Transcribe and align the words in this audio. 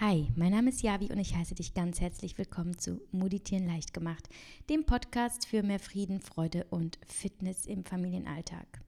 Hi, 0.00 0.28
mein 0.34 0.52
Name 0.52 0.70
ist 0.70 0.80
Javi 0.80 1.12
und 1.12 1.18
ich 1.18 1.36
heiße 1.36 1.54
dich 1.54 1.74
ganz 1.74 2.00
herzlich 2.00 2.38
willkommen 2.38 2.78
zu 2.78 3.02
Meditieren 3.12 3.66
leicht 3.66 3.92
gemacht, 3.92 4.30
dem 4.70 4.86
Podcast 4.86 5.46
für 5.46 5.62
mehr 5.62 5.78
Frieden, 5.78 6.22
Freude 6.22 6.64
und 6.70 6.98
Fitness 7.06 7.66
im 7.66 7.84
Familienalltag. 7.84 8.80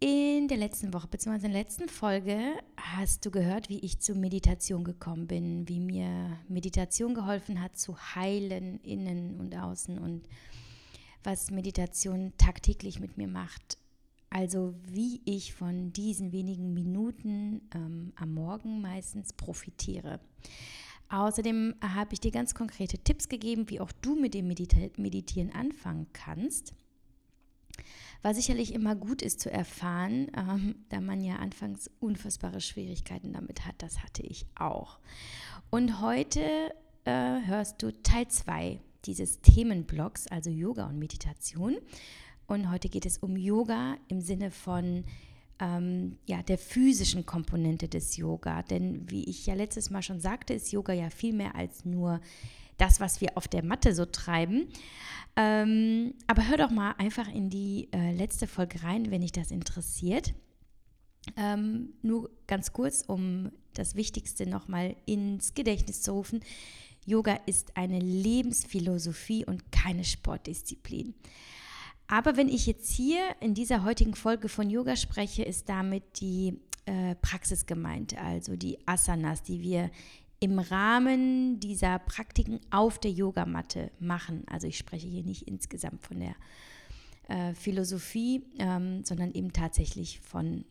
In 0.00 0.48
der 0.48 0.56
letzten 0.56 0.92
Woche 0.92 1.06
bzw. 1.06 1.34
in 1.36 1.40
der 1.42 1.50
letzten 1.52 1.88
Folge 1.88 2.36
hast 2.76 3.24
du 3.24 3.30
gehört, 3.30 3.68
wie 3.68 3.78
ich 3.78 4.00
zur 4.00 4.16
Meditation 4.16 4.82
gekommen 4.82 5.28
bin, 5.28 5.68
wie 5.68 5.78
mir 5.78 6.36
Meditation 6.48 7.14
geholfen 7.14 7.62
hat 7.62 7.78
zu 7.78 7.96
heilen, 7.96 8.80
innen 8.80 9.38
und 9.38 9.54
außen 9.54 10.00
und 10.00 10.28
was 11.22 11.52
Meditation 11.52 12.32
tagtäglich 12.38 12.98
mit 12.98 13.18
mir 13.18 13.28
macht 13.28 13.78
also 14.32 14.74
wie 14.86 15.20
ich 15.24 15.52
von 15.52 15.92
diesen 15.92 16.32
wenigen 16.32 16.72
Minuten 16.72 17.60
ähm, 17.74 18.12
am 18.16 18.32
Morgen 18.32 18.80
meistens 18.80 19.32
profitiere. 19.34 20.20
Außerdem 21.10 21.74
habe 21.82 22.14
ich 22.14 22.20
dir 22.20 22.30
ganz 22.30 22.54
konkrete 22.54 22.96
Tipps 22.96 23.28
gegeben, 23.28 23.68
wie 23.68 23.80
auch 23.80 23.92
du 23.92 24.16
mit 24.16 24.32
dem 24.32 24.48
Meditieren 24.48 25.52
anfangen 25.52 26.06
kannst. 26.14 26.72
Was 28.22 28.36
sicherlich 28.36 28.72
immer 28.72 28.96
gut 28.96 29.20
ist 29.20 29.40
zu 29.40 29.50
erfahren, 29.50 30.30
ähm, 30.34 30.76
da 30.88 31.02
man 31.02 31.20
ja 31.20 31.36
anfangs 31.36 31.90
unfassbare 32.00 32.62
Schwierigkeiten 32.62 33.34
damit 33.34 33.66
hat. 33.66 33.74
Das 33.78 34.02
hatte 34.02 34.22
ich 34.22 34.46
auch. 34.54 34.98
Und 35.70 36.00
heute 36.00 36.40
äh, 37.04 37.42
hörst 37.44 37.82
du 37.82 37.92
Teil 38.02 38.28
2 38.28 38.80
dieses 39.04 39.40
Themenblocks, 39.40 40.28
also 40.28 40.48
Yoga 40.48 40.86
und 40.86 40.98
Meditation. 40.98 41.76
Und 42.52 42.70
heute 42.70 42.90
geht 42.90 43.06
es 43.06 43.16
um 43.16 43.34
Yoga 43.34 43.96
im 44.08 44.20
Sinne 44.20 44.50
von 44.50 45.04
ähm, 45.58 46.18
ja, 46.26 46.42
der 46.42 46.58
physischen 46.58 47.24
Komponente 47.24 47.88
des 47.88 48.18
Yoga. 48.18 48.62
Denn 48.62 49.10
wie 49.10 49.24
ich 49.24 49.46
ja 49.46 49.54
letztes 49.54 49.88
Mal 49.88 50.02
schon 50.02 50.20
sagte, 50.20 50.52
ist 50.52 50.70
Yoga 50.70 50.92
ja 50.92 51.08
viel 51.08 51.32
mehr 51.32 51.54
als 51.54 51.86
nur 51.86 52.20
das, 52.76 53.00
was 53.00 53.22
wir 53.22 53.38
auf 53.38 53.48
der 53.48 53.64
Matte 53.64 53.94
so 53.94 54.04
treiben. 54.04 54.68
Ähm, 55.34 56.12
aber 56.26 56.46
hör 56.46 56.58
doch 56.58 56.70
mal 56.70 56.94
einfach 56.98 57.26
in 57.26 57.48
die 57.48 57.88
äh, 57.90 58.12
letzte 58.12 58.46
Folge 58.46 58.82
rein, 58.82 59.10
wenn 59.10 59.22
dich 59.22 59.32
das 59.32 59.50
interessiert. 59.50 60.34
Ähm, 61.38 61.94
nur 62.02 62.28
ganz 62.46 62.74
kurz, 62.74 63.02
um 63.06 63.50
das 63.72 63.94
Wichtigste 63.94 64.46
nochmal 64.46 64.94
ins 65.06 65.54
Gedächtnis 65.54 66.02
zu 66.02 66.12
rufen. 66.12 66.40
Yoga 67.06 67.38
ist 67.46 67.78
eine 67.78 67.98
Lebensphilosophie 67.98 69.46
und 69.46 69.72
keine 69.72 70.04
Sportdisziplin. 70.04 71.14
Aber 72.12 72.36
wenn 72.36 72.50
ich 72.50 72.66
jetzt 72.66 72.90
hier 72.90 73.22
in 73.40 73.54
dieser 73.54 73.84
heutigen 73.84 74.12
Folge 74.12 74.50
von 74.50 74.68
Yoga 74.68 74.96
spreche, 74.96 75.44
ist 75.44 75.70
damit 75.70 76.20
die 76.20 76.60
äh, 76.84 77.14
Praxis 77.14 77.64
gemeint, 77.64 78.18
also 78.18 78.54
die 78.54 78.76
Asanas, 78.86 79.42
die 79.42 79.62
wir 79.62 79.90
im 80.38 80.58
Rahmen 80.58 81.58
dieser 81.58 81.98
Praktiken 82.00 82.60
auf 82.70 82.98
der 82.98 83.12
Yogamatte 83.12 83.90
machen. 83.98 84.44
Also 84.46 84.66
ich 84.66 84.76
spreche 84.76 85.08
hier 85.08 85.22
nicht 85.22 85.48
insgesamt 85.48 86.02
von 86.02 86.20
der 86.20 86.34
äh, 87.28 87.54
Philosophie, 87.54 88.44
ähm, 88.58 89.06
sondern 89.06 89.32
eben 89.32 89.54
tatsächlich 89.54 90.20
von, 90.20 90.66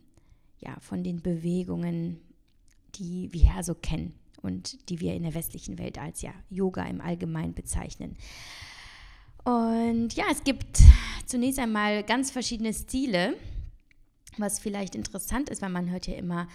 ja, 0.60 0.80
von 0.80 1.04
den 1.04 1.24
Bewegungen, 1.24 2.22
die 2.94 3.34
wir 3.34 3.46
ja 3.46 3.64
so 3.64 3.74
kennen 3.74 4.14
und 4.44 4.92
die 4.92 5.00
wir 5.00 5.16
in 5.16 5.24
der 5.24 5.34
westlichen 5.34 5.80
Welt 5.80 5.98
als 5.98 6.22
ja 6.22 6.36
Yoga 6.52 6.86
im 6.86 7.02
Allgemeinen 7.02 7.56
bezeichnen. 7.56 8.16
Und 9.44 10.14
ja, 10.14 10.26
es 10.32 10.44
gibt 10.44 10.80
zunächst 11.26 11.60
einmal 11.60 12.04
ganz 12.04 12.32
verschiedene 12.32 12.74
Stile, 12.74 13.36
was 14.38 14.60
vielleicht 14.60 14.96
interessant 14.96 15.50
ist, 15.50 15.62
weil 15.62 15.70
man 15.70 15.90
hört 15.90 16.08
ja 16.08 16.16
immer, 16.16 16.48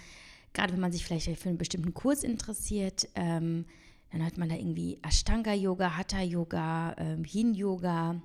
gerade 0.53 0.73
wenn 0.73 0.79
man 0.79 0.91
sich 0.91 1.05
vielleicht 1.05 1.25
für 1.39 1.49
einen 1.49 1.57
bestimmten 1.57 1.93
Kurs 1.93 2.23
interessiert, 2.23 3.07
ähm, 3.15 3.65
dann 4.11 4.23
hört 4.23 4.37
man 4.37 4.49
da 4.49 4.55
irgendwie 4.55 4.99
Ashtanga-Yoga, 5.01 5.97
Hatha-Yoga, 5.97 6.95
ähm, 6.97 7.25
Yin-Yoga. 7.25 8.21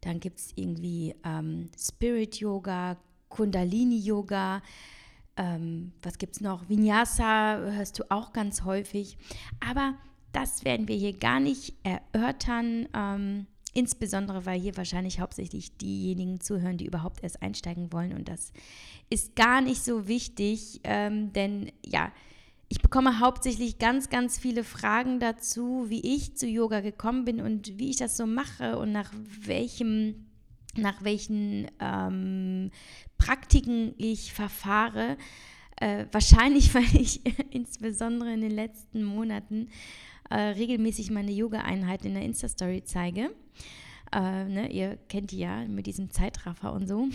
Dann 0.00 0.20
gibt 0.20 0.40
es 0.40 0.50
irgendwie 0.56 1.14
ähm, 1.24 1.70
Spirit-Yoga, 1.78 2.96
Kundalini-Yoga. 3.28 4.62
Ähm, 5.36 5.92
was 6.02 6.18
gibt 6.18 6.34
es 6.34 6.40
noch? 6.40 6.68
Vinyasa 6.68 7.58
hörst 7.58 7.98
du 7.98 8.10
auch 8.10 8.32
ganz 8.32 8.64
häufig. 8.64 9.16
Aber 9.66 9.94
das 10.32 10.64
werden 10.64 10.88
wir 10.88 10.96
hier 10.96 11.16
gar 11.16 11.40
nicht 11.40 11.74
erörtern. 11.84 12.88
Insbesondere, 13.76 14.46
weil 14.46 14.58
hier 14.58 14.74
wahrscheinlich 14.78 15.20
hauptsächlich 15.20 15.76
diejenigen 15.76 16.40
zuhören, 16.40 16.78
die 16.78 16.86
überhaupt 16.86 17.22
erst 17.22 17.42
einsteigen 17.42 17.92
wollen. 17.92 18.14
Und 18.14 18.26
das 18.26 18.54
ist 19.10 19.36
gar 19.36 19.60
nicht 19.60 19.84
so 19.84 20.08
wichtig, 20.08 20.80
ähm, 20.82 21.34
denn 21.34 21.70
ja, 21.84 22.10
ich 22.70 22.80
bekomme 22.80 23.20
hauptsächlich 23.20 23.78
ganz, 23.78 24.08
ganz 24.08 24.38
viele 24.38 24.64
Fragen 24.64 25.20
dazu, 25.20 25.90
wie 25.90 26.14
ich 26.14 26.38
zu 26.38 26.46
Yoga 26.46 26.80
gekommen 26.80 27.26
bin 27.26 27.42
und 27.42 27.78
wie 27.78 27.90
ich 27.90 27.96
das 27.96 28.16
so 28.16 28.26
mache 28.26 28.78
und 28.78 28.92
nach 28.92 29.12
welchem, 29.42 30.24
nach 30.74 31.04
welchen 31.04 31.70
ähm, 31.78 32.70
Praktiken 33.18 33.92
ich 33.98 34.32
verfahre. 34.32 35.18
Äh, 35.76 36.06
wahrscheinlich, 36.12 36.74
weil 36.74 36.96
ich 36.98 37.20
insbesondere 37.50 38.32
in 38.32 38.40
den 38.40 38.52
letzten 38.52 39.04
Monaten 39.04 39.68
äh, 40.30 40.38
regelmäßig 40.38 41.10
meine 41.10 41.32
Yoga-Einheiten 41.32 42.08
in 42.08 42.14
der 42.14 42.24
Insta-Story 42.24 42.82
zeige. 42.84 43.30
Äh, 44.12 44.44
ne, 44.44 44.70
ihr 44.70 44.98
kennt 45.08 45.30
die 45.32 45.38
ja 45.38 45.66
mit 45.66 45.86
diesem 45.86 46.10
Zeitraffer 46.10 46.72
und 46.72 46.86
so. 46.86 47.08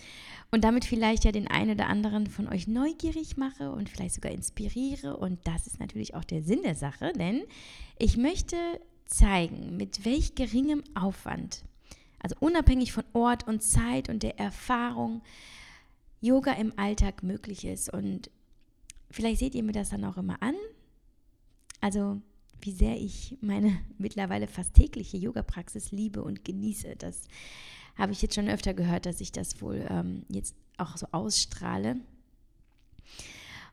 und 0.50 0.64
damit 0.64 0.84
vielleicht 0.84 1.24
ja 1.24 1.32
den 1.32 1.48
einen 1.48 1.72
oder 1.72 1.88
anderen 1.88 2.26
von 2.26 2.48
euch 2.48 2.66
neugierig 2.66 3.36
mache 3.36 3.70
und 3.70 3.88
vielleicht 3.88 4.14
sogar 4.14 4.32
inspiriere. 4.32 5.16
Und 5.16 5.46
das 5.46 5.66
ist 5.66 5.80
natürlich 5.80 6.14
auch 6.14 6.24
der 6.24 6.42
Sinn 6.42 6.62
der 6.62 6.74
Sache, 6.74 7.12
denn 7.12 7.42
ich 7.98 8.16
möchte 8.16 8.56
zeigen, 9.04 9.76
mit 9.76 10.04
welch 10.04 10.34
geringem 10.34 10.82
Aufwand, 10.94 11.64
also 12.20 12.36
unabhängig 12.40 12.92
von 12.92 13.04
Ort 13.12 13.46
und 13.46 13.62
Zeit 13.62 14.08
und 14.08 14.22
der 14.22 14.38
Erfahrung, 14.38 15.22
Yoga 16.20 16.52
im 16.52 16.72
Alltag 16.76 17.22
möglich 17.22 17.64
ist. 17.64 17.92
Und 17.92 18.30
vielleicht 19.10 19.38
seht 19.38 19.54
ihr 19.54 19.62
mir 19.62 19.72
das 19.72 19.90
dann 19.90 20.04
auch 20.04 20.16
immer 20.16 20.42
an. 20.42 20.54
Also 21.80 22.20
wie 22.60 22.72
sehr 22.72 22.96
ich 22.96 23.36
meine 23.40 23.78
mittlerweile 23.98 24.46
fast 24.46 24.74
tägliche 24.74 25.16
Yoga-Praxis 25.16 25.92
liebe 25.92 26.22
und 26.22 26.44
genieße. 26.44 26.96
Das 26.96 27.28
habe 27.96 28.12
ich 28.12 28.22
jetzt 28.22 28.34
schon 28.34 28.48
öfter 28.48 28.74
gehört, 28.74 29.06
dass 29.06 29.20
ich 29.20 29.32
das 29.32 29.60
wohl 29.60 29.86
ähm, 29.90 30.24
jetzt 30.28 30.54
auch 30.76 30.96
so 30.96 31.06
ausstrahle. 31.12 31.96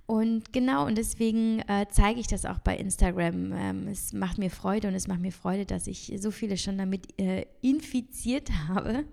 Und 0.08 0.54
genau, 0.54 0.86
und 0.86 1.00
deswegen 1.00 1.62
äh, 1.62 1.88
zeige 1.90 2.20
ich 2.20 2.28
das 2.28 2.46
auch 2.46 2.60
bei 2.60 2.78
Instagram. 2.78 3.52
Ähm, 3.54 3.88
es 3.88 4.14
macht 4.14 4.38
mir 4.38 4.52
Freude 4.52 4.88
und 4.88 4.94
es 4.94 5.08
macht 5.08 5.20
mir 5.20 5.32
Freude, 5.32 5.66
dass 5.66 5.88
ich 5.88 6.14
so 6.20 6.30
viele 6.30 6.58
schon 6.58 6.78
damit 6.78 7.20
äh, 7.20 7.48
infiziert 7.62 8.52
habe. 8.68 9.06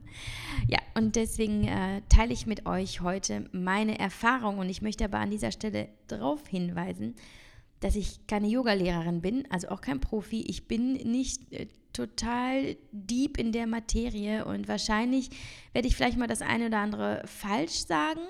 Ja, 0.68 0.78
und 0.94 1.16
deswegen 1.16 1.66
äh, 1.66 2.02
teile 2.10 2.34
ich 2.34 2.46
mit 2.46 2.66
euch 2.66 3.00
heute 3.00 3.48
meine 3.52 3.98
Erfahrung. 3.98 4.58
Und 4.58 4.68
ich 4.68 4.82
möchte 4.82 5.04
aber 5.04 5.18
an 5.18 5.30
dieser 5.30 5.50
Stelle 5.50 5.88
darauf 6.08 6.46
hinweisen, 6.46 7.14
dass 7.82 7.96
ich 7.96 8.26
keine 8.26 8.46
Yogalehrerin 8.46 9.20
bin, 9.20 9.44
also 9.50 9.68
auch 9.68 9.80
kein 9.80 10.00
Profi. 10.00 10.42
Ich 10.42 10.68
bin 10.68 10.94
nicht 10.94 11.52
äh, 11.52 11.66
total 11.92 12.76
deep 12.92 13.36
in 13.36 13.52
der 13.52 13.66
Materie 13.66 14.44
und 14.44 14.68
wahrscheinlich 14.68 15.30
werde 15.72 15.88
ich 15.88 15.96
vielleicht 15.96 16.16
mal 16.16 16.28
das 16.28 16.42
eine 16.42 16.66
oder 16.66 16.78
andere 16.78 17.22
falsch 17.26 17.84
sagen, 17.86 18.20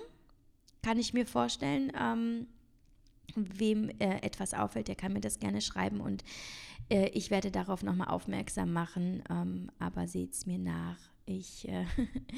kann 0.83 0.99
ich 0.99 1.12
mir 1.12 1.27
vorstellen. 1.27 1.93
Ähm, 2.01 2.47
wem 3.35 3.89
äh, 3.99 4.19
etwas 4.23 4.55
auffällt, 4.55 4.89
der 4.89 4.95
kann 4.95 5.12
mir 5.12 5.21
das 5.21 5.39
gerne 5.39 5.61
schreiben 5.61 6.01
und 6.01 6.23
äh, 6.91 7.09
ich 7.11 7.31
werde 7.31 7.51
darauf 7.51 7.83
nochmal 7.83 8.09
aufmerksam 8.09 8.73
machen, 8.73 9.23
ähm, 9.31 9.71
aber 9.79 10.07
seht 10.07 10.33
es 10.33 10.47
mir 10.47 10.59
nach. 10.59 10.99
Ich 11.25 11.69
äh, 11.69 11.87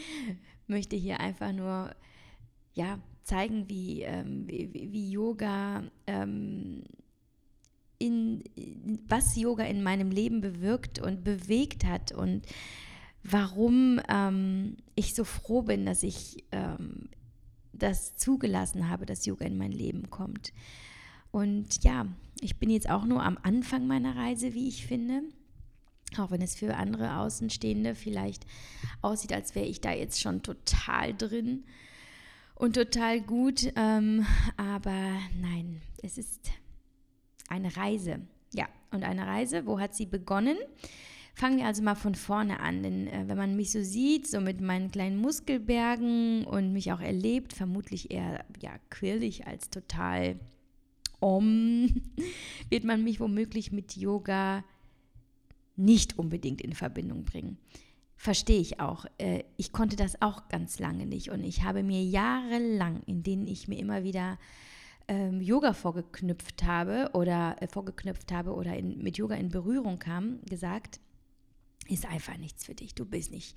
möchte 0.67 0.97
hier 0.97 1.21
einfach 1.21 1.53
nur 1.53 1.95
ja, 2.75 2.99
zeigen, 3.23 3.69
wie, 3.69 4.03
ähm, 4.03 4.45
wie, 4.49 4.73
wie, 4.73 5.11
Yoga 5.11 5.85
ähm, 6.07 6.83
in, 7.99 8.43
was 9.09 9.37
Yoga 9.37 9.65
in 9.65 9.83
meinem 9.83 10.11
Leben 10.11 10.41
bewirkt 10.41 10.99
und 10.99 11.25
bewegt 11.25 11.85
hat 11.85 12.13
und 12.13 12.47
warum 13.23 14.01
ähm, 14.09 14.77
ich 14.95 15.15
so 15.15 15.25
froh 15.25 15.63
bin, 15.63 15.87
dass 15.87 16.03
ich 16.03 16.45
ähm, 16.53 17.09
das 17.73 18.17
zugelassen 18.17 18.89
habe, 18.89 19.07
dass 19.07 19.27
Yoga 19.27 19.47
in 19.47 19.57
mein 19.57 19.73
Leben 19.73 20.11
kommt. 20.11 20.53
Und 21.31 21.83
ja, 21.83 22.07
ich 22.41 22.59
bin 22.59 22.71
jetzt 22.71 22.89
auch 22.89 23.05
nur 23.05 23.23
am 23.23 23.39
Anfang 23.43 23.87
meiner 23.87 24.15
Reise, 24.15 24.55
wie 24.55 24.69
ich 24.69 24.87
finde. 24.87 25.23
Auch 26.19 26.31
wenn 26.31 26.43
es 26.43 26.55
für 26.55 26.77
andere 26.77 27.17
Außenstehende 27.17 27.95
vielleicht 27.97 28.47
aussieht, 29.03 29.33
als 29.33 29.55
wäre 29.55 29.67
ich 29.67 29.81
da 29.81 29.93
jetzt 29.93 30.21
schon 30.21 30.43
total 30.43 31.13
drin 31.15 31.65
und 32.55 32.75
total 32.75 33.21
gut. 33.21 33.73
Ähm, 33.75 34.25
aber 34.57 35.19
nein, 35.41 35.81
es 36.03 36.19
ist 36.19 36.51
eine 37.49 37.77
Reise. 37.77 38.21
Ja, 38.53 38.69
und 38.91 39.05
eine 39.05 39.27
Reise, 39.27 39.67
wo 39.67 39.81
hat 39.81 39.95
sie 39.95 40.07
begonnen? 40.07 40.57
Fangen 41.35 41.59
wir 41.59 41.67
also 41.67 41.83
mal 41.83 41.97
von 41.97 42.15
vorne 42.15 42.61
an, 42.61 42.85
denn 42.85 43.09
äh, 43.09 43.25
wenn 43.27 43.37
man 43.37 43.57
mich 43.57 43.73
so 43.73 43.83
sieht, 43.83 44.29
so 44.29 44.41
mit 44.41 44.61
meinen 44.61 44.93
kleinen 44.93 45.17
Muskelbergen 45.17 46.45
und 46.45 46.73
mich 46.73 46.93
auch 46.93 47.01
erlebt, 47.01 47.53
vermutlich 47.53 48.13
eher 48.13 48.45
ja, 48.63 48.71
quirlig 48.91 49.47
als 49.47 49.69
total 49.69 50.39
om, 51.19 52.03
wird 52.71 52.85
man 52.85 53.03
mich 53.03 53.19
womöglich 53.19 53.73
mit 53.73 53.97
Yoga 53.97 54.63
nicht 55.75 56.17
unbedingt 56.17 56.61
in 56.61 56.73
Verbindung 56.73 57.25
bringen. 57.25 57.59
Verstehe 58.17 58.61
ich 58.61 58.79
auch. 58.79 59.05
Äh, 59.19 59.43
ich 59.57 59.73
konnte 59.73 59.97
das 59.97 60.23
auch 60.23 60.49
ganz 60.49 60.79
lange 60.79 61.05
nicht 61.05 61.31
und 61.31 61.43
ich 61.43 61.65
habe 61.65 61.83
mir 61.83 62.03
jahrelang, 62.03 63.03
in 63.07 63.25
denen 63.25 63.49
ich 63.49 63.67
mir 63.67 63.79
immer 63.79 64.05
wieder 64.05 64.39
ähm, 65.09 65.41
Yoga 65.41 65.73
vorgeknüpft 65.73 66.65
habe 66.65 67.11
oder 67.13 67.57
äh, 67.61 67.69
vorgeknüpft 67.69 68.33
habe 68.33 68.55
oder 68.55 68.77
in, 68.77 69.03
mit 69.03 69.19
Yoga 69.19 69.35
in 69.35 69.49
Berührung 69.51 69.99
kam, 69.99 70.41
gesagt, 70.49 71.01
ist 71.89 72.07
einfach 72.07 72.39
nichts 72.39 72.65
für 72.65 72.75
dich. 72.75 72.95
Du 72.95 73.05
bist 73.05 73.31
nicht 73.31 73.57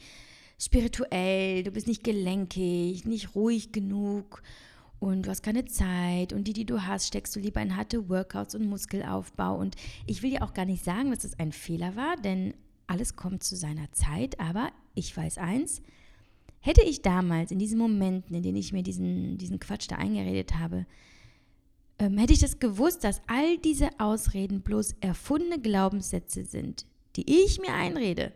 spirituell, 0.60 1.64
du 1.64 1.72
bist 1.72 1.88
nicht 1.88 2.04
gelenkig, 2.04 3.06
nicht 3.06 3.36
ruhig 3.36 3.72
genug 3.72 4.42
und 5.00 5.26
du 5.26 5.30
hast 5.30 5.44
keine 5.44 5.66
Zeit 5.66 6.34
und 6.34 6.46
die, 6.48 6.54
die 6.54 6.66
du 6.66 6.86
hast, 6.86 7.08
steckst 7.08 7.36
du 7.36 7.40
lieber 7.40 7.62
in 7.62 7.76
harte 7.76 8.10
Workouts 8.10 8.56
und 8.56 8.68
Muskelaufbau. 8.68 9.56
Und 9.56 9.76
ich 10.06 10.24
will 10.24 10.34
ja 10.34 10.42
auch 10.42 10.54
gar 10.54 10.66
nicht 10.66 10.84
sagen, 10.84 11.12
dass 11.12 11.24
es 11.24 11.38
ein 11.40 11.52
Fehler 11.52 11.96
war, 11.96 12.16
denn 12.18 12.54
alles 12.88 13.16
kommt 13.16 13.44
zu 13.44 13.56
seiner 13.56 13.92
Zeit. 13.92 14.40
Aber 14.40 14.72
ich 14.96 15.16
weiß 15.16 15.38
eins, 15.38 15.82
hätte 16.60 16.82
ich 16.82 17.04
damals 17.04 17.52
in 17.52 17.60
diesen 17.60 17.78
Momenten, 17.78 18.36
in 18.36 18.42
denen 18.42 18.58
ich 18.58 18.74
mir 18.74 18.82
diesen, 18.82 19.38
diesen 19.38 19.60
Quatsch 19.60 19.88
da 19.88 19.98
eingeredet 19.98 20.56
habe, 20.56 20.88
ähm, 22.00 22.18
hätte 22.18 22.34
ich 22.34 22.40
das 22.40 22.60
gewusst, 22.60 23.04
dass 23.04 23.22
all 23.28 23.58
diese 23.58 23.90
Ausreden 24.00 24.62
bloß 24.62 24.96
erfundene 25.02 25.60
Glaubenssätze 25.60 26.46
sind, 26.46 26.86
die 27.16 27.44
ich 27.44 27.60
mir 27.60 27.74
einrede, 27.74 28.32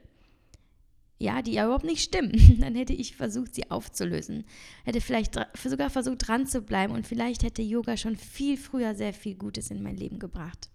ja, 1.22 1.44
die 1.44 1.54
ja 1.54 1.66
überhaupt 1.66 1.86
nicht 1.86 2.02
stimmen, 2.02 2.58
dann 2.60 2.76
hätte 2.76 2.94
ich 2.94 3.16
versucht, 3.16 3.54
sie 3.54 3.70
aufzulösen. 3.70 4.44
Hätte 4.84 5.02
vielleicht 5.02 5.40
sogar 5.64 5.90
versucht, 5.90 6.28
dran 6.28 6.48
zu 6.48 6.62
bleiben 6.62 6.94
und 6.94 7.06
vielleicht 7.06 7.44
hätte 7.44 7.62
Yoga 7.62 7.96
schon 7.96 8.16
viel 8.16 8.58
früher 8.58 8.96
sehr 8.96 9.14
viel 9.14 9.36
Gutes 9.36 9.70
in 9.70 9.84
mein 9.84 9.98
Leben 9.98 10.18
gebracht. 10.18 10.70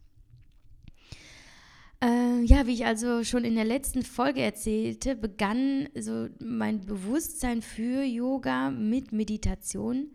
Äh, 2.02 2.42
ja, 2.42 2.66
wie 2.66 2.74
ich 2.74 2.86
also 2.86 3.24
schon 3.24 3.44
in 3.44 3.54
der 3.54 3.64
letzten 3.64 4.02
Folge 4.02 4.42
erzählte, 4.42 5.16
begann 5.16 5.88
so 5.98 6.28
mein 6.38 6.82
Bewusstsein 6.82 7.62
für 7.62 8.04
Yoga 8.04 8.70
mit 8.70 9.12
Meditation, 9.12 10.10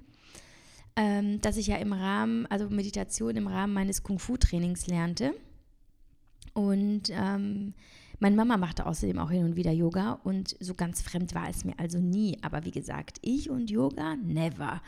ähm, 1.01 1.41
dass 1.41 1.57
ich 1.57 1.65
ja 1.65 1.77
im 1.77 1.93
Rahmen, 1.93 2.45
also 2.45 2.69
Meditation 2.69 3.35
im 3.35 3.47
Rahmen 3.47 3.73
meines 3.73 4.03
Kung-Fu-Trainings 4.03 4.85
lernte. 4.85 5.33
Und 6.53 7.09
ähm, 7.09 7.73
meine 8.19 8.35
Mama 8.35 8.55
machte 8.57 8.85
außerdem 8.85 9.17
auch 9.17 9.31
hin 9.31 9.43
und 9.43 9.55
wieder 9.55 9.71
Yoga 9.71 10.19
und 10.23 10.55
so 10.59 10.75
ganz 10.75 11.01
fremd 11.01 11.33
war 11.33 11.49
es 11.49 11.65
mir 11.65 11.73
also 11.79 11.97
nie. 11.97 12.37
Aber 12.43 12.65
wie 12.65 12.71
gesagt, 12.71 13.17
ich 13.23 13.49
und 13.49 13.71
Yoga, 13.71 14.15
never. 14.15 14.79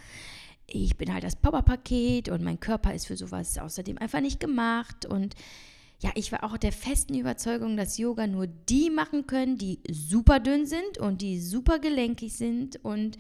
Ich 0.68 0.98
bin 0.98 1.12
halt 1.12 1.24
das 1.24 1.36
Powerpaket 1.36 2.30
und 2.30 2.44
mein 2.44 2.60
Körper 2.60 2.94
ist 2.94 3.08
für 3.08 3.18
sowas 3.18 3.58
außerdem 3.58 3.98
einfach 3.98 4.22
nicht 4.22 4.40
gemacht. 4.40 5.08
Und 5.08 5.34
ja, 6.00 6.12
ich 6.14 6.32
war 6.32 6.44
auch 6.44 6.58
der 6.58 6.74
festen 6.74 7.16
Überzeugung, 7.16 7.76
dass 7.76 7.98
Yoga 7.98 8.28
nur 8.28 8.46
die 8.46 8.92
machen 8.92 9.26
können, 9.26 9.58
die 9.58 9.80
super 9.90 10.40
dünn 10.40 10.68
sind 10.68 11.00
und 11.00 11.24
die 11.24 11.40
super 11.40 11.80
gelenkig 11.80 12.34
sind 12.34 12.86
und 12.86 13.18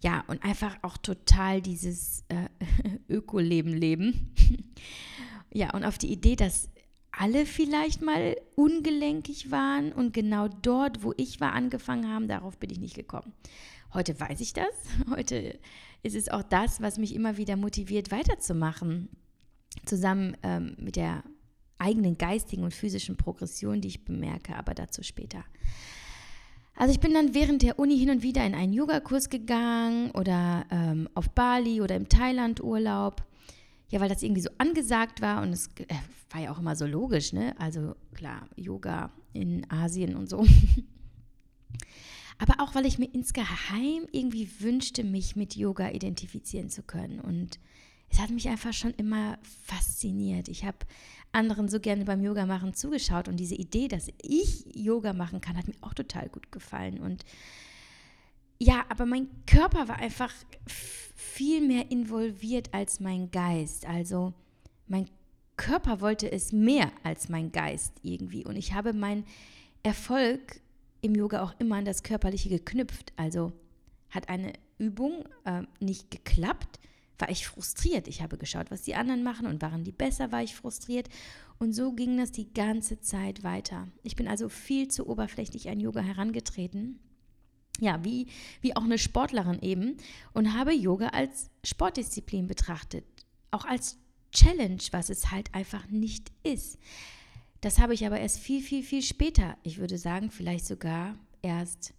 ja, 0.00 0.24
und 0.28 0.44
einfach 0.44 0.76
auch 0.82 0.96
total 0.96 1.60
dieses 1.60 2.24
äh, 2.28 2.48
Ökoleben 3.08 3.72
leben. 3.72 4.34
ja, 5.52 5.74
und 5.74 5.84
auf 5.84 5.98
die 5.98 6.12
Idee, 6.12 6.36
dass 6.36 6.70
alle 7.10 7.46
vielleicht 7.46 8.00
mal 8.00 8.36
ungelenkig 8.54 9.50
waren 9.50 9.92
und 9.92 10.12
genau 10.12 10.48
dort, 10.48 11.02
wo 11.02 11.12
ich 11.16 11.40
war, 11.40 11.52
angefangen 11.52 12.08
haben, 12.08 12.28
darauf 12.28 12.58
bin 12.58 12.70
ich 12.70 12.78
nicht 12.78 12.94
gekommen. 12.94 13.32
Heute 13.92 14.18
weiß 14.18 14.40
ich 14.40 14.52
das. 14.52 14.68
Heute 15.10 15.58
ist 16.02 16.14
es 16.14 16.28
auch 16.28 16.42
das, 16.42 16.80
was 16.80 16.98
mich 16.98 17.14
immer 17.14 17.36
wieder 17.36 17.56
motiviert, 17.56 18.12
weiterzumachen. 18.12 19.08
Zusammen 19.84 20.36
ähm, 20.42 20.76
mit 20.78 20.96
der 20.96 21.24
eigenen 21.78 22.18
geistigen 22.18 22.62
und 22.64 22.74
physischen 22.74 23.16
Progression, 23.16 23.80
die 23.80 23.88
ich 23.88 24.04
bemerke, 24.04 24.56
aber 24.56 24.74
dazu 24.74 25.02
später. 25.02 25.44
Also 26.78 26.92
ich 26.92 27.00
bin 27.00 27.12
dann 27.12 27.34
während 27.34 27.62
der 27.62 27.78
Uni 27.78 27.98
hin 27.98 28.10
und 28.10 28.22
wieder 28.22 28.46
in 28.46 28.54
einen 28.54 28.72
Yogakurs 28.72 29.28
gegangen 29.28 30.12
oder 30.12 30.64
ähm, 30.70 31.08
auf 31.14 31.28
Bali 31.30 31.80
oder 31.80 31.96
im 31.96 32.08
Thailand-Urlaub 32.08 33.22
ja, 33.88 34.00
weil 34.00 34.08
das 34.08 34.22
irgendwie 34.22 34.42
so 34.42 34.50
angesagt 34.58 35.20
war 35.20 35.42
und 35.42 35.52
es 35.52 35.68
äh, 35.78 35.94
war 36.30 36.40
ja 36.40 36.52
auch 36.52 36.58
immer 36.58 36.76
so 36.76 36.86
logisch, 36.86 37.32
ne? 37.32 37.58
Also 37.58 37.94
klar, 38.14 38.48
Yoga 38.56 39.10
in 39.32 39.68
Asien 39.70 40.14
und 40.14 40.28
so. 40.28 40.46
Aber 42.38 42.62
auch, 42.62 42.74
weil 42.74 42.86
ich 42.86 42.98
mir 42.98 43.12
insgeheim 43.12 44.06
irgendwie 44.12 44.48
wünschte, 44.60 45.04
mich 45.04 45.36
mit 45.36 45.56
Yoga 45.56 45.90
identifizieren 45.90 46.70
zu 46.70 46.82
können. 46.82 47.18
Und 47.18 47.58
es 48.10 48.20
hat 48.20 48.30
mich 48.30 48.48
einfach 48.48 48.72
schon 48.72 48.92
immer 48.94 49.38
fasziniert. 49.42 50.48
Ich 50.48 50.64
habe 50.64 50.78
anderen 51.32 51.68
so 51.68 51.80
gerne 51.80 52.04
beim 52.04 52.22
Yoga 52.22 52.46
machen 52.46 52.74
zugeschaut 52.74 53.28
und 53.28 53.36
diese 53.36 53.54
Idee, 53.54 53.88
dass 53.88 54.08
ich 54.22 54.64
Yoga 54.74 55.12
machen 55.12 55.40
kann, 55.40 55.56
hat 55.56 55.68
mir 55.68 55.74
auch 55.80 55.94
total 55.94 56.28
gut 56.28 56.50
gefallen. 56.50 56.98
Und 57.00 57.24
ja, 58.58 58.84
aber 58.88 59.06
mein 59.06 59.28
Körper 59.46 59.88
war 59.88 59.96
einfach 59.96 60.32
viel 60.66 61.60
mehr 61.60 61.90
involviert 61.90 62.72
als 62.72 63.00
mein 63.00 63.30
Geist. 63.30 63.86
Also 63.86 64.32
mein 64.86 65.08
Körper 65.56 66.00
wollte 66.00 66.30
es 66.30 66.52
mehr 66.52 66.90
als 67.02 67.28
mein 67.28 67.52
Geist 67.52 67.92
irgendwie. 68.02 68.44
Und 68.44 68.56
ich 68.56 68.72
habe 68.72 68.92
meinen 68.92 69.24
Erfolg 69.82 70.60
im 71.00 71.14
Yoga 71.14 71.42
auch 71.42 71.54
immer 71.58 71.76
an 71.76 71.84
das 71.84 72.02
Körperliche 72.02 72.48
geknüpft. 72.48 73.12
Also 73.16 73.52
hat 74.10 74.28
eine 74.28 74.52
Übung 74.78 75.24
äh, 75.44 75.62
nicht 75.80 76.10
geklappt, 76.10 76.80
war 77.18 77.30
ich 77.30 77.46
frustriert. 77.46 78.08
Ich 78.08 78.22
habe 78.22 78.38
geschaut, 78.38 78.70
was 78.70 78.82
die 78.82 78.94
anderen 78.94 79.22
machen 79.22 79.46
und 79.46 79.62
waren 79.62 79.84
die 79.84 79.92
besser, 79.92 80.32
war 80.32 80.42
ich 80.42 80.54
frustriert. 80.54 81.08
Und 81.58 81.72
so 81.72 81.92
ging 81.92 82.16
das 82.16 82.32
die 82.32 82.52
ganze 82.52 83.00
Zeit 83.00 83.42
weiter. 83.42 83.88
Ich 84.02 84.16
bin 84.16 84.28
also 84.28 84.48
viel 84.48 84.88
zu 84.88 85.08
oberflächlich 85.08 85.68
an 85.68 85.80
Yoga 85.80 86.00
herangetreten 86.00 87.00
ja, 87.80 88.04
wie, 88.04 88.26
wie 88.60 88.76
auch 88.76 88.84
eine 88.84 88.98
Sportlerin 88.98 89.60
eben 89.60 89.96
und 90.32 90.54
habe 90.54 90.72
Yoga 90.72 91.08
als 91.08 91.50
Sportdisziplin 91.64 92.46
betrachtet. 92.46 93.04
Auch 93.50 93.64
als 93.64 93.98
Challenge, 94.32 94.82
was 94.90 95.10
es 95.10 95.30
halt 95.30 95.54
einfach 95.54 95.88
nicht 95.88 96.32
ist. 96.42 96.78
Das 97.60 97.78
habe 97.78 97.94
ich 97.94 98.06
aber 98.06 98.20
erst 98.20 98.38
viel, 98.38 98.62
viel, 98.62 98.82
viel 98.82 99.02
später, 99.02 99.56
ich 99.62 99.78
würde 99.78 99.98
sagen, 99.98 100.30
vielleicht 100.30 100.66
sogar 100.66 101.16
erst 101.42 101.94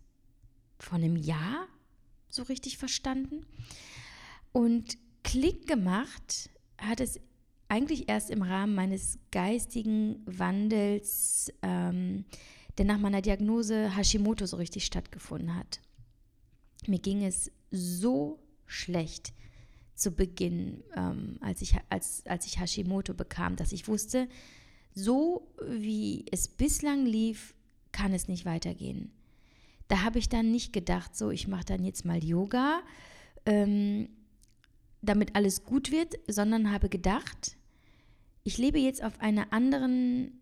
vor 0.79 0.97
einem 0.97 1.15
Jahr 1.15 1.67
so 2.29 2.43
richtig 2.43 2.77
verstanden. 2.77 3.45
Und 4.51 4.97
Klick 5.23 5.67
gemacht 5.67 6.49
hat 6.77 7.01
es 7.01 7.19
eigentlich 7.67 8.09
erst 8.09 8.29
im 8.29 8.41
Rahmen 8.41 8.73
meines 8.73 9.19
geistigen 9.31 10.23
Wandels. 10.25 11.51
Ähm, 11.61 12.25
der 12.79 12.85
nach 12.85 12.97
meiner 12.97 13.21
Diagnose 13.21 13.95
Hashimoto 13.95 14.45
so 14.45 14.55
richtig 14.55 14.85
stattgefunden 14.85 15.53
hat. 15.53 15.81
Mir 16.87 16.99
ging 16.99 17.25
es 17.25 17.51
so 17.71 18.39
schlecht 18.65 19.33
zu 19.95 20.11
Beginn, 20.11 20.81
ähm, 20.95 21.37
als, 21.41 21.61
ich, 21.61 21.75
als, 21.89 22.25
als 22.25 22.45
ich 22.45 22.57
Hashimoto 22.57 23.13
bekam, 23.13 23.57
dass 23.57 23.73
ich 23.73 23.89
wusste, 23.89 24.29
so 24.95 25.51
wie 25.61 26.25
es 26.31 26.47
bislang 26.47 27.05
lief, 27.05 27.53
kann 27.91 28.13
es 28.13 28.29
nicht 28.29 28.45
weitergehen. 28.45 29.11
Da 29.89 30.03
habe 30.03 30.19
ich 30.19 30.29
dann 30.29 30.49
nicht 30.49 30.71
gedacht, 30.71 31.17
so, 31.17 31.31
ich 31.31 31.49
mache 31.49 31.65
dann 31.65 31.83
jetzt 31.83 32.05
mal 32.05 32.23
Yoga, 32.23 32.81
ähm, 33.45 34.07
damit 35.01 35.35
alles 35.35 35.63
gut 35.63 35.91
wird, 35.91 36.15
sondern 36.27 36.71
habe 36.71 36.89
gedacht, 36.89 37.57
ich 38.43 38.57
lebe 38.57 38.79
jetzt 38.79 39.03
auf 39.03 39.19
einer 39.19 39.53
anderen 39.53 40.39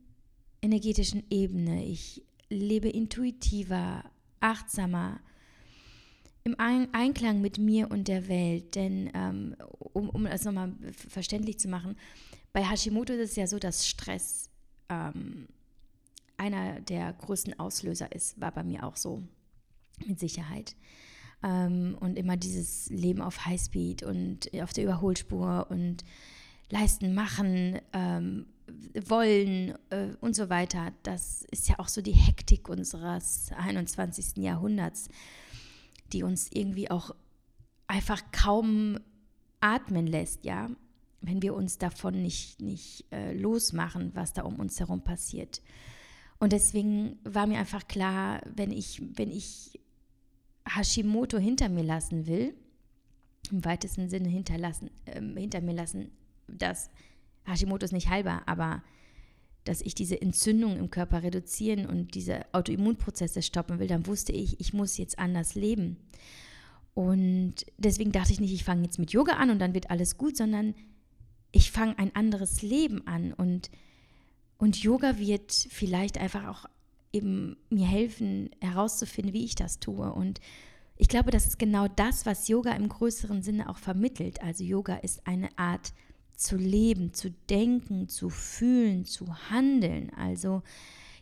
energetischen 0.62 1.24
Ebene. 1.30 1.86
Ich 1.86 2.24
lebe 2.50 2.90
intuitiver, 2.90 4.04
achtsamer, 4.40 5.20
im 6.44 6.56
Einklang 6.60 7.42
mit 7.42 7.58
mir 7.58 7.92
und 7.92 8.08
der 8.08 8.28
Welt. 8.30 8.76
Denn, 8.76 9.12
ähm, 9.14 9.56
um, 9.94 10.10
um 10.10 10.24
das 10.24 10.46
nochmal 10.46 10.74
verständlich 10.94 11.60
zu 11.60 11.68
machen, 11.68 11.98
bei 12.54 12.64
Hashimoto 12.64 13.14
ist 13.14 13.32
es 13.32 13.36
ja 13.36 13.48
so, 13.48 13.60
dass 13.60 13.88
Stress 13.88 14.50
ähm, 14.90 15.48
einer 16.38 16.80
der 16.82 17.14
größten 17.14 17.60
Auslöser 17.60 18.12
ist. 18.14 18.40
War 18.40 18.52
bei 18.52 18.64
mir 18.64 18.84
auch 18.84 18.96
so, 18.96 19.22
mit 20.06 20.20
Sicherheit. 20.20 20.76
Ähm, 21.44 21.98
und 22.00 22.18
immer 22.18 22.38
dieses 22.38 22.90
Leben 22.90 23.22
auf 23.22 23.46
Highspeed 23.46 24.04
und 24.04 24.50
auf 24.62 24.74
der 24.74 24.86
Überholspur 24.86 25.68
und 25.70 26.04
leisten, 26.70 27.14
machen, 27.14 27.80
ähm, 27.94 28.48
wollen 29.06 29.76
äh, 29.90 30.10
und 30.20 30.36
so 30.36 30.50
weiter. 30.50 30.92
Das 31.04 31.44
ist 31.52 31.70
ja 31.70 31.80
auch 31.80 31.88
so 31.88 32.02
die 32.02 32.12
Hektik 32.12 32.70
unseres 32.70 33.52
21. 33.56 34.38
Jahrhunderts, 34.38 35.10
die 36.12 36.24
uns 36.24 36.50
irgendwie 36.52 36.92
auch 36.92 37.16
einfach 37.88 38.22
kaum 38.32 39.00
atmen 39.62 40.08
lässt, 40.08 40.46
ja, 40.46 40.70
wenn 41.22 41.42
wir 41.42 41.56
uns 41.56 41.78
davon 41.78 42.22
nicht, 42.22 42.62
nicht 42.62 43.06
äh, 43.12 43.34
losmachen, 43.34 44.12
was 44.14 44.34
da 44.34 44.44
um 44.44 44.60
uns 44.60 44.80
herum 44.80 45.02
passiert. 45.02 45.62
Und 46.40 46.54
deswegen 46.54 47.18
war 47.24 47.48
mir 47.48 47.58
einfach 47.58 47.88
klar, 47.88 48.42
wenn 48.54 48.72
ich, 48.72 49.02
wenn 49.18 49.32
ich 49.32 49.80
Hashimoto 50.76 51.38
hinter 51.38 51.70
mir 51.70 51.84
lassen 51.84 52.28
will, 52.28 52.54
im 53.52 53.64
weitesten 53.64 54.10
Sinne 54.10 54.30
hinterlassen, 54.30 54.90
äh, 55.06 55.22
hinter 55.22 55.62
mir 55.62 55.74
lassen, 55.74 56.12
das 56.48 56.90
Hashimoto 57.46 57.86
ist 57.86 57.94
nicht 57.94 58.10
heilbar, 58.10 58.44
aber 58.46 58.84
dass 59.64 59.82
ich 59.82 59.96
diese 59.96 60.22
Entzündung 60.22 60.78
im 60.78 60.90
Körper 60.90 61.24
reduzieren 61.24 61.86
und 61.86 62.16
diese 62.16 62.46
Autoimmunprozesse 62.54 63.42
stoppen 63.42 63.80
will, 63.80 63.88
dann 63.88 64.08
wusste 64.08 64.32
ich, 64.32 64.60
ich 64.60 64.74
muss 64.74 64.98
jetzt 64.98 65.20
anders 65.20 65.56
leben. 65.56 65.98
Und 66.94 67.66
deswegen 67.78 68.12
dachte 68.12 68.34
ich 68.34 68.40
nicht, 68.40 68.54
ich 68.54 68.64
fange 68.64 68.84
jetzt 68.84 68.98
mit 68.98 69.12
Yoga 69.12 69.34
an 69.34 69.50
und 69.50 69.60
dann 69.60 69.74
wird 69.74 69.92
alles 69.92 70.18
gut, 70.18 70.38
sondern 70.38 70.74
ich 71.52 71.72
fange 71.72 72.00
ein 72.00 72.16
anderes 72.16 72.62
Leben 72.62 73.06
an. 73.06 73.34
Und, 73.34 73.70
und 74.58 74.82
Yoga 74.82 75.20
wird 75.20 75.52
vielleicht 75.52 76.18
einfach 76.18 76.48
auch 76.48 76.66
eben 77.18 77.58
mir 77.70 77.86
helfen, 77.86 78.50
herauszufinden, 78.62 79.34
wie 79.34 79.46
ich 79.46 79.56
das 79.56 79.80
tue. 79.80 80.12
Und 80.12 80.40
ich 80.96 81.08
glaube, 81.08 81.32
das 81.32 81.46
ist 81.46 81.60
genau 81.60 81.88
das, 81.88 82.26
was 82.26 82.48
Yoga 82.48 82.72
im 82.72 82.90
größeren 82.90 83.42
Sinne 83.42 83.70
auch 83.70 83.78
vermittelt. 83.78 84.42
Also 84.42 84.64
Yoga 84.64 84.96
ist 84.96 85.28
eine 85.28 85.50
Art 85.58 85.94
zu 86.36 86.56
leben, 86.56 87.14
zu 87.14 87.32
denken, 87.50 88.08
zu 88.08 88.30
fühlen, 88.30 89.06
zu 89.06 89.28
handeln. 89.50 90.12
Also 90.16 90.62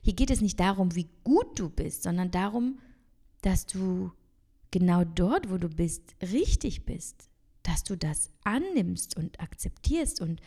hier 0.02 0.14
geht 0.14 0.30
es 0.30 0.42
nicht 0.42 0.60
darum, 0.60 0.96
wie 0.96 1.10
gut 1.24 1.60
du 1.60 1.70
bist, 1.70 2.04
sondern 2.04 2.32
darum, 2.32 2.80
dass 3.42 3.66
du 3.66 4.12
genau 4.72 5.04
dort, 5.04 5.50
wo 5.50 5.58
du 5.58 5.70
bist, 5.70 6.16
richtig 6.22 6.86
bist, 6.86 7.30
dass 7.64 7.84
du 7.84 7.96
das 7.96 8.30
annimmst 8.44 9.18
und 9.18 9.40
akzeptierst 9.40 10.22
und 10.22 10.42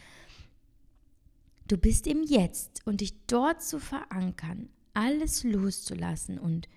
du 1.66 1.76
bist 1.76 2.06
im 2.06 2.22
Jetzt 2.22 2.86
und 2.86 3.00
dich 3.00 3.14
dort 3.26 3.62
zu 3.62 3.78
verankern, 3.78 4.68
alles 4.98 5.44
loszulassen 5.44 6.40
und 6.40 6.68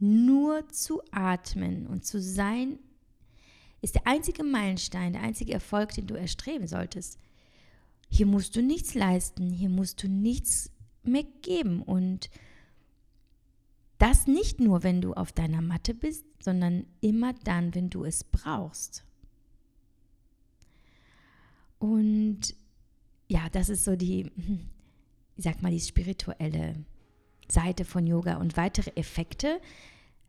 nur 0.00 0.68
zu 0.70 1.00
atmen 1.12 1.86
und 1.86 2.04
zu 2.04 2.20
sein 2.20 2.80
ist 3.80 3.94
der 3.94 4.08
einzige 4.08 4.42
Meilenstein, 4.42 5.12
der 5.12 5.22
einzige 5.22 5.52
Erfolg, 5.52 5.92
den 5.92 6.08
du 6.08 6.14
erstreben 6.14 6.66
solltest. 6.66 7.16
Hier 8.08 8.26
musst 8.26 8.56
du 8.56 8.62
nichts 8.62 8.94
leisten, 8.94 9.50
hier 9.50 9.68
musst 9.68 10.02
du 10.02 10.08
nichts 10.08 10.72
mehr 11.04 11.22
geben 11.42 11.80
und 11.80 12.28
das 13.98 14.26
nicht 14.26 14.58
nur, 14.58 14.82
wenn 14.82 15.00
du 15.00 15.14
auf 15.14 15.30
deiner 15.30 15.62
Matte 15.62 15.94
bist, 15.94 16.24
sondern 16.42 16.86
immer 17.00 17.34
dann, 17.44 17.72
wenn 17.76 17.88
du 17.88 18.04
es 18.04 18.24
brauchst. 18.24 19.04
Und 21.78 22.56
ja, 23.28 23.48
das 23.50 23.68
ist 23.68 23.84
so 23.84 23.94
die, 23.94 24.32
ich 25.36 25.44
sag 25.44 25.62
mal, 25.62 25.70
die 25.70 25.80
spirituelle 25.80 26.84
Seite 27.48 27.84
von 27.84 28.06
Yoga 28.06 28.36
und 28.36 28.56
weitere 28.56 28.90
Effekte, 28.96 29.60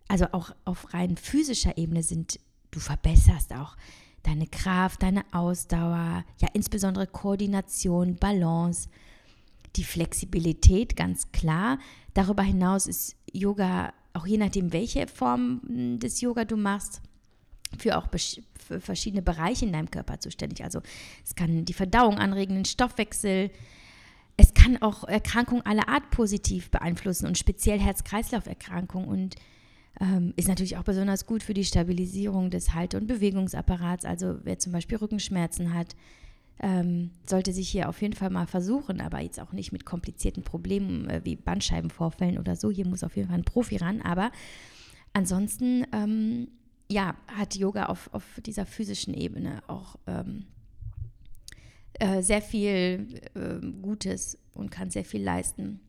also 0.08 0.28
auch 0.32 0.52
auf 0.66 0.94
rein 0.94 1.18
physischer 1.18 1.78
Ebene 1.78 2.04
sind 2.04 2.40
Du 2.76 2.82
verbesserst 2.82 3.54
auch 3.54 3.78
deine 4.24 4.48
Kraft, 4.48 5.02
deine 5.02 5.24
Ausdauer, 5.32 6.26
ja 6.42 6.50
insbesondere 6.52 7.08
Koordination, 7.08 8.18
Balance, 8.18 8.90
die 9.78 9.86
Flexibilität, 9.86 10.98
ganz 10.98 11.32
klar. 11.32 11.80
Darüber 12.14 12.44
hinaus 12.44 12.88
ist 12.88 13.16
Yoga, 13.32 13.94
auch 14.12 14.28
je 14.28 14.38
nachdem, 14.38 14.74
welche 14.74 15.08
Form 15.08 15.62
des 16.00 16.20
Yoga 16.20 16.44
du 16.44 16.58
machst, 16.58 17.02
für 17.78 17.98
auch 17.98 18.08
für 18.12 18.82
verschiedene 18.82 19.22
Bereiche 19.22 19.66
in 19.66 19.72
deinem 19.72 19.90
Körper 19.90 20.20
zuständig. 20.20 20.64
Also 20.66 20.82
es 21.24 21.36
kann 21.36 21.64
die 21.64 21.74
Verdauung 21.74 22.18
anregen, 22.18 22.56
den 22.56 22.66
Stoffwechsel. 22.66 23.52
Es 24.38 24.54
kann 24.54 24.82
auch 24.82 25.06
Erkrankungen 25.06 25.66
aller 25.66 25.88
Art 25.88 26.12
positiv 26.12 26.70
beeinflussen 26.70 27.28
und 27.28 27.38
speziell 27.38 27.80
Herz-Kreislauf-Erkrankungen 27.80 29.08
und 29.08 29.36
ähm, 30.02 30.34
ist 30.36 30.48
natürlich 30.48 30.78
auch 30.78 30.84
besonders 30.84 31.26
gut 31.26 31.42
für 31.42 31.54
die 31.54 31.64
Stabilisierung 31.64 32.50
des 32.50 32.74
Halte- 32.74 32.98
und 32.98 33.08
Bewegungsapparats. 33.08 34.04
Also 34.04 34.40
wer 34.44 34.60
zum 34.60 34.74
Beispiel 34.74 34.98
Rückenschmerzen 34.98 35.74
hat, 35.74 35.96
ähm, 36.60 37.12
sollte 37.26 37.54
sich 37.54 37.70
hier 37.70 37.90
auf 37.90 38.02
jeden 38.02 38.14
Fall 38.14 38.30
mal 38.30 38.48
versuchen, 38.48 39.02
aber 39.02 39.20
jetzt 39.20 39.40
auch 39.40 39.52
nicht 39.52 39.72
mit 39.72 39.86
komplizierten 39.86 40.44
Problemen 40.44 41.10
äh, 41.10 41.22
wie 41.24 41.36
Bandscheibenvorfällen 41.36 42.38
oder 42.38 42.56
so. 42.56 42.72
Hier 42.72 42.88
muss 42.88 43.04
auf 43.04 43.16
jeden 43.16 43.30
Fall 43.30 43.38
ein 43.38 43.46
Profi 43.46 43.78
ran. 43.78 44.02
Aber 44.02 44.32
ansonsten, 45.14 45.86
ähm, 45.94 46.50
ja, 46.90 47.16
hat 47.28 47.56
Yoga 47.56 47.88
auf, 47.88 48.10
auf 48.14 48.24
dieser 48.46 48.66
physischen 48.66 49.14
Ebene 49.14 49.64
auch 49.68 49.96
ähm, 50.08 50.46
äh, 52.00 52.22
sehr 52.22 52.42
viel 52.42 53.22
äh, 53.34 53.66
Gutes 53.82 54.38
und 54.54 54.72
kann 54.72 54.90
sehr 54.90 55.06
viel 55.06 55.24
leisten. 55.24 55.80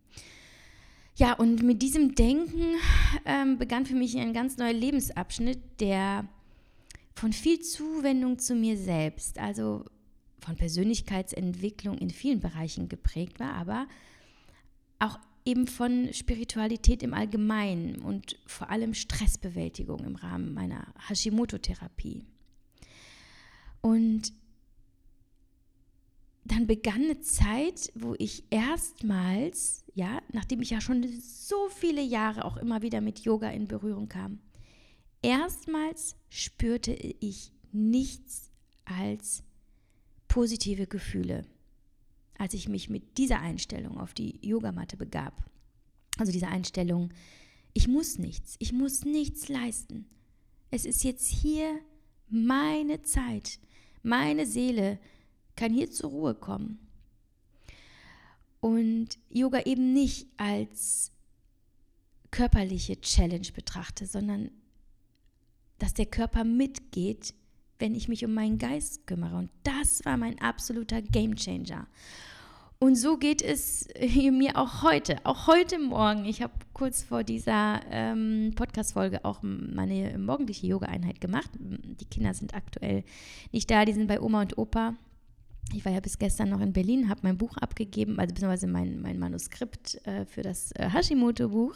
Ja, 1.16 1.32
und 1.32 1.62
mit 1.62 1.80
diesem 1.80 2.14
Denken 2.14 2.76
ähm, 3.24 3.58
begann 3.58 3.86
für 3.86 3.94
mich 3.94 4.18
ein 4.18 4.34
ganz 4.34 4.58
neuer 4.58 4.74
Lebensabschnitt, 4.74 5.80
der 5.80 6.28
von 7.14 7.32
viel 7.32 7.60
Zuwendung 7.60 8.38
zu 8.38 8.54
mir 8.54 8.76
selbst, 8.76 9.38
also 9.38 9.84
von 10.40 10.56
Persönlichkeitsentwicklung 10.56 11.96
in 11.96 12.10
vielen 12.10 12.40
Bereichen 12.40 12.88
geprägt 12.88 13.40
war, 13.40 13.54
aber 13.54 13.86
auch 14.98 15.18
eben 15.46 15.66
von 15.66 16.12
Spiritualität 16.12 17.02
im 17.02 17.14
Allgemeinen 17.14 18.02
und 18.02 18.38
vor 18.46 18.68
allem 18.68 18.92
Stressbewältigung 18.92 20.04
im 20.04 20.16
Rahmen 20.16 20.52
meiner 20.52 20.92
Hashimoto-Therapie. 21.08 22.24
Und 23.80 24.32
dann 26.52 26.66
begann 26.66 27.04
eine 27.04 27.20
Zeit, 27.20 27.92
wo 27.94 28.14
ich 28.18 28.44
erstmals, 28.50 29.84
ja, 29.94 30.20
nachdem 30.32 30.60
ich 30.62 30.70
ja 30.70 30.80
schon 30.80 31.06
so 31.20 31.68
viele 31.68 32.02
Jahre 32.02 32.44
auch 32.44 32.56
immer 32.56 32.82
wieder 32.82 33.00
mit 33.00 33.20
Yoga 33.20 33.50
in 33.50 33.68
Berührung 33.68 34.08
kam, 34.08 34.38
erstmals 35.22 36.16
spürte 36.28 36.92
ich 36.92 37.52
nichts 37.72 38.50
als 38.84 39.42
positive 40.28 40.86
Gefühle, 40.86 41.46
als 42.38 42.54
ich 42.54 42.68
mich 42.68 42.90
mit 42.90 43.18
dieser 43.18 43.40
Einstellung 43.40 43.98
auf 43.98 44.14
die 44.14 44.38
Yogamatte 44.46 44.96
begab. 44.96 45.48
Also 46.18 46.32
diese 46.32 46.48
Einstellung, 46.48 47.10
ich 47.72 47.88
muss 47.88 48.18
nichts, 48.18 48.56
ich 48.58 48.72
muss 48.72 49.04
nichts 49.04 49.48
leisten. 49.48 50.06
Es 50.70 50.84
ist 50.84 51.04
jetzt 51.04 51.28
hier 51.28 51.78
meine 52.28 53.02
Zeit, 53.02 53.58
meine 54.02 54.46
Seele, 54.46 54.98
kann 55.56 55.72
hier 55.72 55.90
zur 55.90 56.10
Ruhe 56.10 56.34
kommen. 56.34 56.78
Und 58.60 59.18
Yoga 59.30 59.62
eben 59.64 59.92
nicht 59.92 60.26
als 60.36 61.12
körperliche 62.30 63.00
Challenge 63.00 63.48
betrachte, 63.54 64.06
sondern 64.06 64.50
dass 65.78 65.94
der 65.94 66.06
Körper 66.06 66.44
mitgeht, 66.44 67.34
wenn 67.78 67.94
ich 67.94 68.08
mich 68.08 68.24
um 68.24 68.34
meinen 68.34 68.58
Geist 68.58 69.06
kümmere. 69.06 69.36
Und 69.36 69.50
das 69.62 70.04
war 70.04 70.16
mein 70.16 70.40
absoluter 70.40 71.02
Gamechanger. 71.02 71.86
Und 72.78 72.96
so 72.96 73.16
geht 73.16 73.40
es 73.40 73.88
mir 74.12 74.56
auch 74.56 74.82
heute, 74.82 75.16
auch 75.24 75.46
heute 75.46 75.78
Morgen. 75.78 76.26
Ich 76.26 76.42
habe 76.42 76.52
kurz 76.74 77.02
vor 77.02 77.24
dieser 77.24 77.80
ähm, 77.90 78.52
Podcast-Folge 78.54 79.24
auch 79.24 79.40
meine 79.42 80.18
morgendliche 80.18 80.66
Yoga-Einheit 80.66 81.20
gemacht. 81.20 81.50
Die 81.58 82.04
Kinder 82.04 82.34
sind 82.34 82.54
aktuell 82.54 83.04
nicht 83.52 83.70
da, 83.70 83.86
die 83.86 83.94
sind 83.94 84.08
bei 84.08 84.20
Oma 84.20 84.42
und 84.42 84.58
Opa 84.58 84.94
ich 85.74 85.84
war 85.84 85.92
ja 85.92 86.00
bis 86.00 86.18
gestern 86.18 86.50
noch 86.50 86.60
in 86.60 86.72
Berlin, 86.72 87.08
habe 87.08 87.20
mein 87.24 87.38
Buch 87.38 87.56
abgegeben, 87.56 88.18
also 88.18 88.32
beziehungsweise 88.32 88.66
mein, 88.66 89.00
mein 89.00 89.18
Manuskript 89.18 90.06
äh, 90.06 90.24
für 90.24 90.42
das 90.42 90.72
äh, 90.72 90.88
Hashimoto-Buch. 90.88 91.74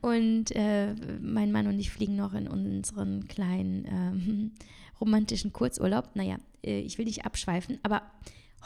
Und 0.00 0.54
äh, 0.54 0.94
mein 1.20 1.52
Mann 1.52 1.66
und 1.66 1.78
ich 1.78 1.90
fliegen 1.90 2.16
noch 2.16 2.34
in 2.34 2.46
unseren 2.46 3.26
kleinen 3.26 3.84
ähm, 3.86 4.52
romantischen 5.00 5.52
Kurzurlaub. 5.52 6.14
Naja, 6.14 6.36
äh, 6.64 6.80
ich 6.80 6.98
will 6.98 7.04
nicht 7.04 7.24
abschweifen, 7.24 7.78
aber 7.82 8.02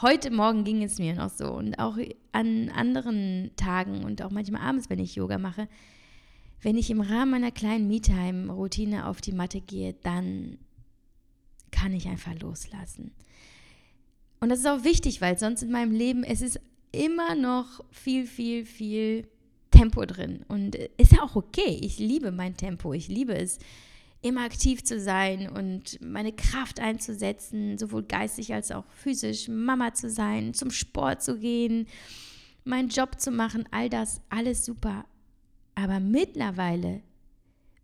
heute 0.01 0.31
Morgen 0.31 0.63
ging 0.63 0.83
es 0.83 0.99
mir 0.99 1.15
noch 1.15 1.29
so. 1.29 1.51
Und 1.51 1.79
auch 1.79 1.97
an 2.31 2.69
anderen 2.69 3.51
Tagen 3.55 4.03
und 4.03 4.21
auch 4.21 4.31
manchmal 4.31 4.61
abends, 4.61 4.89
wenn 4.89 4.99
ich 4.99 5.15
Yoga 5.15 5.37
mache, 5.37 5.67
wenn 6.61 6.77
ich 6.77 6.91
im 6.91 7.01
Rahmen 7.01 7.31
meiner 7.31 7.51
kleinen 7.51 7.87
Me-Time-Routine 7.87 9.07
auf 9.07 9.21
die 9.21 9.31
Matte 9.31 9.61
gehe, 9.61 9.93
dann 10.03 10.59
kann 11.71 11.93
ich 11.93 12.07
einfach 12.07 12.37
loslassen. 12.39 13.11
Und 14.39 14.49
das 14.49 14.59
ist 14.59 14.67
auch 14.67 14.83
wichtig, 14.83 15.21
weil 15.21 15.37
sonst 15.37 15.63
in 15.63 15.71
meinem 15.71 15.91
Leben, 15.91 16.23
es 16.23 16.41
ist 16.41 16.59
immer 16.91 17.35
noch 17.35 17.83
viel, 17.91 18.25
viel, 18.25 18.65
viel 18.65 19.27
Tempo 19.71 20.05
drin. 20.05 20.45
Und 20.47 20.75
ist 20.75 21.11
ja 21.11 21.23
auch 21.23 21.35
okay. 21.35 21.79
Ich 21.81 21.99
liebe 21.99 22.31
mein 22.31 22.55
Tempo. 22.55 22.93
Ich 22.93 23.07
liebe 23.07 23.35
es, 23.35 23.59
immer 24.21 24.43
aktiv 24.43 24.83
zu 24.83 24.99
sein 24.99 25.49
und 25.49 26.01
meine 26.01 26.33
Kraft 26.33 26.79
einzusetzen, 26.79 27.77
sowohl 27.77 28.03
geistig 28.03 28.53
als 28.53 28.71
auch 28.71 28.85
physisch, 28.91 29.47
Mama 29.47 29.93
zu 29.93 30.09
sein, 30.09 30.53
zum 30.53 30.71
Sport 30.71 31.23
zu 31.23 31.39
gehen, 31.39 31.87
meinen 32.65 32.89
Job 32.89 33.19
zu 33.19 33.31
machen, 33.31 33.65
all 33.71 33.89
das, 33.89 34.21
alles 34.29 34.65
super. 34.65 35.05
Aber 35.75 35.99
mittlerweile 36.01 37.01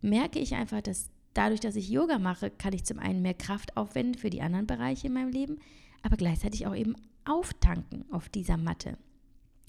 merke 0.01 0.39
ich 0.39 0.55
einfach, 0.55 0.81
dass 0.81 1.09
dadurch, 1.33 1.61
dass 1.61 1.77
ich 1.77 1.89
Yoga 1.89 2.19
mache, 2.19 2.49
kann 2.49 2.73
ich 2.73 2.83
zum 2.83 2.99
einen 2.99 3.21
mehr 3.21 3.33
Kraft 3.33 3.77
aufwenden 3.77 4.19
für 4.19 4.29
die 4.29 4.41
anderen 4.41 4.67
Bereiche 4.67 5.07
in 5.07 5.13
meinem 5.13 5.31
Leben, 5.31 5.59
aber 6.05 6.17
gleichzeitig 6.17 6.67
auch 6.67 6.75
eben 6.75 6.95
auftanken 7.25 8.05
auf 8.11 8.29
dieser 8.29 8.57
Matte. 8.57 8.97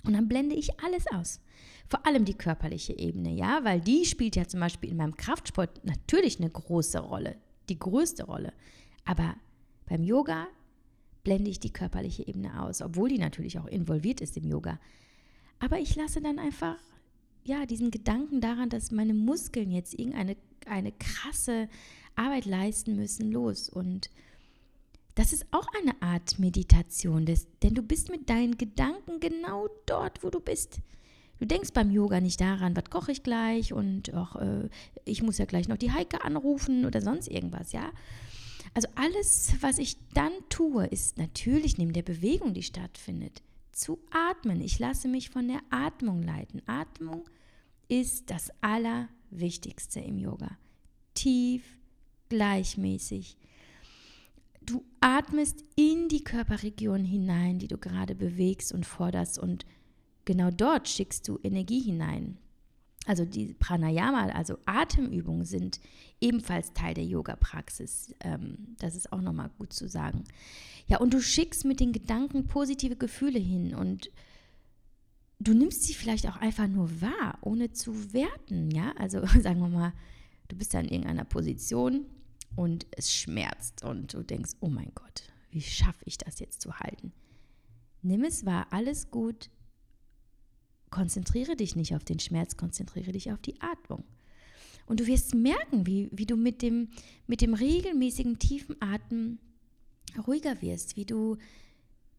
Und 0.04 0.12
dann 0.12 0.28
blende 0.28 0.54
ich 0.54 0.78
alles 0.80 1.06
aus. 1.08 1.40
Vor 1.88 2.06
allem 2.06 2.24
die 2.24 2.34
körperliche 2.34 2.96
Ebene, 2.96 3.32
ja, 3.32 3.64
weil 3.64 3.80
die 3.80 4.04
spielt 4.04 4.36
ja 4.36 4.46
zum 4.46 4.60
Beispiel 4.60 4.90
in 4.90 4.98
meinem 4.98 5.16
Kraftsport 5.16 5.84
natürlich 5.84 6.38
eine 6.38 6.50
große 6.50 6.98
Rolle, 6.98 7.36
die 7.68 7.78
größte 7.78 8.24
Rolle. 8.24 8.52
Aber 9.04 9.34
beim 9.86 10.04
Yoga 10.04 10.46
blende 11.24 11.50
ich 11.50 11.58
die 11.58 11.72
körperliche 11.72 12.26
Ebene 12.26 12.62
aus, 12.62 12.82
obwohl 12.82 13.08
die 13.08 13.18
natürlich 13.18 13.58
auch 13.58 13.66
involviert 13.66 14.20
ist 14.20 14.36
im 14.36 14.44
Yoga. 14.44 14.78
Aber 15.58 15.78
ich 15.78 15.96
lasse 15.96 16.20
dann 16.20 16.38
einfach 16.38 16.76
ja 17.44 17.66
diesen 17.66 17.90
Gedanken 17.90 18.40
daran, 18.40 18.68
dass 18.68 18.92
meine 18.92 19.14
Muskeln 19.14 19.70
jetzt 19.70 19.98
irgendeine 19.98 20.36
eine 20.66 20.92
krasse 20.92 21.68
Arbeit 22.14 22.44
leisten 22.44 22.96
müssen, 22.96 23.30
los 23.30 23.68
und 23.68 24.10
das 25.16 25.32
ist 25.32 25.46
auch 25.50 25.66
eine 25.80 26.00
Art 26.02 26.38
Meditation, 26.38 27.24
denn 27.24 27.74
du 27.74 27.82
bist 27.82 28.10
mit 28.10 28.28
deinen 28.28 28.58
Gedanken 28.58 29.18
genau 29.18 29.68
dort, 29.86 30.22
wo 30.22 30.28
du 30.28 30.40
bist. 30.40 30.80
Du 31.38 31.46
denkst 31.46 31.70
beim 31.72 31.90
Yoga 31.90 32.20
nicht 32.20 32.40
daran, 32.40 32.76
was 32.76 32.90
koche 32.90 33.12
ich 33.12 33.22
gleich 33.22 33.72
und 33.72 34.12
auch, 34.14 34.36
äh, 34.36 34.68
ich 35.06 35.22
muss 35.22 35.38
ja 35.38 35.46
gleich 35.46 35.68
noch 35.68 35.78
die 35.78 35.92
Heike 35.92 36.22
anrufen 36.22 36.84
oder 36.84 37.00
sonst 37.00 37.28
irgendwas, 37.28 37.72
ja. 37.72 37.90
Also 38.74 38.88
alles, 38.94 39.54
was 39.60 39.78
ich 39.78 39.96
dann 40.12 40.32
tue, 40.50 40.84
ist 40.86 41.16
natürlich 41.16 41.78
neben 41.78 41.94
der 41.94 42.02
Bewegung, 42.02 42.52
die 42.52 42.62
stattfindet, 42.62 43.42
zu 43.72 43.98
atmen. 44.10 44.60
Ich 44.60 44.78
lasse 44.78 45.08
mich 45.08 45.30
von 45.30 45.48
der 45.48 45.60
Atmung 45.70 46.22
leiten. 46.22 46.60
Atmung 46.66 47.24
ist 47.88 48.30
das 48.30 48.50
Allerwichtigste 48.60 50.00
im 50.00 50.18
Yoga. 50.18 50.58
Tief, 51.14 51.62
gleichmäßig 52.28 53.38
Du 54.66 54.84
atmest 55.00 55.64
in 55.76 56.08
die 56.08 56.24
Körperregion 56.24 57.04
hinein, 57.04 57.58
die 57.58 57.68
du 57.68 57.78
gerade 57.78 58.14
bewegst 58.14 58.72
und 58.72 58.84
forderst 58.84 59.38
und 59.38 59.64
genau 60.24 60.50
dort 60.50 60.88
schickst 60.88 61.26
du 61.28 61.38
Energie 61.42 61.80
hinein. 61.80 62.36
Also 63.06 63.24
die 63.24 63.54
Pranayama, 63.54 64.26
also 64.30 64.58
Atemübungen 64.66 65.44
sind 65.44 65.78
ebenfalls 66.20 66.72
Teil 66.72 66.94
der 66.94 67.04
Yoga-Praxis. 67.04 68.12
Ähm, 68.20 68.74
das 68.80 68.96
ist 68.96 69.12
auch 69.12 69.20
nochmal 69.20 69.50
gut 69.56 69.72
zu 69.72 69.88
sagen. 69.88 70.24
Ja, 70.88 70.98
und 70.98 71.14
du 71.14 71.22
schickst 71.22 71.64
mit 71.64 71.78
den 71.78 71.92
Gedanken 71.92 72.48
positive 72.48 72.96
Gefühle 72.96 73.38
hin 73.38 73.76
und 73.76 74.10
du 75.38 75.54
nimmst 75.54 75.84
sie 75.84 75.94
vielleicht 75.94 76.26
auch 76.28 76.36
einfach 76.38 76.66
nur 76.66 77.00
wahr, 77.00 77.38
ohne 77.42 77.70
zu 77.72 78.12
werten. 78.12 78.72
Ja, 78.72 78.92
also 78.98 79.24
sagen 79.40 79.60
wir 79.60 79.68
mal, 79.68 79.92
du 80.48 80.56
bist 80.56 80.74
da 80.74 80.80
in 80.80 80.88
irgendeiner 80.88 81.24
Position 81.24 82.06
und 82.56 82.86
es 82.90 83.12
schmerzt 83.12 83.84
und 83.84 84.14
du 84.14 84.22
denkst, 84.22 84.52
oh 84.60 84.68
mein 84.68 84.90
Gott, 84.94 85.24
wie 85.50 85.60
schaffe 85.60 86.02
ich 86.06 86.18
das 86.18 86.40
jetzt 86.40 86.60
zu 86.60 86.80
halten? 86.80 87.12
Nimm 88.02 88.24
es 88.24 88.44
wahr, 88.44 88.66
alles 88.70 89.10
gut. 89.10 89.50
Konzentriere 90.90 91.56
dich 91.56 91.76
nicht 91.76 91.94
auf 91.94 92.04
den 92.04 92.18
Schmerz, 92.18 92.56
konzentriere 92.56 93.12
dich 93.12 93.30
auf 93.30 93.40
die 93.40 93.60
Atmung. 93.60 94.04
Und 94.86 95.00
du 95.00 95.06
wirst 95.06 95.34
merken, 95.34 95.86
wie, 95.86 96.08
wie 96.12 96.26
du 96.26 96.36
mit 96.36 96.62
dem, 96.62 96.88
mit 97.26 97.40
dem 97.40 97.54
regelmäßigen 97.54 98.38
tiefen 98.38 98.76
Atmen 98.80 99.38
ruhiger 100.26 100.62
wirst, 100.62 100.96
wie 100.96 101.04
du, 101.04 101.36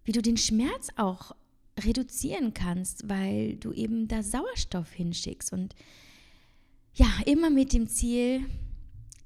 wie 0.04 0.12
du 0.12 0.22
den 0.22 0.38
Schmerz 0.38 0.90
auch 0.98 1.32
reduzieren 1.80 2.54
kannst, 2.54 3.10
weil 3.10 3.56
du 3.56 3.72
eben 3.72 4.08
da 4.08 4.22
Sauerstoff 4.22 4.92
hinschickst. 4.92 5.54
Und 5.54 5.76
ja, 6.94 7.08
immer 7.26 7.50
mit 7.50 7.74
dem 7.74 7.88
Ziel, 7.88 8.46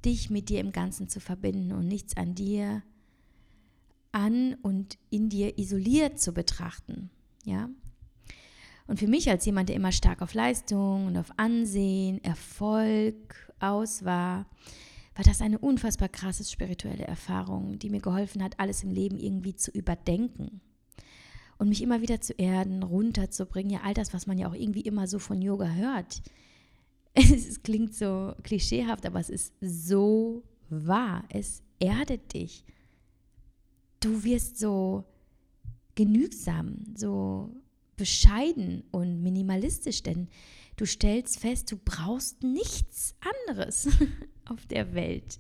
dich 0.06 0.30
mit 0.30 0.50
dir 0.50 0.60
im 0.60 0.72
Ganzen 0.72 1.08
zu 1.08 1.20
verbinden 1.20 1.72
und 1.72 1.88
nichts 1.88 2.18
an 2.18 2.36
dir 2.36 2.84
an 4.12 4.56
und 4.62 4.98
in 5.10 5.30
dir 5.30 5.58
isoliert 5.58 6.20
zu 6.20 6.34
betrachten. 6.34 7.10
Ja? 7.46 7.70
Und 8.88 9.00
für 9.00 9.08
mich 9.08 9.30
als 9.30 9.46
jemand, 9.46 9.70
der 9.70 9.76
immer 9.76 9.92
stark 9.92 10.22
auf 10.22 10.34
Leistung 10.34 11.08
und 11.08 11.18
auf 11.18 11.32
Ansehen, 11.38 12.24
Erfolg 12.24 13.54
aus 13.60 14.04
war, 14.04 14.48
war 15.16 15.24
das 15.24 15.42
eine 15.42 15.60
unfassbar 15.60 16.10
krasse 16.10 16.44
spirituelle 16.44 17.06
Erfahrung, 17.06 17.80
die 17.80 17.90
mir 17.90 18.02
geholfen 18.02 18.44
hat, 18.44 18.60
alles 18.60 18.84
im 18.84 18.92
Leben 18.92 19.18
irgendwie 19.18 19.56
zu 19.56 19.72
überdenken 19.72 20.62
und 21.58 21.70
mich 21.70 21.84
immer 21.84 22.02
wieder 22.02 22.22
zu 22.22 22.34
erden, 22.34 22.82
runterzubringen. 22.82 23.72
Ja, 23.72 23.82
all 23.84 23.94
das, 23.94 24.14
was 24.14 24.26
man 24.26 24.38
ja 24.38 24.50
auch 24.50 24.56
irgendwie 24.56 24.82
immer 24.82 25.08
so 25.08 25.20
von 25.20 25.42
Yoga 25.42 25.68
hört. 25.68 26.24
Es 27.16 27.62
klingt 27.62 27.94
so 27.94 28.34
klischeehaft, 28.44 29.06
aber 29.06 29.20
es 29.20 29.30
ist 29.30 29.54
so 29.60 30.44
wahr. 30.70 31.26
Es 31.30 31.62
erdet 31.80 32.34
dich. 32.34 32.64
Du 34.00 34.24
wirst 34.24 34.58
so 34.58 35.06
genügsam, 35.96 36.78
so 36.96 37.54
bescheiden 37.98 38.84
und 38.92 39.22
minimalistisch, 39.22 40.02
denn 40.02 40.28
du 40.78 40.86
stellst 40.86 41.40
fest, 41.40 41.72
du 41.72 41.78
brauchst 41.78 42.42
nichts 42.42 43.16
anderes 43.48 43.90
auf 44.46 44.66
der 44.66 44.96
Welt. 44.96 45.40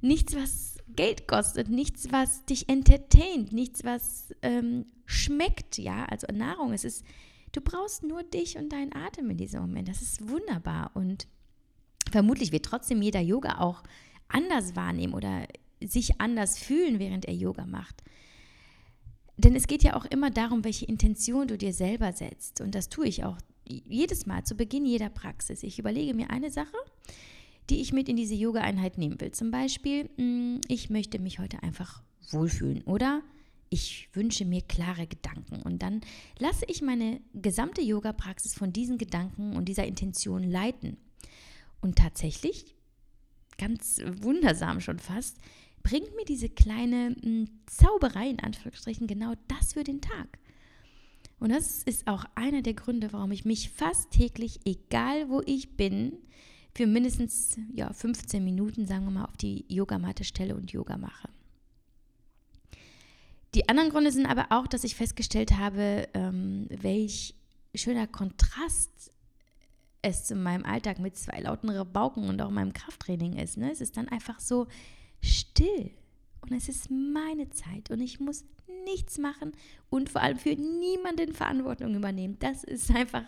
Nichts, 0.00 0.34
was 0.34 0.78
Geld 0.96 1.28
kostet, 1.28 1.68
nichts, 1.68 2.10
was 2.10 2.44
dich 2.46 2.68
entertaint, 2.68 3.52
nichts, 3.52 3.84
was 3.84 4.34
ähm, 4.42 4.86
schmeckt, 5.04 5.78
ja, 5.78 6.06
also 6.06 6.26
Nahrung. 6.32 6.72
Es 6.72 6.84
ist 6.84 7.04
Du 7.52 7.60
brauchst 7.60 8.02
nur 8.02 8.22
dich 8.22 8.56
und 8.56 8.72
deinen 8.72 8.94
Atem 8.94 9.30
in 9.30 9.36
diesem 9.36 9.60
Moment. 9.60 9.88
Das 9.88 10.02
ist 10.02 10.28
wunderbar. 10.28 10.90
Und 10.94 11.26
vermutlich 12.10 12.52
wird 12.52 12.64
trotzdem 12.64 13.02
jeder 13.02 13.20
Yoga 13.20 13.58
auch 13.58 13.82
anders 14.28 14.76
wahrnehmen 14.76 15.14
oder 15.14 15.46
sich 15.82 16.20
anders 16.20 16.58
fühlen, 16.58 16.98
während 16.98 17.24
er 17.24 17.34
Yoga 17.34 17.66
macht. 17.66 18.02
Denn 19.36 19.56
es 19.56 19.66
geht 19.66 19.82
ja 19.82 19.96
auch 19.96 20.04
immer 20.04 20.30
darum, 20.30 20.64
welche 20.64 20.84
Intention 20.84 21.48
du 21.48 21.56
dir 21.56 21.72
selber 21.72 22.12
setzt. 22.12 22.60
Und 22.60 22.74
das 22.74 22.88
tue 22.88 23.08
ich 23.08 23.24
auch 23.24 23.38
jedes 23.66 24.26
Mal 24.26 24.44
zu 24.44 24.54
Beginn 24.54 24.84
jeder 24.84 25.08
Praxis. 25.08 25.62
Ich 25.62 25.78
überlege 25.78 26.14
mir 26.14 26.30
eine 26.30 26.50
Sache, 26.50 26.76
die 27.70 27.80
ich 27.80 27.92
mit 27.92 28.08
in 28.08 28.16
diese 28.16 28.34
Yoga-Einheit 28.34 28.98
nehmen 28.98 29.20
will. 29.20 29.32
Zum 29.32 29.50
Beispiel, 29.50 30.10
hm, 30.16 30.60
ich 30.68 30.90
möchte 30.90 31.18
mich 31.18 31.38
heute 31.38 31.62
einfach 31.62 32.02
wohlfühlen 32.30 32.82
oder 32.82 33.22
ich 33.70 34.08
wünsche 34.12 34.44
mir 34.44 34.62
klare 34.62 35.06
Gedanken. 35.06 35.62
Und 35.62 35.80
dann 35.80 36.00
lasse 36.38 36.64
ich 36.66 36.82
meine 36.82 37.20
gesamte 37.32 37.80
Yoga-Praxis 37.80 38.54
von 38.54 38.72
diesen 38.72 38.98
Gedanken 38.98 39.56
und 39.56 39.66
dieser 39.66 39.86
Intention 39.86 40.42
leiten. 40.42 40.96
Und 41.80 41.96
tatsächlich, 41.96 42.74
ganz 43.56 44.02
wundersam 44.04 44.80
schon 44.80 44.98
fast, 44.98 45.38
bringt 45.82 46.14
mir 46.16 46.24
diese 46.26 46.48
kleine 46.48 47.16
hm, 47.22 47.48
Zauberei 47.66 48.28
in 48.28 48.40
Anführungsstrichen 48.40 49.06
genau 49.06 49.34
das 49.48 49.72
für 49.72 49.84
den 49.84 50.00
Tag. 50.00 50.38
Und 51.38 51.50
das 51.50 51.82
ist 51.84 52.06
auch 52.06 52.24
einer 52.34 52.60
der 52.60 52.74
Gründe, 52.74 53.12
warum 53.12 53.32
ich 53.32 53.46
mich 53.46 53.70
fast 53.70 54.10
täglich, 54.10 54.60
egal 54.66 55.30
wo 55.30 55.40
ich 55.46 55.76
bin, 55.76 56.12
für 56.74 56.86
mindestens 56.86 57.56
ja, 57.72 57.92
15 57.92 58.44
Minuten, 58.44 58.86
sagen 58.86 59.04
wir 59.04 59.10
mal, 59.10 59.24
auf 59.24 59.36
die 59.36 59.64
Yogamatte 59.68 60.24
stelle 60.24 60.54
und 60.54 60.70
Yoga 60.72 60.98
mache. 60.98 61.28
Die 63.54 63.68
anderen 63.68 63.90
Gründe 63.90 64.12
sind 64.12 64.26
aber 64.26 64.46
auch, 64.50 64.66
dass 64.66 64.84
ich 64.84 64.94
festgestellt 64.94 65.56
habe, 65.56 66.08
ähm, 66.14 66.68
welch 66.70 67.34
schöner 67.74 68.06
Kontrast 68.06 69.12
es 70.02 70.24
zu 70.24 70.34
meinem 70.34 70.64
Alltag 70.64 70.98
mit 70.98 71.16
zwei 71.16 71.40
lauten 71.40 71.68
Rabauken 71.68 72.28
und 72.28 72.40
auch 72.40 72.50
meinem 72.50 72.72
Krafttraining 72.72 73.36
ist. 73.36 73.56
Ne? 73.56 73.70
Es 73.70 73.80
ist 73.80 73.96
dann 73.96 74.08
einfach 74.08 74.40
so 74.40 74.66
still 75.20 75.90
und 76.42 76.52
es 76.52 76.68
ist 76.68 76.90
meine 76.90 77.50
Zeit 77.50 77.90
und 77.90 78.00
ich 78.00 78.20
muss 78.20 78.44
nichts 78.84 79.18
machen 79.18 79.52
und 79.90 80.08
vor 80.08 80.22
allem 80.22 80.38
für 80.38 80.54
niemanden 80.54 81.34
Verantwortung 81.34 81.94
übernehmen. 81.94 82.36
Das 82.38 82.64
ist 82.64 82.90
einfach 82.94 83.24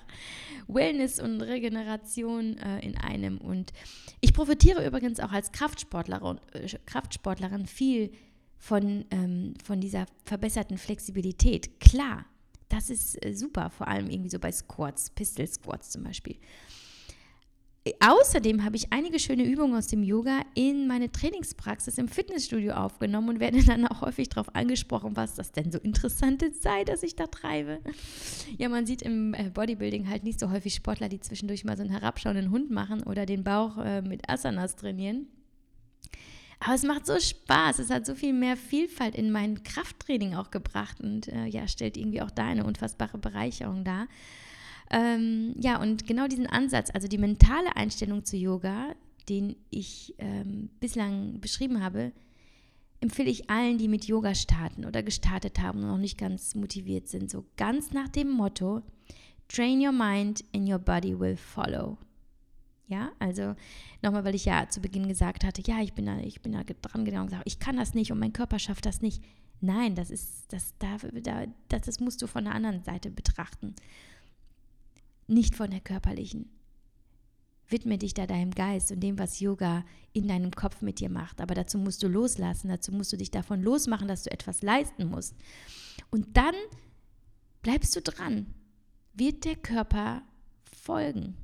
Wellness 0.67 1.21
und 1.21 1.43
Regeneration 1.43 2.57
äh, 2.59 2.81
in 2.81 2.97
einem. 2.97 3.39
Und 3.39 3.73
ich 4.21 4.33
profitiere 4.33 4.87
übrigens 4.87 5.21
auch 5.21 5.33
als 5.33 5.53
Kraftsportlerin, 5.53 6.41
äh, 6.53 6.69
Kraftsportlerin 6.87 7.67
viel 7.67 8.13
von, 8.63 9.05
ähm, 9.11 9.55
von 9.65 9.81
dieser 9.81 10.07
verbesserten 10.25 10.79
Flexibilität. 10.79 11.81
Klar, 11.81 12.25
das 12.69 12.91
ist 12.91 13.23
äh, 13.27 13.35
super, 13.35 13.71
vor 13.71 13.89
allem 13.89 14.09
irgendwie 14.09 14.31
so 14.31 14.39
bei 14.39 14.53
Squats, 14.53 15.11
Pistol 15.11 15.49
Squats 15.49 15.91
zum 15.91 16.05
Beispiel. 16.05 16.37
Außerdem 17.99 18.63
habe 18.63 18.77
ich 18.77 18.93
einige 18.93 19.19
schöne 19.19 19.43
Übungen 19.43 19.75
aus 19.75 19.89
dem 19.89 20.05
Yoga 20.05 20.43
in 20.55 20.87
meine 20.87 21.11
Trainingspraxis 21.11 21.99
im 21.99 22.07
Fitnessstudio 22.07 22.75
aufgenommen 22.75 23.31
und 23.31 23.41
werde 23.41 23.65
dann 23.67 23.85
auch 23.89 24.03
häufig 24.03 24.29
darauf 24.29 24.55
angesprochen, 24.55 25.17
was 25.17 25.35
das 25.35 25.51
denn 25.51 25.73
so 25.73 25.79
Interessantes 25.81 26.63
sei, 26.63 26.85
dass 26.85 27.03
ich 27.03 27.17
da 27.17 27.27
treibe. 27.27 27.81
Ja, 28.59 28.69
man 28.69 28.87
sieht 28.87 29.03
im 29.03 29.35
äh, 29.35 29.51
Bodybuilding 29.51 30.09
halt 30.09 30.23
nicht 30.23 30.39
so 30.39 30.53
häufig 30.53 30.73
Sportler, 30.73 31.09
die 31.09 31.19
zwischendurch 31.19 31.65
mal 31.65 31.77
so 31.77 31.83
einen 31.83 31.91
herabschauenden 31.91 32.53
Hund 32.53 32.71
machen 32.71 33.03
oder 33.03 33.27
den 33.27 33.43
Bauch 33.43 33.77
äh, 33.79 34.03
mit 34.03 34.31
Asanas 34.31 34.77
trainieren. 34.77 35.27
Aber 36.65 36.75
es 36.75 36.85
macht 36.85 37.07
so 37.07 37.19
Spaß. 37.19 37.81
Es 37.81 37.91
hat 37.91 38.07
so 38.07 38.15
viel 38.15 38.33
mehr 38.33 38.57
Vielfalt 38.57 39.17
in 39.17 39.33
mein 39.33 39.63
Krafttraining 39.65 40.35
auch 40.35 40.51
gebracht 40.51 41.01
und 41.01 41.29
äh, 41.29 41.47
ja, 41.47 41.67
stellt 41.67 41.97
irgendwie 41.97 42.23
auch 42.23 42.31
da 42.31 42.45
eine 42.45 42.65
unfassbare 42.65 43.19
Bereicherung 43.19 43.85
dar. 43.85 44.07
Ähm, 44.91 45.55
ja, 45.59 45.81
und 45.81 46.07
genau 46.07 46.29
diesen 46.29 46.47
Ansatz, 46.47 46.91
also 46.93 47.09
die 47.09 47.19
mentale 47.19 47.75
Einstellung 47.77 48.25
zu 48.25 48.37
Yoga, 48.37 48.95
den 49.29 49.57
ich 49.71 50.15
ähm, 50.19 50.71
bislang 50.79 51.41
beschrieben 51.41 51.83
habe, 51.83 52.13
empfehle 53.01 53.31
ich 53.31 53.51
allen, 53.51 53.79
die 53.79 53.89
mit 53.89 54.05
Yoga 54.05 54.35
starten 54.35 54.85
oder 54.85 55.03
gestartet 55.03 55.59
haben 55.59 55.81
und 55.81 55.89
noch 55.89 55.99
nicht 55.99 56.19
ganz 56.19 56.55
motiviert 56.55 57.09
sind. 57.09 57.31
So 57.31 57.45
ganz 57.57 57.93
nach 57.93 58.09
dem 58.09 58.31
Motto: 58.31 58.83
Train 59.49 59.85
your 59.85 59.93
mind 59.93 60.45
and 60.55 60.69
your 60.69 60.79
body 60.79 61.19
will 61.19 61.37
follow. 61.37 61.99
Ja, 62.93 63.11
also 63.19 63.55
nochmal, 64.03 64.23
weil 64.25 64.35
ich 64.35 64.45
ja 64.45 64.69
zu 64.69 64.83
Beginn 64.83 65.09
gesagt 65.09 65.45
hatte, 65.45 65.63
ja, 65.63 65.81
ich 65.81 65.95
bin 65.95 66.05
da, 66.05 66.19
ich 66.19 66.43
bin 66.43 66.53
da 66.53 66.63
dran 66.63 67.07
gegangen 67.07 67.23
und 67.23 67.31
gesagt, 67.31 67.47
ich 67.47 67.59
kann 67.59 67.79
das 67.79 67.95
nicht 67.95 68.13
und 68.13 68.19
mein 68.19 68.35
Körper 68.35 68.59
schafft 68.59 68.85
das 68.85 69.01
nicht. 69.01 69.25
Nein, 69.63 69.95
das 69.95 70.11
ist, 70.11 70.53
das, 70.53 70.75
da, 70.79 70.99
da, 70.99 71.47
das, 71.69 71.83
das 71.87 72.01
musst 72.01 72.21
du 72.21 72.27
von 72.27 72.45
der 72.45 72.55
anderen 72.55 72.83
Seite 72.85 73.11
betrachten. 73.11 73.75
Nicht 75.27 75.55
von 75.55 75.71
der 75.71 75.81
körperlichen. 75.81 76.51
Widme 77.67 77.97
dich 77.97 78.13
da 78.13 78.27
deinem 78.27 78.51
Geist 78.51 78.93
und 78.93 79.01
dem, 79.01 79.19
was 79.19 79.41
Yoga 79.41 79.87
in 80.13 80.29
deinem 80.29 80.51
Kopf 80.51 80.83
mit 80.83 81.01
dir 81.01 81.09
macht. 81.09 81.41
Aber 81.41 81.55
dazu 81.55 81.79
musst 81.79 82.03
du 82.03 82.09
loslassen, 82.09 82.69
dazu 82.69 82.93
musst 82.93 83.11
du 83.15 83.17
dich 83.17 83.31
davon 83.31 83.63
losmachen, 83.63 84.07
dass 84.07 84.25
du 84.25 84.31
etwas 84.31 84.61
leisten 84.61 85.09
musst. 85.09 85.35
Und 86.11 86.37
dann 86.37 86.55
bleibst 87.63 87.97
du 87.97 88.03
dran, 88.03 88.53
wird 89.15 89.47
der 89.47 89.57
Körper 89.57 90.21
folgen. 90.71 91.39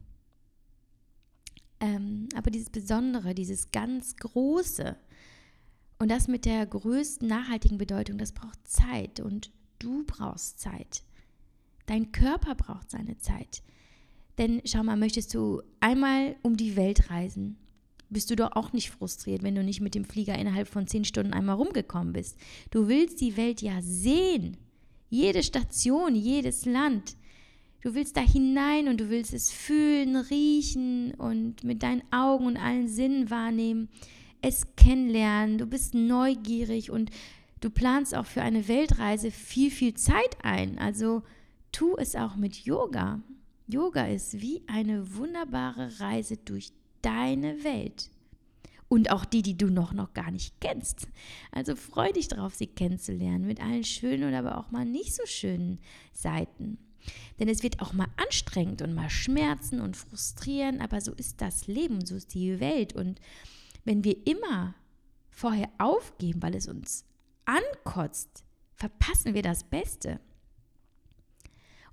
Ähm, 1.81 2.29
aber 2.35 2.51
dieses 2.51 2.71
Besondere, 2.71 3.35
dieses 3.35 3.71
ganz 3.71 4.17
Große 4.17 4.97
und 5.99 6.11
das 6.11 6.29
mit 6.29 6.45
der 6.45 6.67
größten 6.67 7.29
nachhaltigen 7.29 7.79
Bedeutung, 7.79 8.19
das 8.19 8.33
braucht 8.33 8.67
Zeit 8.67 9.21
und 9.21 9.53
du 9.79 10.05
brauchst 10.05 10.61
Zeit. 10.61 11.03
Dein 11.87 12.13
Körper 12.13 12.55
braucht 12.55 12.91
seine 12.91 13.19
Zeit. 13.19 13.63
Denn 14.39 14.61
schau 14.65 14.83
mal, 14.83 14.97
möchtest 14.97 15.35
du 15.35 15.63
einmal 15.81 16.37
um 16.43 16.57
die 16.57 16.77
Welt 16.77 17.11
reisen, 17.11 17.57
bist 18.11 18.31
du 18.31 18.37
doch 18.37 18.53
auch 18.53 18.73
nicht 18.73 18.91
frustriert, 18.91 19.43
wenn 19.43 19.55
du 19.55 19.63
nicht 19.63 19.81
mit 19.81 19.95
dem 19.95 20.05
Flieger 20.05 20.39
innerhalb 20.39 20.69
von 20.69 20.87
zehn 20.87 21.05
Stunden 21.05 21.33
einmal 21.33 21.57
rumgekommen 21.57 22.13
bist. 22.13 22.39
Du 22.71 22.89
willst 22.89 23.21
die 23.21 23.37
Welt 23.37 23.61
ja 23.61 23.83
sehen. 23.83 24.57
Jede 25.11 25.43
Station, 25.43 26.15
jedes 26.15 26.65
Land. 26.65 27.17
Du 27.81 27.95
willst 27.95 28.17
da 28.17 28.21
hinein 28.21 28.89
und 28.89 29.01
du 29.01 29.09
willst 29.09 29.33
es 29.33 29.51
fühlen, 29.51 30.17
riechen 30.17 31.15
und 31.15 31.63
mit 31.63 31.83
deinen 31.85 32.03
Augen 32.13 32.47
und 32.47 32.57
allen 32.57 32.89
Sinnen 32.89 33.31
wahrnehmen, 33.31 33.89
es 34.43 34.75
kennenlernen. 34.75 35.59
Du 35.59 35.67
bist 35.67 35.95
neugierig 35.95 36.91
und 36.91 37.11
du 37.61 37.71
planst 37.71 38.17
auch 38.17 38.27
für 38.27 38.43
eine 38.43 38.67
Weltreise 38.67 39.31
viel, 39.31 39.71
viel 39.71 39.95
Zeit 39.95 40.37
ein. 40.43 40.79
Also 40.79 41.23
tu 41.71 41.97
es 41.97 42.17
auch 42.17 42.35
mit 42.35 42.65
Yoga. 42.65 43.21
Yoga 43.69 44.07
ist 44.07 44.41
wie 44.41 44.63
eine 44.67 45.15
wunderbare 45.15 46.01
Reise 46.01 46.37
durch 46.37 46.73
deine 47.03 47.63
Welt. 47.63 48.11
Und 48.89 49.11
auch 49.11 49.25
die, 49.25 49.43
die 49.43 49.57
du 49.57 49.67
noch, 49.69 49.93
noch 49.93 50.15
gar 50.15 50.31
nicht 50.31 50.61
kennst. 50.61 51.09
Also 51.53 51.77
freu 51.77 52.11
dich 52.11 52.27
darauf, 52.27 52.55
sie 52.55 52.67
kennenzulernen, 52.67 53.47
mit 53.47 53.61
allen 53.63 53.85
schönen 53.85 54.27
oder 54.27 54.39
aber 54.39 54.59
auch 54.59 54.71
mal 54.71 54.87
nicht 54.87 55.15
so 55.15 55.27
schönen 55.27 55.79
Seiten. 56.13 56.79
Denn 57.39 57.49
es 57.49 57.63
wird 57.63 57.81
auch 57.81 57.93
mal 57.93 58.09
anstrengend 58.17 58.83
und 58.83 58.95
mal 58.95 59.11
schmerzen 59.11 59.81
und 59.81 59.97
frustrieren, 59.97 60.81
aber 60.81 61.01
so 61.01 61.13
ist 61.13 61.41
das 61.41 61.67
Leben, 61.67 62.05
so 62.05 62.17
ist 62.17 62.35
die 62.35 62.61
Welt. 62.61 62.95
Und 62.95 63.21
wenn 63.85 64.05
wir 64.05 64.27
immer 64.27 64.75
vorher 65.31 65.69
aufgeben, 65.79 66.43
weil 66.43 66.55
es 66.55 66.69
uns 66.69 67.05
ankotzt, 67.45 68.45
verpassen 68.75 69.35
wir 69.35 69.43
das 69.43 69.65
Beste. 69.65 70.21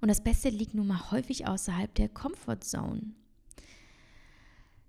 Und 0.01 0.09
das 0.09 0.23
Beste 0.23 0.49
liegt 0.49 0.73
nun 0.73 0.87
mal 0.87 1.11
häufig 1.11 1.47
außerhalb 1.47 1.93
der 1.95 2.09
Comfortzone. 2.09 3.13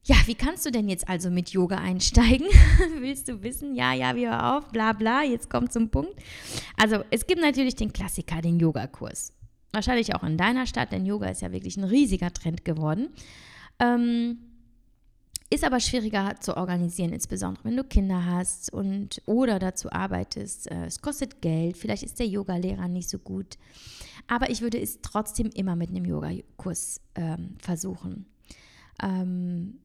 Ja, 0.04 0.16
wie 0.26 0.36
kannst 0.36 0.64
du 0.64 0.70
denn 0.70 0.88
jetzt 0.88 1.08
also 1.08 1.30
mit 1.30 1.50
Yoga 1.50 1.78
einsteigen? 1.78 2.46
Willst 2.98 3.26
du 3.26 3.42
wissen? 3.42 3.74
Ja, 3.74 3.92
ja, 3.92 4.14
wie 4.14 4.28
hör 4.28 4.56
auf, 4.56 4.70
bla 4.70 4.92
bla, 4.92 5.24
jetzt 5.24 5.50
kommt 5.50 5.72
zum 5.72 5.90
Punkt. 5.90 6.14
Also, 6.76 7.02
es 7.10 7.26
gibt 7.26 7.40
natürlich 7.40 7.74
den 7.74 7.92
Klassiker, 7.92 8.40
den 8.40 8.60
Yogakurs. 8.60 9.32
Wahrscheinlich 9.76 10.14
auch 10.14 10.22
in 10.22 10.38
deiner 10.38 10.64
Stadt, 10.66 10.90
denn 10.90 11.04
Yoga 11.04 11.28
ist 11.28 11.42
ja 11.42 11.52
wirklich 11.52 11.76
ein 11.76 11.84
riesiger 11.84 12.32
Trend 12.32 12.64
geworden. 12.64 13.10
Ähm, 13.78 14.38
ist 15.50 15.64
aber 15.64 15.80
schwieriger 15.80 16.36
zu 16.40 16.56
organisieren, 16.56 17.12
insbesondere 17.12 17.64
wenn 17.64 17.76
du 17.76 17.84
Kinder 17.84 18.24
hast 18.24 18.72
und 18.72 19.20
oder 19.26 19.58
dazu 19.58 19.92
arbeitest. 19.92 20.70
Äh, 20.70 20.86
es 20.86 21.02
kostet 21.02 21.42
Geld, 21.42 21.76
vielleicht 21.76 22.04
ist 22.04 22.18
der 22.18 22.26
Yogalehrer 22.26 22.88
nicht 22.88 23.10
so 23.10 23.18
gut. 23.18 23.58
Aber 24.28 24.48
ich 24.48 24.62
würde 24.62 24.80
es 24.80 25.02
trotzdem 25.02 25.50
immer 25.50 25.76
mit 25.76 25.90
einem 25.90 26.06
Yogakurs 26.06 27.02
ähm, 27.14 27.56
versuchen. 27.58 28.24
Ähm, 29.02 29.80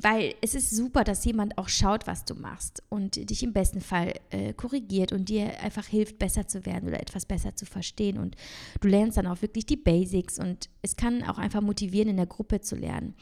weil 0.00 0.34
es 0.40 0.54
ist 0.54 0.70
super, 0.70 1.02
dass 1.02 1.24
jemand 1.24 1.58
auch 1.58 1.68
schaut, 1.68 2.06
was 2.06 2.24
du 2.24 2.34
machst 2.34 2.82
und 2.88 3.30
dich 3.30 3.42
im 3.42 3.52
besten 3.52 3.80
Fall 3.80 4.14
äh, 4.30 4.52
korrigiert 4.52 5.12
und 5.12 5.28
dir 5.28 5.60
einfach 5.60 5.86
hilft, 5.86 6.18
besser 6.18 6.46
zu 6.46 6.64
werden 6.64 6.88
oder 6.88 7.00
etwas 7.00 7.26
besser 7.26 7.56
zu 7.56 7.66
verstehen. 7.66 8.18
Und 8.18 8.36
du 8.80 8.88
lernst 8.88 9.16
dann 9.16 9.26
auch 9.26 9.42
wirklich 9.42 9.66
die 9.66 9.76
Basics 9.76 10.38
und 10.38 10.68
es 10.82 10.96
kann 10.96 11.24
auch 11.24 11.38
einfach 11.38 11.60
motivieren, 11.60 12.08
in 12.08 12.16
der 12.16 12.26
Gruppe 12.26 12.60
zu 12.60 12.76
lernen. 12.76 13.14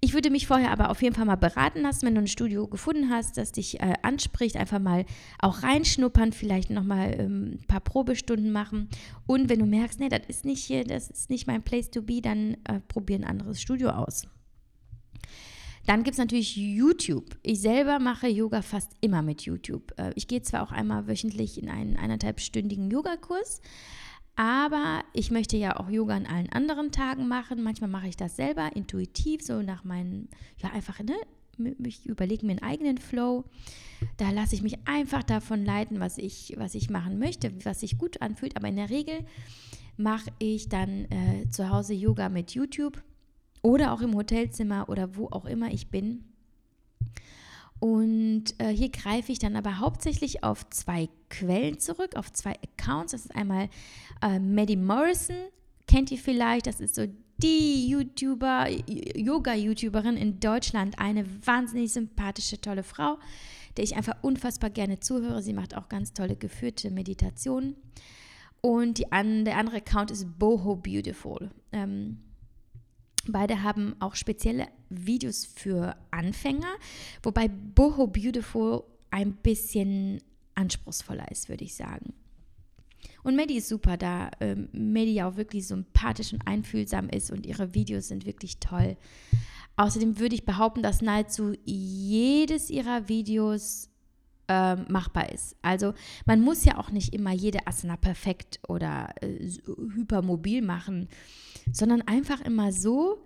Ich 0.00 0.14
würde 0.14 0.30
mich 0.30 0.48
vorher 0.48 0.72
aber 0.72 0.90
auf 0.90 1.00
jeden 1.00 1.14
Fall 1.14 1.26
mal 1.26 1.36
beraten 1.36 1.82
lassen, 1.82 2.06
wenn 2.06 2.14
du 2.16 2.22
ein 2.22 2.26
Studio 2.26 2.66
gefunden 2.66 3.10
hast, 3.10 3.36
das 3.36 3.52
dich 3.52 3.80
äh, 3.80 3.94
anspricht, 4.02 4.56
einfach 4.56 4.80
mal 4.80 5.04
auch 5.38 5.62
reinschnuppern, 5.62 6.32
vielleicht 6.32 6.70
nochmal 6.70 7.14
ähm, 7.20 7.58
ein 7.60 7.66
paar 7.68 7.80
Probestunden 7.80 8.50
machen. 8.50 8.88
Und 9.26 9.48
wenn 9.48 9.60
du 9.60 9.66
merkst, 9.66 10.00
nee, 10.00 10.08
das 10.08 10.26
ist 10.26 10.44
nicht 10.44 10.64
hier, 10.64 10.82
das 10.82 11.08
ist 11.08 11.30
nicht 11.30 11.46
mein 11.46 11.62
Place 11.62 11.90
to 11.90 12.02
be, 12.02 12.20
dann 12.20 12.56
äh, 12.64 12.80
probier 12.88 13.16
ein 13.16 13.24
anderes 13.24 13.60
Studio 13.60 13.90
aus. 13.90 14.26
Dann 15.86 16.02
gibt 16.02 16.14
es 16.14 16.18
natürlich 16.18 16.56
YouTube. 16.56 17.36
Ich 17.42 17.60
selber 17.60 17.98
mache 17.98 18.26
Yoga 18.28 18.62
fast 18.62 18.92
immer 19.00 19.22
mit 19.22 19.42
YouTube. 19.42 19.92
Äh, 19.98 20.12
ich 20.14 20.28
gehe 20.28 20.42
zwar 20.42 20.62
auch 20.62 20.72
einmal 20.72 21.06
wöchentlich 21.06 21.62
in 21.62 21.68
einen 21.68 21.96
eineinhalbstündigen 21.96 22.90
Yogakurs, 22.90 23.60
aber 24.36 25.04
ich 25.12 25.30
möchte 25.30 25.56
ja 25.56 25.78
auch 25.78 25.90
Yoga 25.90 26.16
an 26.16 26.26
allen 26.26 26.50
anderen 26.50 26.90
Tagen 26.90 27.28
machen. 27.28 27.62
Manchmal 27.62 27.90
mache 27.90 28.08
ich 28.08 28.16
das 28.16 28.36
selber 28.36 28.74
intuitiv, 28.74 29.42
so 29.42 29.62
nach 29.62 29.84
meinen, 29.84 30.28
ja, 30.58 30.70
einfach, 30.70 30.98
ne? 31.00 31.14
Ich 31.84 32.04
überlege 32.04 32.44
mir 32.44 32.52
einen 32.52 32.62
eigenen 32.62 32.98
Flow. 32.98 33.44
Da 34.16 34.30
lasse 34.30 34.56
ich 34.56 34.62
mich 34.62 34.88
einfach 34.88 35.22
davon 35.22 35.64
leiten, 35.64 36.00
was 36.00 36.18
ich, 36.18 36.54
was 36.56 36.74
ich 36.74 36.90
machen 36.90 37.20
möchte, 37.20 37.52
was 37.64 37.80
sich 37.80 37.96
gut 37.96 38.20
anfühlt. 38.22 38.56
Aber 38.56 38.66
in 38.66 38.74
der 38.74 38.90
Regel 38.90 39.20
mache 39.96 40.30
ich 40.40 40.68
dann 40.68 41.04
äh, 41.04 41.48
zu 41.50 41.70
Hause 41.70 41.94
Yoga 41.94 42.28
mit 42.28 42.52
YouTube 42.52 43.00
oder 43.64 43.92
auch 43.92 44.02
im 44.02 44.14
Hotelzimmer 44.14 44.88
oder 44.90 45.16
wo 45.16 45.28
auch 45.28 45.46
immer 45.46 45.72
ich 45.72 45.88
bin. 45.88 46.22
Und 47.80 48.44
äh, 48.58 48.68
hier 48.68 48.90
greife 48.90 49.32
ich 49.32 49.38
dann 49.38 49.56
aber 49.56 49.78
hauptsächlich 49.78 50.44
auf 50.44 50.68
zwei 50.68 51.08
Quellen 51.30 51.78
zurück, 51.78 52.14
auf 52.16 52.30
zwei 52.32 52.52
Accounts. 52.62 53.12
Das 53.12 53.24
ist 53.24 53.34
einmal 53.34 53.68
äh, 54.22 54.38
Maddie 54.38 54.76
Morrison, 54.76 55.36
kennt 55.88 56.12
ihr 56.12 56.18
vielleicht, 56.18 56.66
das 56.66 56.78
ist 56.78 56.94
so 56.94 57.06
die 57.38 57.88
YouTuber, 57.88 58.68
Yoga-YouTuberin 59.16 60.16
in 60.16 60.40
Deutschland, 60.40 60.98
eine 60.98 61.24
wahnsinnig 61.46 61.92
sympathische, 61.92 62.60
tolle 62.60 62.82
Frau, 62.82 63.18
der 63.76 63.84
ich 63.84 63.96
einfach 63.96 64.16
unfassbar 64.22 64.70
gerne 64.70 65.00
zuhöre. 65.00 65.42
Sie 65.42 65.54
macht 65.54 65.74
auch 65.74 65.88
ganz 65.88 66.12
tolle 66.12 66.36
geführte 66.36 66.90
Meditationen. 66.90 67.76
Und 68.60 68.98
die 68.98 69.10
an, 69.10 69.44
der 69.44 69.56
andere 69.56 69.78
Account 69.78 70.10
ist 70.10 70.38
Boho 70.38 70.76
Beautiful. 70.76 71.50
Ähm, 71.72 72.18
Beide 73.28 73.62
haben 73.62 73.96
auch 74.00 74.14
spezielle 74.14 74.68
Videos 74.90 75.46
für 75.46 75.96
Anfänger, 76.10 76.74
wobei 77.22 77.48
Boho 77.48 78.06
Beautiful 78.06 78.84
ein 79.10 79.34
bisschen 79.36 80.20
anspruchsvoller 80.54 81.30
ist, 81.30 81.48
würde 81.48 81.64
ich 81.64 81.74
sagen. 81.74 82.14
Und 83.22 83.36
Maddie 83.36 83.56
ist 83.56 83.68
super, 83.68 83.96
da 83.96 84.30
ähm, 84.40 84.68
Maddie 84.72 85.22
auch 85.22 85.36
wirklich 85.36 85.66
sympathisch 85.66 86.32
und 86.32 86.46
einfühlsam 86.46 87.08
ist 87.08 87.30
und 87.30 87.46
ihre 87.46 87.74
Videos 87.74 88.08
sind 88.08 88.26
wirklich 88.26 88.58
toll. 88.58 88.96
Außerdem 89.76 90.18
würde 90.18 90.34
ich 90.34 90.44
behaupten, 90.44 90.82
dass 90.82 91.02
nahezu 91.02 91.54
jedes 91.64 92.70
ihrer 92.70 93.08
Videos 93.08 93.88
ähm, 94.46 94.84
machbar 94.88 95.32
ist. 95.32 95.56
Also 95.62 95.94
man 96.26 96.40
muss 96.40 96.64
ja 96.64 96.78
auch 96.78 96.90
nicht 96.90 97.14
immer 97.14 97.32
jede 97.32 97.66
Asana 97.66 97.96
perfekt 97.96 98.60
oder 98.68 99.14
äh, 99.22 99.48
hypermobil 99.94 100.62
machen, 100.62 101.08
sondern 101.72 102.02
einfach 102.02 102.40
immer 102.40 102.72
so, 102.72 103.18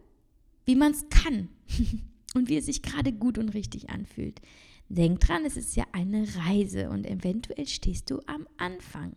wie 0.64 0.76
man 0.76 0.92
es 0.92 1.08
kann 1.08 1.48
und 2.34 2.48
wie 2.48 2.56
es 2.56 2.66
sich 2.66 2.82
gerade 2.82 3.12
gut 3.12 3.38
und 3.38 3.50
richtig 3.50 3.90
anfühlt. 3.90 4.40
Denk 4.88 5.20
dran, 5.20 5.44
es 5.44 5.56
ist 5.56 5.76
ja 5.76 5.84
eine 5.92 6.26
Reise 6.36 6.88
und 6.88 7.06
eventuell 7.06 7.66
stehst 7.66 8.10
du 8.10 8.20
am 8.26 8.46
Anfang 8.56 9.14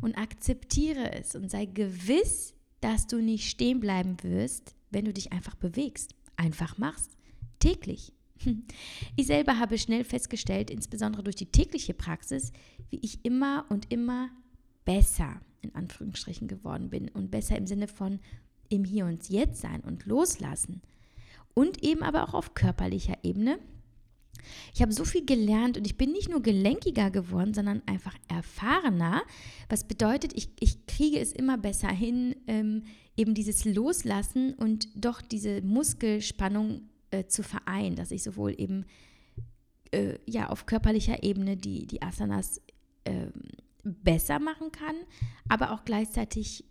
und 0.00 0.18
akzeptiere 0.18 1.12
es 1.12 1.36
und 1.36 1.50
sei 1.50 1.66
gewiss, 1.66 2.54
dass 2.80 3.06
du 3.06 3.20
nicht 3.20 3.48
stehen 3.48 3.80
bleiben 3.80 4.16
wirst, 4.22 4.74
wenn 4.90 5.04
du 5.04 5.12
dich 5.12 5.32
einfach 5.32 5.54
bewegst, 5.54 6.14
einfach 6.36 6.78
machst, 6.78 7.16
täglich. 7.58 8.12
Ich 9.16 9.26
selber 9.26 9.58
habe 9.58 9.78
schnell 9.78 10.04
festgestellt, 10.04 10.70
insbesondere 10.70 11.22
durch 11.22 11.36
die 11.36 11.50
tägliche 11.50 11.94
Praxis, 11.94 12.52
wie 12.90 12.98
ich 12.98 13.24
immer 13.24 13.64
und 13.68 13.92
immer 13.92 14.30
besser 14.84 15.40
in 15.62 15.74
Anführungsstrichen 15.74 16.48
geworden 16.48 16.90
bin 16.90 17.08
und 17.08 17.30
besser 17.30 17.56
im 17.56 17.66
Sinne 17.66 17.88
von 17.88 18.20
im 18.68 18.84
Hier 18.84 19.06
und 19.06 19.28
Jetzt 19.28 19.60
sein 19.60 19.80
und 19.80 20.06
loslassen 20.06 20.82
und 21.54 21.82
eben 21.82 22.02
aber 22.02 22.24
auch 22.24 22.34
auf 22.34 22.54
körperlicher 22.54 23.16
Ebene. 23.22 23.58
Ich 24.74 24.82
habe 24.82 24.92
so 24.92 25.04
viel 25.04 25.24
gelernt 25.24 25.78
und 25.78 25.86
ich 25.86 25.96
bin 25.96 26.12
nicht 26.12 26.28
nur 26.28 26.42
gelenkiger 26.42 27.10
geworden, 27.10 27.54
sondern 27.54 27.82
einfach 27.86 28.14
erfahrener. 28.28 29.22
Was 29.68 29.84
bedeutet, 29.84 30.32
ich, 30.34 30.50
ich 30.60 30.86
kriege 30.86 31.18
es 31.18 31.32
immer 31.32 31.56
besser 31.56 31.88
hin, 31.88 32.36
ähm, 32.46 32.82
eben 33.16 33.34
dieses 33.34 33.64
Loslassen 33.64 34.54
und 34.54 34.88
doch 34.94 35.22
diese 35.22 35.62
Muskelspannung 35.62 36.82
äh, 37.10 37.26
zu 37.26 37.42
vereinen, 37.42 37.96
dass 37.96 38.10
ich 38.10 38.22
sowohl 38.22 38.54
eben 38.58 38.84
äh, 39.92 40.18
ja 40.26 40.50
auf 40.50 40.66
körperlicher 40.66 41.22
Ebene 41.22 41.56
die, 41.56 41.86
die 41.86 42.02
Asanas 42.02 42.60
äh, 43.04 43.28
besser 43.84 44.38
machen 44.38 44.72
kann, 44.72 44.96
aber 45.48 45.72
auch 45.72 45.84
gleichzeitig 45.84 46.64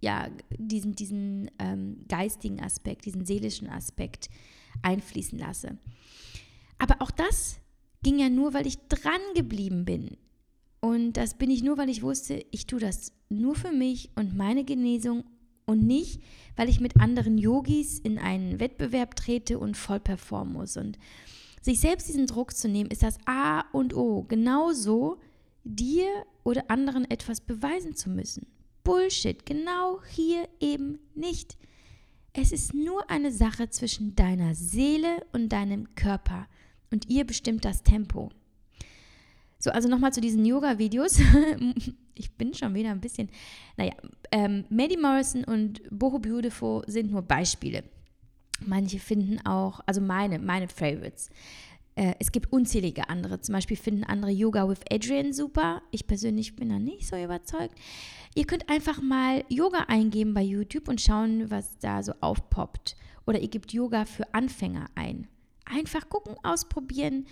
ja 0.00 0.28
diesen, 0.58 0.94
diesen 0.94 1.50
ähm, 1.58 2.04
geistigen 2.08 2.60
Aspekt, 2.60 3.04
diesen 3.04 3.24
seelischen 3.24 3.68
Aspekt 3.68 4.28
einfließen 4.82 5.38
lasse. 5.38 5.78
Aber 6.78 6.96
auch 7.00 7.10
das 7.10 7.60
ging 8.02 8.18
ja 8.18 8.28
nur, 8.28 8.54
weil 8.54 8.66
ich 8.66 8.78
dran 8.88 9.20
geblieben 9.34 9.84
bin. 9.84 10.16
Und 10.80 11.14
das 11.14 11.34
bin 11.34 11.50
ich 11.50 11.62
nur, 11.62 11.76
weil 11.76 11.88
ich 11.88 12.02
wusste, 12.02 12.44
ich 12.52 12.66
tue 12.66 12.78
das 12.78 13.12
nur 13.28 13.56
für 13.56 13.72
mich 13.72 14.10
und 14.14 14.36
meine 14.36 14.64
Genesung 14.64 15.24
und 15.66 15.84
nicht, 15.84 16.22
weil 16.56 16.68
ich 16.68 16.80
mit 16.80 17.00
anderen 17.00 17.36
Yogis 17.36 17.98
in 17.98 18.18
einen 18.18 18.60
Wettbewerb 18.60 19.16
trete 19.16 19.58
und 19.58 19.76
voll 19.76 20.00
performen 20.00 20.54
muss. 20.54 20.76
Und 20.76 20.98
sich 21.60 21.80
selbst 21.80 22.08
diesen 22.08 22.26
Druck 22.26 22.56
zu 22.56 22.68
nehmen, 22.68 22.90
ist 22.90 23.02
das 23.02 23.18
A 23.26 23.62
und 23.72 23.94
O. 23.94 24.22
Genauso 24.22 25.18
dir 25.64 26.06
oder 26.44 26.70
anderen 26.70 27.10
etwas 27.10 27.40
beweisen 27.40 27.94
zu 27.94 28.08
müssen. 28.08 28.46
Bullshit, 28.88 29.44
genau 29.44 30.00
hier 30.08 30.48
eben 30.60 30.98
nicht. 31.14 31.58
Es 32.32 32.52
ist 32.52 32.72
nur 32.72 33.10
eine 33.10 33.30
Sache 33.30 33.68
zwischen 33.68 34.16
deiner 34.16 34.54
Seele 34.54 35.26
und 35.32 35.50
deinem 35.50 35.94
Körper 35.94 36.46
und 36.90 37.06
ihr 37.10 37.26
bestimmt 37.26 37.66
das 37.66 37.82
Tempo. 37.82 38.30
So, 39.58 39.70
also 39.72 39.90
nochmal 39.90 40.14
zu 40.14 40.22
diesen 40.22 40.42
Yoga-Videos. 40.46 41.20
ich 42.14 42.32
bin 42.38 42.54
schon 42.54 42.72
wieder 42.72 42.90
ein 42.90 43.02
bisschen. 43.02 43.28
Naja, 43.76 43.92
ähm, 44.32 44.64
Maddie 44.70 44.96
Morrison 44.96 45.44
und 45.44 45.82
Boho 45.90 46.18
Beautiful 46.18 46.82
sind 46.86 47.10
nur 47.10 47.20
Beispiele. 47.20 47.84
Manche 48.64 49.00
finden 49.00 49.44
auch, 49.44 49.80
also 49.84 50.00
meine, 50.00 50.38
meine 50.38 50.66
Favorites. 50.66 51.28
Äh, 51.98 52.14
es 52.20 52.30
gibt 52.30 52.52
unzählige 52.52 53.08
andere. 53.08 53.40
Zum 53.40 53.54
Beispiel 53.54 53.76
finden 53.76 54.04
andere 54.04 54.30
Yoga 54.30 54.68
with 54.68 54.78
Adrian 54.88 55.32
super. 55.32 55.82
Ich 55.90 56.06
persönlich 56.06 56.54
bin 56.54 56.68
da 56.68 56.78
nicht 56.78 57.08
so 57.08 57.16
überzeugt. 57.16 57.74
Ihr 58.36 58.46
könnt 58.46 58.70
einfach 58.70 59.02
mal 59.02 59.44
Yoga 59.48 59.86
eingeben 59.88 60.32
bei 60.32 60.42
YouTube 60.42 60.86
und 60.86 61.00
schauen, 61.00 61.50
was 61.50 61.76
da 61.78 62.04
so 62.04 62.12
aufpoppt. 62.20 62.94
Oder 63.26 63.40
ihr 63.40 63.48
gebt 63.48 63.72
Yoga 63.72 64.04
für 64.04 64.32
Anfänger 64.32 64.86
ein. 64.94 65.26
Einfach 65.64 66.08
gucken, 66.08 66.36
ausprobieren 66.44 67.26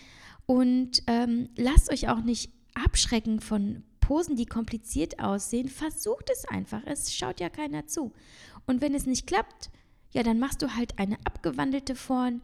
und 0.46 1.02
ähm, 1.06 1.48
lasst 1.56 1.90
euch 1.90 2.08
auch 2.08 2.20
nicht 2.20 2.50
abschrecken 2.74 3.40
von 3.40 3.84
Posen, 4.00 4.34
die 4.34 4.46
kompliziert 4.46 5.20
aussehen. 5.20 5.68
Versucht 5.68 6.28
es 6.30 6.44
einfach. 6.44 6.82
Es 6.86 7.14
schaut 7.14 7.38
ja 7.38 7.48
keiner 7.48 7.86
zu. 7.86 8.12
Und 8.66 8.80
wenn 8.80 8.94
es 8.94 9.06
nicht 9.06 9.28
klappt, 9.28 9.70
ja, 10.10 10.24
dann 10.24 10.40
machst 10.40 10.60
du 10.60 10.74
halt 10.74 10.98
eine 10.98 11.18
abgewandelte 11.24 11.94
Form, 11.94 12.42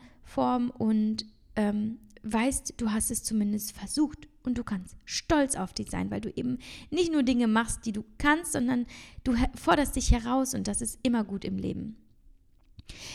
und 0.79 1.27
ähm, 1.57 1.99
weißt, 2.23 2.75
du 2.77 2.91
hast 2.91 3.11
es 3.11 3.23
zumindest 3.23 3.73
versucht. 3.73 4.29
Und 4.45 4.59
du 4.59 4.65
kannst 4.65 4.97
stolz 5.05 5.55
auf 5.55 5.73
dich 5.73 5.89
sein, 5.89 6.11
weil 6.11 6.21
du 6.21 6.29
eben 6.35 6.59
nicht 6.91 7.13
nur 7.13 7.23
Dinge 7.23 7.47
machst, 7.47 7.87
die 7.87 7.93
du 7.93 8.05
kannst, 8.19 8.53
sondern 8.53 8.87
du 9.23 9.37
forderst 9.55 9.95
dich 9.95 10.11
heraus 10.11 10.55
und 10.55 10.67
das 10.67 10.81
ist 10.81 10.99
immer 11.05 11.23
gut 11.23 11.45
im 11.45 11.59
Leben. 11.59 11.97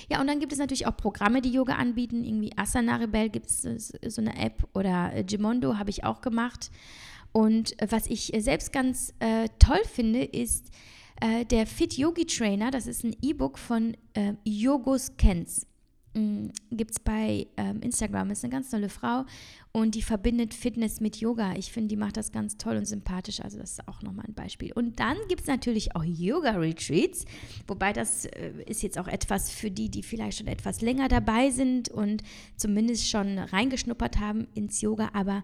Ja, 0.09 0.21
und 0.21 0.27
dann 0.27 0.39
gibt 0.39 0.53
es 0.53 0.59
natürlich 0.59 0.87
auch 0.87 0.95
Programme, 0.95 1.41
die 1.41 1.51
Yoga 1.51 1.75
anbieten. 1.75 2.23
Irgendwie 2.23 2.57
Asana 2.57 2.95
Rebel 2.95 3.29
gibt 3.29 3.47
es 3.47 3.93
so 4.07 4.21
eine 4.21 4.37
App 4.37 4.67
oder 4.73 5.13
äh, 5.13 5.23
Gimondo 5.23 5.77
habe 5.77 5.89
ich 5.89 6.03
auch 6.03 6.21
gemacht. 6.21 6.71
Und 7.31 7.79
äh, 7.81 7.87
was 7.89 8.07
ich 8.07 8.33
äh, 8.33 8.39
selbst 8.39 8.71
ganz 8.71 9.13
äh, 9.19 9.49
toll 9.59 9.83
finde, 9.83 10.23
ist 10.23 10.71
äh, 11.21 11.45
der 11.45 11.67
Fit 11.67 11.93
Yogi 11.97 12.25
Trainer. 12.25 12.71
Das 12.71 12.87
ist 12.87 13.03
ein 13.03 13.15
E-Book 13.21 13.57
von 13.57 13.95
äh, 14.13 14.33
Yogos 14.45 15.17
Kens. 15.17 15.67
Mm, 16.17 16.47
gibt 16.71 16.91
es 16.91 16.99
bei 16.99 17.47
ähm, 17.57 17.79
Instagram. 17.81 18.31
Ist 18.31 18.43
eine 18.43 18.51
ganz 18.51 18.71
tolle 18.71 18.89
Frau 18.89 19.25
und 19.71 19.93
die 19.93 20.01
verbindet 20.01 20.55
Fitness 20.55 20.99
mit 20.99 21.17
Yoga. 21.17 21.53
Ich 21.55 21.71
finde, 21.71 21.89
die 21.89 21.95
macht 21.95 22.17
das 22.17 22.31
ganz 22.31 22.57
toll 22.57 22.75
und 22.77 22.85
sympathisch. 22.85 23.39
Also 23.41 23.59
das 23.59 23.73
ist 23.73 23.87
auch 23.87 24.01
nochmal 24.01 24.25
ein 24.27 24.33
Beispiel. 24.33 24.73
Und 24.73 24.99
dann 24.99 25.17
gibt 25.29 25.41
es 25.41 25.47
natürlich 25.47 25.95
auch 25.95 26.03
Yoga-Retreats, 26.03 27.25
wobei 27.67 27.93
das 27.93 28.25
äh, 28.25 28.51
ist 28.65 28.81
jetzt 28.81 28.97
auch 28.97 29.07
etwas 29.07 29.51
für 29.51 29.69
die, 29.69 29.89
die 29.89 30.01
vielleicht 30.01 30.39
schon 30.39 30.47
etwas 30.47 30.81
länger 30.81 31.07
dabei 31.07 31.51
sind 31.51 31.89
und 31.89 32.23
zumindest 32.55 33.07
schon 33.07 33.37
reingeschnuppert 33.37 34.19
haben 34.19 34.47
ins 34.55 34.81
Yoga. 34.81 35.11
Aber 35.13 35.43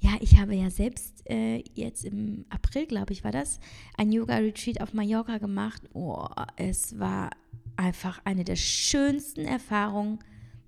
ja, 0.00 0.12
ich 0.20 0.38
habe 0.38 0.54
ja 0.54 0.70
selbst 0.70 1.28
äh, 1.28 1.62
jetzt 1.74 2.04
im 2.06 2.46
April, 2.48 2.86
glaube 2.86 3.12
ich, 3.12 3.22
war 3.22 3.32
das, 3.32 3.60
ein 3.98 4.12
Yoga-Retreat 4.12 4.80
auf 4.80 4.94
Mallorca 4.94 5.36
gemacht. 5.38 5.82
Oh, 5.92 6.26
es 6.56 6.98
war 6.98 7.30
einfach 7.76 8.20
eine 8.24 8.44
der 8.44 8.56
schönsten 8.56 9.44
Erfahrungen 9.44 10.18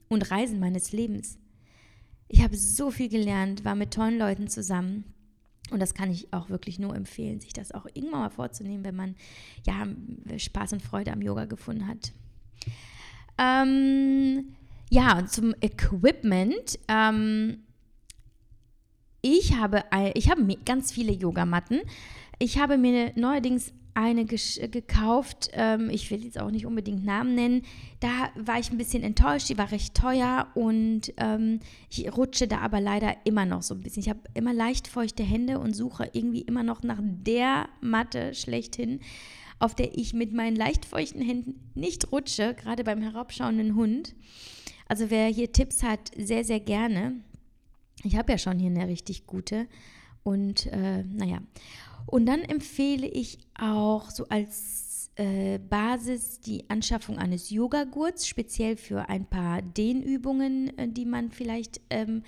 und 0.09 0.31
Reisen 0.31 0.59
meines 0.59 0.93
Lebens. 0.93 1.39
Ich 2.29 2.43
habe 2.43 2.57
so 2.57 2.91
viel 2.91 3.09
gelernt, 3.09 3.65
war 3.65 3.75
mit 3.75 3.93
tollen 3.95 4.19
Leuten 4.19 4.49
zusammen. 4.49 5.05
Und 5.71 5.81
das 5.81 5.95
kann 5.95 6.11
ich 6.11 6.33
auch 6.33 6.49
wirklich 6.49 6.79
nur 6.79 6.95
empfehlen, 6.95 7.41
sich 7.41 7.53
das 7.53 7.73
auch 7.73 7.87
irgendwann 7.93 8.21
mal 8.21 8.31
vorzunehmen, 8.31 8.85
wenn 8.85 8.97
man 8.97 9.17
ja 9.67 9.87
Spaß 10.37 10.75
und 10.75 10.83
Freude 10.83 11.13
am 11.13 11.21
Yoga 11.21 11.45
gefunden 11.45 11.87
hat. 11.87 12.13
Ähm, 13.37 14.55
ja, 14.91 15.19
und 15.19 15.31
zum 15.31 15.55
Equipment. 15.61 16.79
Ähm, 16.89 17.65
ich 19.21 19.57
habe, 19.57 19.85
ich 20.15 20.31
habe 20.31 20.57
ganz 20.65 20.93
viele 20.93 21.13
Yogamatten. 21.13 21.81
Ich 22.39 22.59
habe 22.59 22.79
mir 22.79 23.13
neuerdings 23.17 23.73
eine 23.99 24.25
gekauft. 24.25 25.51
Ähm, 25.53 25.91
ich 25.91 26.11
will 26.11 26.25
jetzt 26.25 26.41
auch 26.41 26.51
nicht 26.51 26.67
unbedingt 26.67 27.05
Namen 27.05 27.35
nennen. 27.35 27.63
Da 28.01 28.31
war 28.37 28.59
ich 28.59 28.71
ein 28.71 28.79
bisschen 28.79 29.03
enttäuscht. 29.03 29.49
Die 29.49 29.59
war 29.59 29.73
recht 29.73 29.95
teuer 29.95 30.47
und 30.55 31.13
ähm, 31.17 31.61
ich 31.91 32.17
rutsche 32.17 32.47
da 32.47 32.59
aber 32.59 32.81
leider 32.81 33.17
immer 33.25 33.45
noch 33.45 33.63
so 33.63 33.75
ein 33.75 33.81
bisschen. 33.81 34.03
Ich 34.03 34.09
habe 34.09 34.21
immer 34.35 34.55
leicht 34.55 34.87
feuchte 34.87 35.23
Hände 35.25 35.59
und 35.59 35.75
suche 35.75 36.09
irgendwie 36.13 36.43
immer 36.43 36.63
noch 36.63 36.83
nach 36.83 37.01
der 37.03 37.69
Matte 37.81 38.35
schlechthin, 38.35 39.01
auf 39.59 39.75
der 39.75 39.99
ich 39.99 40.15
mit 40.15 40.33
meinen 40.33 40.57
leicht 40.57 40.85
feuchten 40.85 41.21
Händen 41.21 41.69
nicht 41.75 42.13
rutsche, 42.13 42.55
gerade 42.55 42.85
beim 42.85 43.03
herabschauenden 43.03 43.75
Hund. 43.75 44.15
Also 44.87 45.11
wer 45.11 45.27
hier 45.27 45.53
Tipps 45.53 45.83
hat, 45.83 46.13
sehr, 46.17 46.45
sehr 46.45 46.61
gerne. 46.61 47.21
Ich 48.05 48.17
habe 48.17 48.31
ja 48.31 48.39
schon 48.39 48.61
hier 48.61 48.71
eine 48.71 48.87
richtig 48.87 49.27
gute. 49.27 49.67
Und 50.23 50.67
äh, 50.67 51.03
naja. 51.05 51.41
Und 52.07 52.27
dann 52.27 52.41
empfehle 52.41 53.07
ich 53.07 53.39
auch 53.59 54.11
so 54.11 54.27
als 54.29 55.11
äh, 55.19 55.59
Basis 55.59 56.41
die 56.41 56.71
Anschaffung 56.71 57.19
eines 57.19 57.51
Yogagurts, 57.51 58.27
speziell 58.27 58.77
für 58.77 59.09
ein 59.09 59.27
paar 59.27 59.63
Dehnübungen, 59.63 60.77
äh, 60.79 60.89
die 60.89 61.05
man 61.05 61.31
vielleicht 61.31 61.81
ähm, 61.91 62.23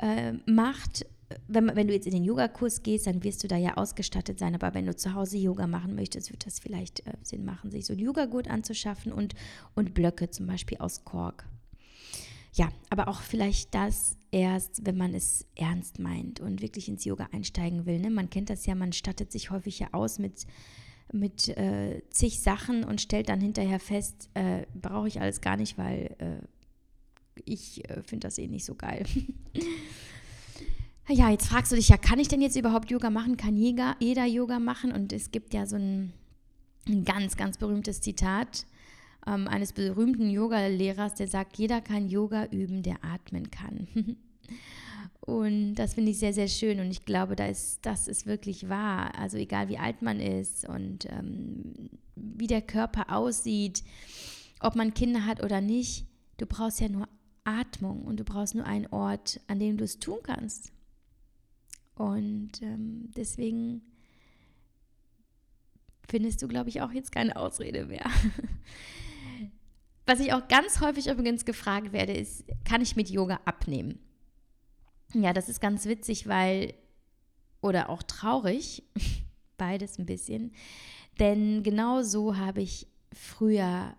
äh, 0.00 0.32
macht. 0.44 1.06
Wenn, 1.46 1.74
wenn, 1.76 1.86
du 1.86 1.94
jetzt 1.94 2.06
in 2.06 2.12
den 2.12 2.24
Yogakurs 2.24 2.82
gehst, 2.82 3.06
dann 3.06 3.22
wirst 3.22 3.44
du 3.44 3.48
da 3.48 3.56
ja 3.56 3.76
ausgestattet 3.76 4.40
sein. 4.40 4.56
Aber 4.56 4.74
wenn 4.74 4.86
du 4.86 4.96
zu 4.96 5.14
Hause 5.14 5.38
Yoga 5.38 5.68
machen 5.68 5.94
möchtest, 5.94 6.32
wird 6.32 6.44
das 6.44 6.58
vielleicht 6.58 7.06
äh, 7.06 7.12
Sinn 7.22 7.44
machen, 7.44 7.70
sich 7.70 7.86
so 7.86 7.92
ein 7.92 8.00
Yogagurt 8.00 8.50
anzuschaffen 8.50 9.12
und, 9.12 9.34
und 9.76 9.94
Blöcke 9.94 10.30
zum 10.30 10.46
Beispiel 10.46 10.78
aus 10.78 11.04
Kork. 11.04 11.46
Ja, 12.52 12.68
aber 12.90 13.06
auch 13.06 13.20
vielleicht 13.20 13.74
das 13.74 14.16
erst, 14.32 14.86
wenn 14.86 14.96
man 14.96 15.14
es 15.14 15.46
ernst 15.56 15.98
meint 15.98 16.40
und 16.40 16.62
wirklich 16.62 16.88
ins 16.88 17.04
Yoga 17.04 17.28
einsteigen 17.32 17.86
will. 17.86 17.98
Ne? 17.98 18.10
Man 18.10 18.30
kennt 18.30 18.50
das 18.50 18.66
ja, 18.66 18.74
man 18.74 18.92
stattet 18.92 19.32
sich 19.32 19.50
häufig 19.50 19.78
ja 19.80 19.88
aus 19.92 20.18
mit, 20.18 20.46
mit 21.12 21.48
äh, 21.48 22.02
zig 22.10 22.40
Sachen 22.40 22.84
und 22.84 23.00
stellt 23.00 23.28
dann 23.28 23.40
hinterher 23.40 23.80
fest, 23.80 24.30
äh, 24.34 24.66
brauche 24.74 25.08
ich 25.08 25.20
alles 25.20 25.40
gar 25.40 25.56
nicht, 25.56 25.78
weil 25.78 26.14
äh, 26.18 26.46
ich 27.44 27.88
äh, 27.88 28.02
finde 28.02 28.28
das 28.28 28.38
eh 28.38 28.46
nicht 28.46 28.64
so 28.64 28.74
geil. 28.74 29.04
ja, 31.08 31.30
jetzt 31.30 31.46
fragst 31.46 31.72
du 31.72 31.76
dich 31.76 31.88
ja, 31.88 31.96
kann 31.96 32.18
ich 32.18 32.28
denn 32.28 32.40
jetzt 32.40 32.56
überhaupt 32.56 32.90
Yoga 32.90 33.10
machen? 33.10 33.36
Kann 33.36 33.56
jeder, 33.56 33.96
jeder 33.98 34.26
Yoga 34.26 34.58
machen? 34.58 34.92
Und 34.92 35.12
es 35.12 35.30
gibt 35.32 35.54
ja 35.54 35.66
so 35.66 35.76
ein, 35.76 36.12
ein 36.86 37.04
ganz, 37.04 37.36
ganz 37.36 37.58
berühmtes 37.58 38.00
Zitat 38.00 38.64
ähm, 39.26 39.48
eines 39.48 39.72
berühmten 39.72 40.30
Yoga-Lehrers, 40.30 41.14
der 41.14 41.28
sagt, 41.28 41.58
jeder 41.58 41.80
kann 41.80 42.08
Yoga 42.08 42.46
üben, 42.46 42.82
der 42.82 43.04
atmen 43.04 43.50
kann. 43.50 43.86
und 45.20 45.74
das 45.74 45.94
finde 45.94 46.10
ich 46.10 46.18
sehr, 46.18 46.32
sehr 46.32 46.48
schön 46.48 46.80
und 46.80 46.90
ich 46.90 47.04
glaube, 47.04 47.36
da 47.36 47.46
ist, 47.46 47.84
das 47.86 48.08
ist 48.08 48.26
wirklich 48.26 48.68
wahr. 48.68 49.18
Also 49.18 49.36
egal 49.36 49.68
wie 49.68 49.78
alt 49.78 50.02
man 50.02 50.20
ist 50.20 50.68
und 50.68 51.06
ähm, 51.10 51.90
wie 52.16 52.46
der 52.46 52.62
Körper 52.62 53.14
aussieht, 53.14 53.82
ob 54.60 54.74
man 54.74 54.94
Kinder 54.94 55.26
hat 55.26 55.42
oder 55.42 55.60
nicht, 55.60 56.06
du 56.36 56.46
brauchst 56.46 56.80
ja 56.80 56.88
nur 56.88 57.08
Atmung 57.44 58.04
und 58.04 58.20
du 58.20 58.24
brauchst 58.24 58.54
nur 58.54 58.66
einen 58.66 58.86
Ort, 58.86 59.40
an 59.46 59.58
dem 59.58 59.76
du 59.76 59.84
es 59.84 59.98
tun 59.98 60.18
kannst. 60.22 60.72
Und 61.94 62.62
ähm, 62.62 63.10
deswegen 63.16 63.82
findest 66.08 66.42
du, 66.42 66.48
glaube 66.48 66.68
ich, 66.68 66.80
auch 66.80 66.92
jetzt 66.92 67.12
keine 67.12 67.36
Ausrede 67.36 67.86
mehr. 67.86 68.06
Was 70.10 70.18
ich 70.18 70.32
auch 70.32 70.48
ganz 70.48 70.80
häufig 70.80 71.06
übrigens 71.06 71.44
gefragt 71.44 71.92
werde, 71.92 72.12
ist, 72.12 72.42
kann 72.64 72.80
ich 72.80 72.96
mit 72.96 73.10
Yoga 73.10 73.38
abnehmen? 73.44 74.00
Ja, 75.14 75.32
das 75.32 75.48
ist 75.48 75.60
ganz 75.60 75.86
witzig, 75.86 76.26
weil, 76.26 76.74
oder 77.60 77.88
auch 77.88 78.02
traurig, 78.02 78.82
beides 79.56 80.00
ein 80.00 80.06
bisschen, 80.06 80.50
denn 81.20 81.62
genau 81.62 82.02
so 82.02 82.36
habe 82.36 82.60
ich 82.60 82.88
früher, 83.12 83.94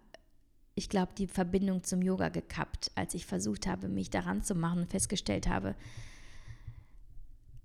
ich 0.76 0.90
glaube, 0.90 1.14
die 1.18 1.28
Verbindung 1.28 1.86
zum 1.86 2.02
Yoga 2.02 2.28
gekappt, 2.28 2.92
als 2.96 3.14
ich 3.14 3.26
versucht 3.26 3.66
habe, 3.66 3.88
mich 3.88 4.10
daran 4.10 4.44
zu 4.44 4.54
machen 4.54 4.82
und 4.82 4.90
festgestellt 4.90 5.48
habe, 5.48 5.76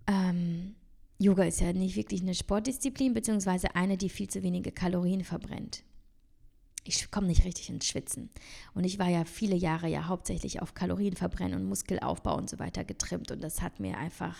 ähm, 0.06 0.76
Yoga 1.18 1.42
ist 1.42 1.60
ja 1.60 1.72
nicht 1.72 1.96
wirklich 1.96 2.20
eine 2.20 2.34
Sportdisziplin, 2.34 3.12
beziehungsweise 3.12 3.74
eine, 3.74 3.96
die 3.96 4.08
viel 4.08 4.30
zu 4.30 4.44
wenige 4.44 4.70
Kalorien 4.70 5.24
verbrennt. 5.24 5.82
Ich 6.88 7.10
komme 7.10 7.26
nicht 7.26 7.44
richtig 7.44 7.68
ins 7.70 7.86
Schwitzen. 7.86 8.30
Und 8.74 8.84
ich 8.84 8.98
war 8.98 9.08
ja 9.08 9.24
viele 9.24 9.56
Jahre 9.56 9.88
ja 9.88 10.06
hauptsächlich 10.06 10.62
auf 10.62 10.74
Kalorienverbrennen 10.74 11.60
und 11.60 11.68
Muskelaufbau 11.68 12.36
und 12.36 12.50
so 12.50 12.58
weiter 12.58 12.84
getrimmt. 12.84 13.30
Und 13.30 13.42
das 13.42 13.62
hat 13.62 13.80
mir 13.80 13.98
einfach, 13.98 14.36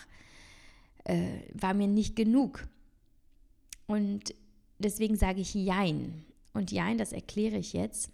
äh, 1.03 1.41
war 1.53 1.73
mir 1.73 1.87
nicht 1.87 2.15
genug. 2.15 2.67
Und 3.87 4.33
deswegen 4.79 5.15
sage 5.15 5.41
ich 5.41 5.53
Jein. 5.53 6.25
Und 6.53 6.71
Jein, 6.71 6.97
das 6.97 7.11
erkläre 7.11 7.57
ich 7.57 7.73
jetzt. 7.73 8.11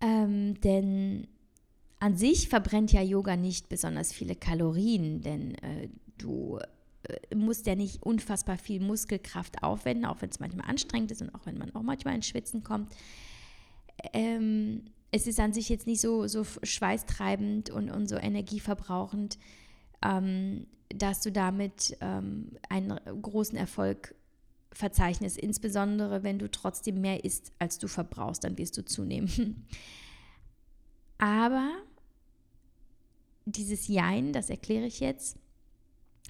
Ähm, 0.00 0.60
denn 0.60 1.28
an 1.98 2.16
sich 2.16 2.48
verbrennt 2.48 2.92
ja 2.92 3.00
Yoga 3.00 3.36
nicht 3.36 3.70
besonders 3.70 4.12
viele 4.12 4.36
Kalorien, 4.36 5.22
denn 5.22 5.54
äh, 5.56 5.88
du 6.18 6.58
musst 7.34 7.66
ja 7.66 7.74
nicht 7.74 8.02
unfassbar 8.02 8.58
viel 8.58 8.80
Muskelkraft 8.80 9.62
aufwenden, 9.62 10.04
auch 10.04 10.22
wenn 10.22 10.30
es 10.30 10.40
manchmal 10.40 10.68
anstrengend 10.68 11.10
ist 11.10 11.22
und 11.22 11.34
auch 11.34 11.46
wenn 11.46 11.58
man 11.58 11.74
auch 11.74 11.82
manchmal 11.82 12.14
ins 12.14 12.26
Schwitzen 12.26 12.62
kommt. 12.62 12.94
Ähm, 14.12 14.84
es 15.10 15.26
ist 15.26 15.38
an 15.38 15.52
sich 15.52 15.68
jetzt 15.68 15.86
nicht 15.86 16.00
so, 16.00 16.26
so 16.26 16.44
schweißtreibend 16.44 17.70
und, 17.70 17.90
und 17.90 18.08
so 18.08 18.16
energieverbrauchend, 18.16 19.38
ähm, 20.04 20.66
dass 20.88 21.20
du 21.20 21.30
damit 21.30 21.96
ähm, 22.00 22.52
einen 22.68 22.98
großen 23.22 23.56
Erfolg 23.56 24.14
verzeichnest. 24.72 25.38
Insbesondere 25.38 26.22
wenn 26.22 26.38
du 26.38 26.50
trotzdem 26.50 27.00
mehr 27.00 27.24
isst, 27.24 27.52
als 27.58 27.78
du 27.78 27.86
verbrauchst, 27.86 28.44
dann 28.44 28.58
wirst 28.58 28.76
du 28.76 28.84
zunehmen. 28.84 29.66
Aber 31.18 31.70
dieses 33.46 33.88
Jein, 33.88 34.32
das 34.32 34.50
erkläre 34.50 34.86
ich 34.86 35.00
jetzt, 35.00 35.38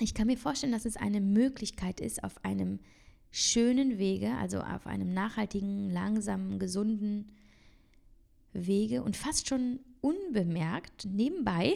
ich 0.00 0.14
kann 0.14 0.26
mir 0.26 0.38
vorstellen, 0.38 0.72
dass 0.72 0.84
es 0.84 0.96
eine 0.96 1.20
Möglichkeit 1.20 2.00
ist, 2.00 2.24
auf 2.24 2.44
einem 2.44 2.80
schönen 3.30 3.98
Wege, 3.98 4.32
also 4.36 4.60
auf 4.60 4.86
einem 4.86 5.12
nachhaltigen, 5.12 5.90
langsamen, 5.90 6.58
gesunden 6.58 7.32
Wege 8.52 9.02
und 9.02 9.16
fast 9.16 9.48
schon 9.48 9.80
unbemerkt 10.00 11.06
nebenbei 11.06 11.74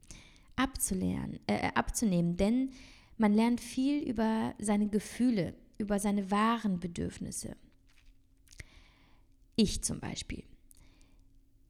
abzulernen, 0.56 1.40
äh, 1.46 1.70
abzunehmen. 1.74 2.36
Denn 2.36 2.70
man 3.18 3.34
lernt 3.34 3.60
viel 3.60 4.02
über 4.02 4.54
seine 4.58 4.88
Gefühle, 4.88 5.54
über 5.78 5.98
seine 5.98 6.30
wahren 6.30 6.80
Bedürfnisse. 6.80 7.56
Ich 9.56 9.82
zum 9.82 10.00
Beispiel. 10.00 10.44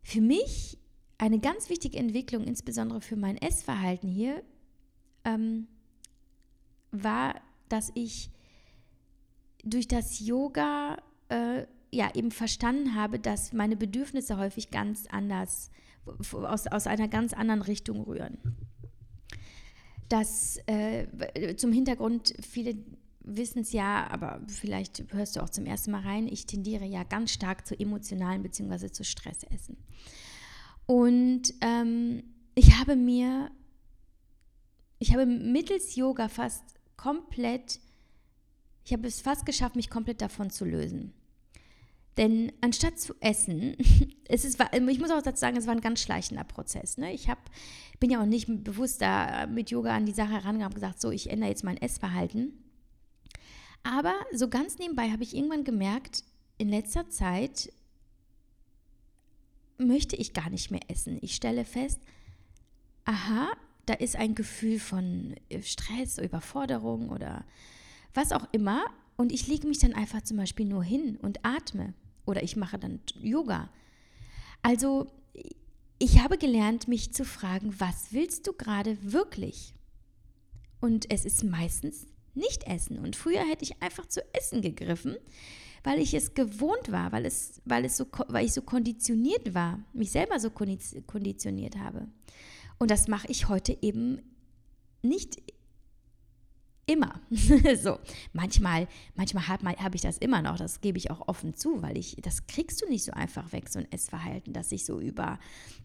Für 0.02 0.20
mich 0.20 0.78
eine 1.18 1.38
ganz 1.38 1.70
wichtige 1.70 1.98
Entwicklung, 1.98 2.44
insbesondere 2.44 3.00
für 3.00 3.16
mein 3.16 3.36
Essverhalten 3.36 4.08
hier, 4.08 4.42
ähm, 5.24 5.66
war, 7.02 7.40
dass 7.68 7.90
ich 7.94 8.30
durch 9.64 9.88
das 9.88 10.20
Yoga 10.20 10.98
äh, 11.28 11.64
ja 11.90 12.14
eben 12.14 12.30
verstanden 12.30 12.94
habe, 12.94 13.18
dass 13.18 13.52
meine 13.52 13.76
Bedürfnisse 13.76 14.36
häufig 14.36 14.70
ganz 14.70 15.06
anders, 15.06 15.70
aus, 16.32 16.66
aus 16.66 16.86
einer 16.86 17.08
ganz 17.08 17.32
anderen 17.32 17.62
Richtung 17.62 18.02
rühren. 18.02 18.38
Das 20.08 20.58
äh, 20.66 21.56
zum 21.56 21.72
Hintergrund, 21.72 22.34
viele 22.40 22.76
wissen 23.20 23.60
es 23.60 23.72
ja, 23.72 24.06
aber 24.10 24.42
vielleicht 24.48 25.12
hörst 25.14 25.36
du 25.36 25.40
auch 25.40 25.48
zum 25.48 25.64
ersten 25.64 25.90
Mal 25.90 26.02
rein, 26.02 26.28
ich 26.28 26.46
tendiere 26.46 26.84
ja 26.84 27.04
ganz 27.04 27.32
stark 27.32 27.66
zu 27.66 27.78
emotionalen 27.78 28.42
bzw. 28.42 28.90
zu 28.90 29.02
Stressessen. 29.02 29.78
Und 30.86 31.54
ähm, 31.62 32.22
ich 32.54 32.78
habe 32.78 32.96
mir, 32.96 33.50
ich 34.98 35.14
habe 35.14 35.24
mittels 35.24 35.96
Yoga 35.96 36.28
fast 36.28 36.73
komplett, 37.04 37.80
ich 38.82 38.94
habe 38.94 39.06
es 39.06 39.20
fast 39.20 39.44
geschafft, 39.44 39.76
mich 39.76 39.90
komplett 39.90 40.22
davon 40.22 40.48
zu 40.48 40.64
lösen. 40.64 41.12
Denn 42.16 42.50
anstatt 42.62 42.98
zu 42.98 43.14
essen, 43.20 43.76
es 44.28 44.46
ist, 44.46 44.58
ich 44.72 45.00
muss 45.00 45.10
auch 45.10 45.20
dazu 45.20 45.40
sagen, 45.40 45.58
es 45.58 45.66
war 45.66 45.74
ein 45.74 45.82
ganz 45.82 46.00
schleichender 46.00 46.44
Prozess. 46.44 46.96
Ne? 46.96 47.12
Ich 47.12 47.28
hab, 47.28 47.38
bin 48.00 48.10
ja 48.10 48.22
auch 48.22 48.26
nicht 48.26 48.46
bewusst 48.64 49.02
da 49.02 49.46
mit 49.46 49.70
Yoga 49.70 49.94
an 49.94 50.06
die 50.06 50.14
Sache 50.14 50.32
herangegangen 50.32 50.68
und 50.68 50.74
gesagt, 50.74 51.00
so, 51.00 51.10
ich 51.10 51.28
ändere 51.28 51.50
jetzt 51.50 51.62
mein 51.62 51.76
Essverhalten. 51.76 52.64
Aber 53.82 54.14
so 54.32 54.48
ganz 54.48 54.78
nebenbei 54.78 55.10
habe 55.10 55.24
ich 55.24 55.36
irgendwann 55.36 55.64
gemerkt, 55.64 56.24
in 56.56 56.70
letzter 56.70 57.10
Zeit 57.10 57.70
möchte 59.76 60.16
ich 60.16 60.32
gar 60.32 60.48
nicht 60.48 60.70
mehr 60.70 60.88
essen. 60.88 61.18
Ich 61.20 61.34
stelle 61.34 61.66
fest, 61.66 62.00
aha, 63.04 63.48
da 63.86 63.94
ist 63.94 64.16
ein 64.16 64.34
Gefühl 64.34 64.78
von 64.78 65.34
äh, 65.48 65.62
Stress, 65.62 66.18
Überforderung 66.18 67.08
oder 67.10 67.44
was 68.12 68.32
auch 68.32 68.46
immer. 68.52 68.84
Und 69.16 69.32
ich 69.32 69.46
lege 69.46 69.66
mich 69.66 69.78
dann 69.78 69.94
einfach 69.94 70.22
zum 70.22 70.36
Beispiel 70.36 70.66
nur 70.66 70.82
hin 70.82 71.16
und 71.22 71.44
atme. 71.44 71.94
Oder 72.26 72.42
ich 72.42 72.56
mache 72.56 72.78
dann 72.78 73.00
Yoga. 73.20 73.70
Also 74.62 75.10
ich 75.98 76.20
habe 76.22 76.38
gelernt, 76.38 76.88
mich 76.88 77.12
zu 77.12 77.24
fragen, 77.24 77.74
was 77.78 78.12
willst 78.12 78.46
du 78.46 78.52
gerade 78.52 78.96
wirklich? 79.00 79.74
Und 80.80 81.10
es 81.10 81.24
ist 81.24 81.44
meistens 81.44 82.06
nicht 82.34 82.66
Essen. 82.66 82.98
Und 82.98 83.16
früher 83.16 83.40
hätte 83.48 83.64
ich 83.64 83.80
einfach 83.82 84.06
zu 84.06 84.22
Essen 84.34 84.60
gegriffen, 84.60 85.16
weil 85.82 86.00
ich 86.00 86.14
es 86.14 86.34
gewohnt 86.34 86.90
war, 86.90 87.12
weil, 87.12 87.26
es, 87.26 87.60
weil, 87.64 87.84
es 87.84 87.96
so, 87.96 88.06
weil 88.28 88.46
ich 88.46 88.52
so 88.52 88.62
konditioniert 88.62 89.54
war, 89.54 89.80
mich 89.92 90.10
selber 90.10 90.40
so 90.40 90.50
konditioniert 90.50 91.76
habe. 91.76 92.08
Und 92.78 92.90
das 92.90 93.08
mache 93.08 93.28
ich 93.28 93.48
heute 93.48 93.76
eben 93.82 94.20
nicht 95.02 95.42
immer. 96.86 97.20
so, 97.82 97.98
manchmal, 98.32 98.88
manchmal 99.14 99.48
habe 99.48 99.68
hab 99.70 99.94
ich 99.94 100.00
das 100.00 100.18
immer 100.18 100.42
noch, 100.42 100.56
das 100.56 100.80
gebe 100.80 100.98
ich 100.98 101.10
auch 101.10 101.28
offen 101.28 101.54
zu, 101.54 101.82
weil 101.82 101.96
ich, 101.96 102.16
das 102.22 102.46
kriegst 102.46 102.82
du 102.82 102.88
nicht 102.88 103.04
so 103.04 103.12
einfach 103.12 103.52
weg, 103.52 103.68
so 103.68 103.78
ein 103.78 103.90
Essverhalten, 103.90 104.52
das 104.52 104.70
sich 104.70 104.84
so 104.84 105.00
über 105.00 105.38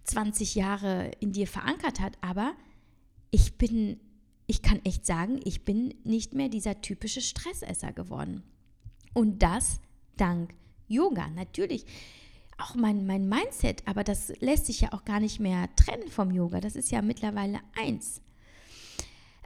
20 0.06 0.56
Jahre 0.56 1.12
in 1.20 1.32
dir 1.32 1.48
verankert 1.48 2.00
hat. 2.00 2.18
Aber 2.22 2.54
ich 3.32 3.58
bin, 3.58 4.00
ich 4.48 4.62
kann 4.62 4.84
echt 4.84 5.06
sagen, 5.06 5.40
ich 5.44 5.64
bin 5.64 5.94
nicht 6.04 6.34
mehr 6.34 6.50
dieser 6.50 6.82
typische 6.82 7.22
Stressesser 7.22 7.94
geworden. 7.94 8.44
Und 9.14 9.40
das 9.42 9.80
dank 10.18 10.54
Yoga. 10.88 11.30
Natürlich 11.30 11.86
auch 12.62 12.76
mein, 12.76 13.06
mein 13.06 13.28
Mindset, 13.28 13.84
aber 13.88 14.04
das 14.04 14.34
lässt 14.40 14.66
sich 14.66 14.82
ja 14.82 14.94
auch 14.94 15.06
gar 15.06 15.20
nicht 15.20 15.40
mehr 15.40 15.70
trennen 15.76 16.10
vom 16.10 16.32
Yoga. 16.32 16.60
Das 16.60 16.76
ist 16.76 16.92
ja 16.92 17.02
mittlerweile 17.02 17.60
eins. 17.80 18.22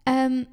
Ähm, 0.05 0.47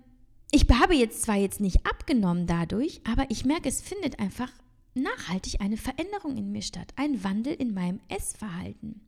ich 0.53 0.67
habe 0.69 0.95
jetzt 0.95 1.23
zwar 1.23 1.37
jetzt 1.37 1.61
nicht 1.61 1.87
abgenommen 1.87 2.47
dadurch, 2.47 3.01
aber 3.11 3.27
ich 3.31 3.45
merke, 3.45 3.69
es 3.69 3.81
findet 3.81 4.19
einfach 4.19 4.51
nachhaltig 4.95 5.61
eine 5.61 5.77
Veränderung 5.77 6.37
in 6.37 6.51
mir 6.53 6.63
statt, 6.63 6.93
ein 6.97 7.23
Wandel 7.23 7.55
in 7.55 7.75
meinem 7.75 8.01
Essverhalten. 8.09 9.01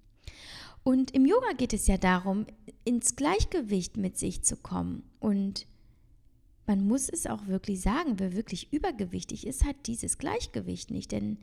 Und 0.85 1.13
im 1.13 1.27
Yoga 1.27 1.53
geht 1.57 1.73
es 1.73 1.87
ja 1.87 1.97
darum, 1.97 2.47
ins 2.85 3.17
Gleichgewicht 3.17 3.97
mit 3.97 4.19
sich 4.19 4.43
zu 4.43 4.57
kommen 4.57 5.05
und 5.21 5.67
man 6.67 6.87
muss 6.87 7.09
es 7.09 7.27
auch 7.27 7.47
wirklich 7.47 7.81
sagen, 7.81 8.19
wer 8.19 8.35
wirklich 8.35 8.73
übergewichtig 8.73 9.47
ist, 9.47 9.65
hat 9.65 9.77
dieses 9.87 10.19
Gleichgewicht 10.19 10.91
nicht, 10.91 11.13
denn 11.13 11.39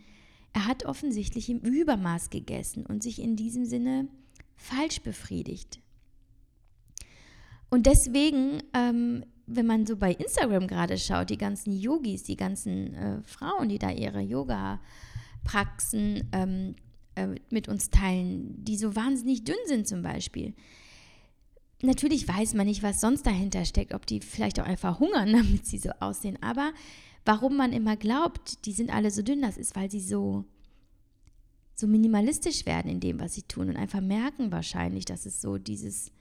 er 0.53 0.65
hat 0.65 0.85
offensichtlich 0.85 1.49
im 1.49 1.59
Übermaß 1.59 2.29
gegessen 2.29 2.85
und 2.85 3.03
sich 3.03 3.21
in 3.21 3.35
diesem 3.35 3.65
Sinne 3.65 4.07
falsch 4.55 5.01
befriedigt. 5.01 5.81
Und 7.69 7.85
deswegen, 7.85 8.63
ähm, 8.73 9.25
wenn 9.45 9.67
man 9.67 9.85
so 9.85 9.95
bei 9.95 10.13
Instagram 10.13 10.67
gerade 10.67 10.97
schaut, 10.97 11.29
die 11.29 11.37
ganzen 11.37 11.71
Yogis, 11.71 12.23
die 12.23 12.35
ganzen 12.35 12.95
äh, 12.95 13.21
Frauen, 13.23 13.69
die 13.69 13.79
da 13.79 13.91
ihre 13.91 14.21
Yoga-Praxen 14.21 16.27
ähm, 16.31 16.75
äh, 17.15 17.27
mit 17.51 17.67
uns 17.67 17.91
teilen, 17.91 18.63
die 18.63 18.77
so 18.77 18.95
wahnsinnig 18.95 19.43
dünn 19.43 19.55
sind 19.65 19.87
zum 19.87 20.01
Beispiel, 20.01 20.55
Natürlich 21.81 22.27
weiß 22.27 22.55
man 22.55 22.67
nicht, 22.67 22.83
was 22.83 22.99
sonst 22.99 23.25
dahinter 23.25 23.63
steckt, 23.63 23.93
ob 23.93 24.05
die 24.05 24.19
vielleicht 24.19 24.59
auch 24.59 24.65
einfach 24.65 24.99
hungern, 24.99 25.31
damit 25.33 25.65
sie 25.65 25.77
so 25.77 25.91
aussehen. 25.99 26.37
Aber 26.41 26.73
warum 27.25 27.57
man 27.57 27.73
immer 27.73 27.95
glaubt, 27.95 28.65
die 28.65 28.71
sind 28.71 28.93
alle 28.93 29.11
so 29.11 29.21
dünn, 29.21 29.41
das 29.41 29.57
ist, 29.57 29.75
weil 29.75 29.89
sie 29.91 30.01
so, 30.01 30.45
so 31.75 31.87
minimalistisch 31.87 32.65
werden 32.65 32.91
in 32.91 32.99
dem, 32.99 33.19
was 33.19 33.35
sie 33.35 33.43
tun 33.43 33.69
und 33.69 33.77
einfach 33.77 34.01
merken 34.01 34.51
wahrscheinlich, 34.51 35.05
dass 35.05 35.25
es 35.25 35.41
so 35.41 35.57
dieses, 35.57 36.11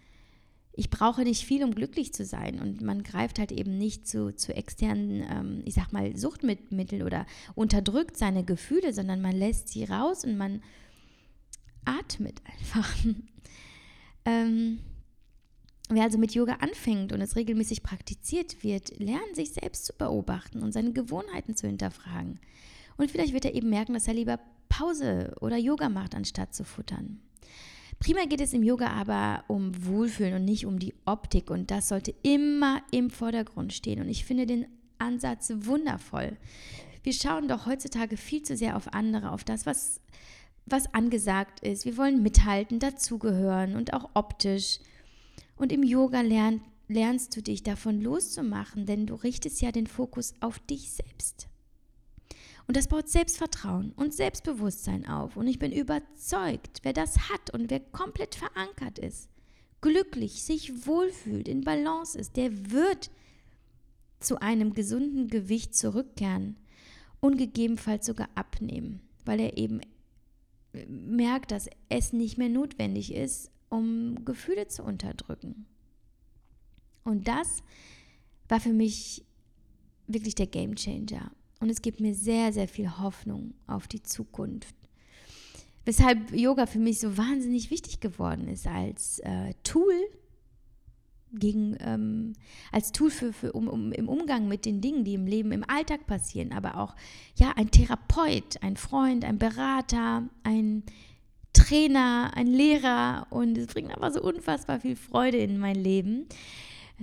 ich 0.79 0.91
brauche 0.91 1.23
nicht 1.23 1.45
viel, 1.45 1.65
um 1.65 1.75
glücklich 1.75 2.13
zu 2.13 2.25
sein. 2.25 2.61
Und 2.61 2.81
man 2.83 3.03
greift 3.03 3.41
halt 3.41 3.51
eben 3.51 3.77
nicht 3.77 4.07
zu, 4.07 4.33
zu 4.35 4.55
externen, 4.55 5.27
ähm, 5.29 5.63
ich 5.65 5.75
sag 5.75 5.93
mal, 5.93 6.17
Suchtmitteln 6.17 7.03
oder 7.03 7.27
unterdrückt 7.57 8.17
seine 8.17 8.45
Gefühle, 8.45 8.93
sondern 8.93 9.21
man 9.21 9.35
lässt 9.35 9.69
sie 9.71 9.83
raus 9.83 10.25
und 10.25 10.37
man 10.37 10.63
atmet 11.85 12.41
einfach. 12.45 12.97
ähm, 14.25 14.79
Wer 15.91 16.03
also 16.03 16.19
mit 16.19 16.35
Yoga 16.35 16.55
anfängt 16.61 17.13
und 17.13 17.21
es 17.21 17.37
regelmäßig 17.37 17.83
praktiziert 17.83 18.63
wird, 18.63 18.99
lernt 18.99 19.35
sich 19.35 19.53
selbst 19.53 19.87
zu 19.87 19.95
beobachten 19.95 20.63
und 20.63 20.73
seine 20.73 20.93
Gewohnheiten 20.93 21.57
zu 21.57 21.67
hinterfragen. 21.67 22.41
Und 22.99 23.11
vielleicht 23.11 23.33
wird 23.33 23.47
er 23.47 23.55
eben 23.55 23.71
merken, 23.71 23.95
dass 23.95 24.09
er 24.09 24.15
lieber 24.15 24.39
Pause 24.69 25.35
oder 25.41 25.57
Yoga 25.57 25.89
macht, 25.89 26.15
anstatt 26.15 26.55
zu 26.55 26.65
futtern. 26.65 27.21
Primär 28.01 28.27
geht 28.27 28.41
es 28.41 28.53
im 28.53 28.63
Yoga 28.63 28.89
aber 28.89 29.45
um 29.49 29.73
Wohlfühlen 29.87 30.35
und 30.35 30.45
nicht 30.45 30.67
um 30.67 30.79
die 30.79 30.95
Optik 31.05 31.51
und 31.51 31.71
das 31.71 31.89
sollte 31.89 32.15
immer 32.23 32.81
im 32.93 33.11
Vordergrund 33.11 33.73
stehen 33.73 34.01
und 34.01 34.09
ich 34.09 34.25
finde 34.25 34.47
den 34.47 34.67
Ansatz 34.99 35.53
wundervoll. 35.55 36.37
Wir 37.03 37.13
schauen 37.13 37.49
doch 37.49 37.67
heutzutage 37.67 38.17
viel 38.17 38.43
zu 38.43 38.57
sehr 38.57 38.77
auf 38.77 38.93
andere, 38.93 39.33
auf 39.33 39.43
das, 39.43 39.67
was, 39.67 40.01
was 40.67 40.93
angesagt 40.95 41.61
ist. 41.61 41.85
Wir 41.85 41.97
wollen 41.97 42.23
mithalten, 42.23 42.79
dazugehören 42.79 43.77
und 43.77 43.95
auch 43.95 44.11
optisch. 44.15 44.79
Und 45.59 45.73
im 45.73 45.83
Yoga 45.83 46.21
lern, 46.21 46.63
lernst 46.87 47.37
du 47.37 47.43
dich 47.43 47.63
davon 47.63 48.01
loszumachen, 48.01 48.87
denn 48.87 49.07
du 49.07 49.15
richtest 49.15 49.61
ja 49.61 49.73
den 49.73 49.87
Fokus 49.87 50.35
auf 50.41 50.59
dich 50.61 50.93
selbst. 50.93 51.49
Und 52.67 52.77
das 52.77 52.87
baut 52.87 53.09
Selbstvertrauen 53.09 53.93
und 53.97 54.15
Selbstbewusstsein 54.15 55.07
auf. 55.09 55.37
Und 55.37 55.47
ich 55.47 55.59
bin 55.59 55.73
überzeugt, 55.73 56.81
wer 56.83 56.93
das 56.93 57.31
hat 57.31 57.51
und 57.53 57.71
wer 57.71 57.81
komplett 57.81 58.35
verankert 58.35 58.99
ist, 58.99 59.29
glücklich, 59.81 60.45
sich 60.45 60.87
wohlfühlt, 60.87 61.49
in 61.49 61.63
Balance 61.63 62.19
ist, 62.19 62.37
der 62.37 62.71
wird 62.71 63.11
zu 64.21 64.41
einem 64.41 64.75
gesunden 64.75 65.29
Gewicht 65.29 65.75
zurückkehren 65.75 66.57
und 67.21 67.37
gegebenenfalls 67.37 68.07
sogar 68.07 68.29
abnehmen, 68.35 69.01
weil 69.25 69.41
er 69.41 69.57
eben 69.57 69.81
merkt, 70.87 71.53
dass 71.53 71.71
es 71.89 72.13
nicht 72.13 72.37
mehr 72.37 72.49
notwendig 72.49 73.15
ist, 73.15 73.51
um 73.69 74.25
Gefühle 74.25 74.69
zu 74.69 74.83
unterdrücken. 74.83 75.67
Und 77.05 77.29
das 77.29 77.63
war 78.49 78.61
für 78.61 78.73
mich 78.73 79.25
wirklich 80.07 80.35
der 80.35 80.47
Game 80.47 80.75
Changer. 80.75 81.31
Und 81.61 81.71
es 81.71 81.83
gibt 81.83 82.01
mir 82.01 82.15
sehr, 82.15 82.53
sehr 82.53 82.69
viel 82.69 82.99
Hoffnung 82.99 83.55
auf 83.67 83.89
die 83.89 84.03
Zukunft. 84.03 84.75
Weshalb 85.85 86.33
Yoga 86.33 86.67
für 86.67 86.79
mich 86.79 87.01
so 87.01 87.17
wahnsinnig 87.17 87.71
wichtig 87.71 88.01
geworden 88.01 88.47
ist 88.49 88.67
als 88.67 89.21
äh, 89.21 89.55
Tool 89.65 89.95
gegen, 91.33 91.77
ähm, 91.81 92.35
als 92.73 92.93
Tool 92.93 93.11
für, 93.11 93.33
für 93.33 93.53
um, 93.53 93.69
um, 93.69 93.93
im 93.93 94.09
Umgang 94.09 94.49
mit 94.49 94.65
den 94.65 94.81
Dingen, 94.81 95.05
die 95.05 95.15
im 95.15 95.27
Leben, 95.27 95.53
im 95.53 95.65
Alltag 95.69 96.07
passieren, 96.07 96.53
aber 96.53 96.79
auch 96.79 96.95
ja 97.37 97.53
ein 97.57 97.71
Therapeut, 97.71 98.63
ein 98.63 98.77
Freund, 98.77 99.25
ein 99.25 99.39
Berater, 99.39 100.29
ein 100.43 100.85
Trainer, 101.53 102.33
ein 102.35 102.47
Lehrer 102.47 103.27
und 103.31 103.59
es 103.59 103.67
bringt 103.67 103.95
aber 103.95 104.11
so 104.11 104.23
unfassbar 104.23 104.81
viel 104.81 104.97
Freude 104.97 105.39
in 105.39 105.59
mein 105.59 105.77
Leben, 105.77 106.27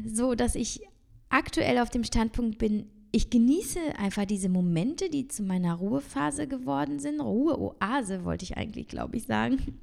so 0.05 0.35
dass 0.35 0.55
ich 0.55 0.81
aktuell 1.29 1.79
auf 1.79 1.89
dem 1.89 2.03
Standpunkt 2.03 2.57
bin, 2.57 2.87
ich 3.11 3.29
genieße 3.29 3.79
einfach 3.97 4.25
diese 4.25 4.49
Momente, 4.49 5.09
die 5.09 5.27
zu 5.27 5.43
meiner 5.43 5.75
Ruhephase 5.75 6.47
geworden 6.47 6.99
sind. 6.99 7.21
Ruheoase 7.21 8.25
wollte 8.25 8.43
ich 8.43 8.57
eigentlich, 8.57 8.89
glaube 8.89 9.15
ich, 9.15 9.23
sagen. 9.23 9.79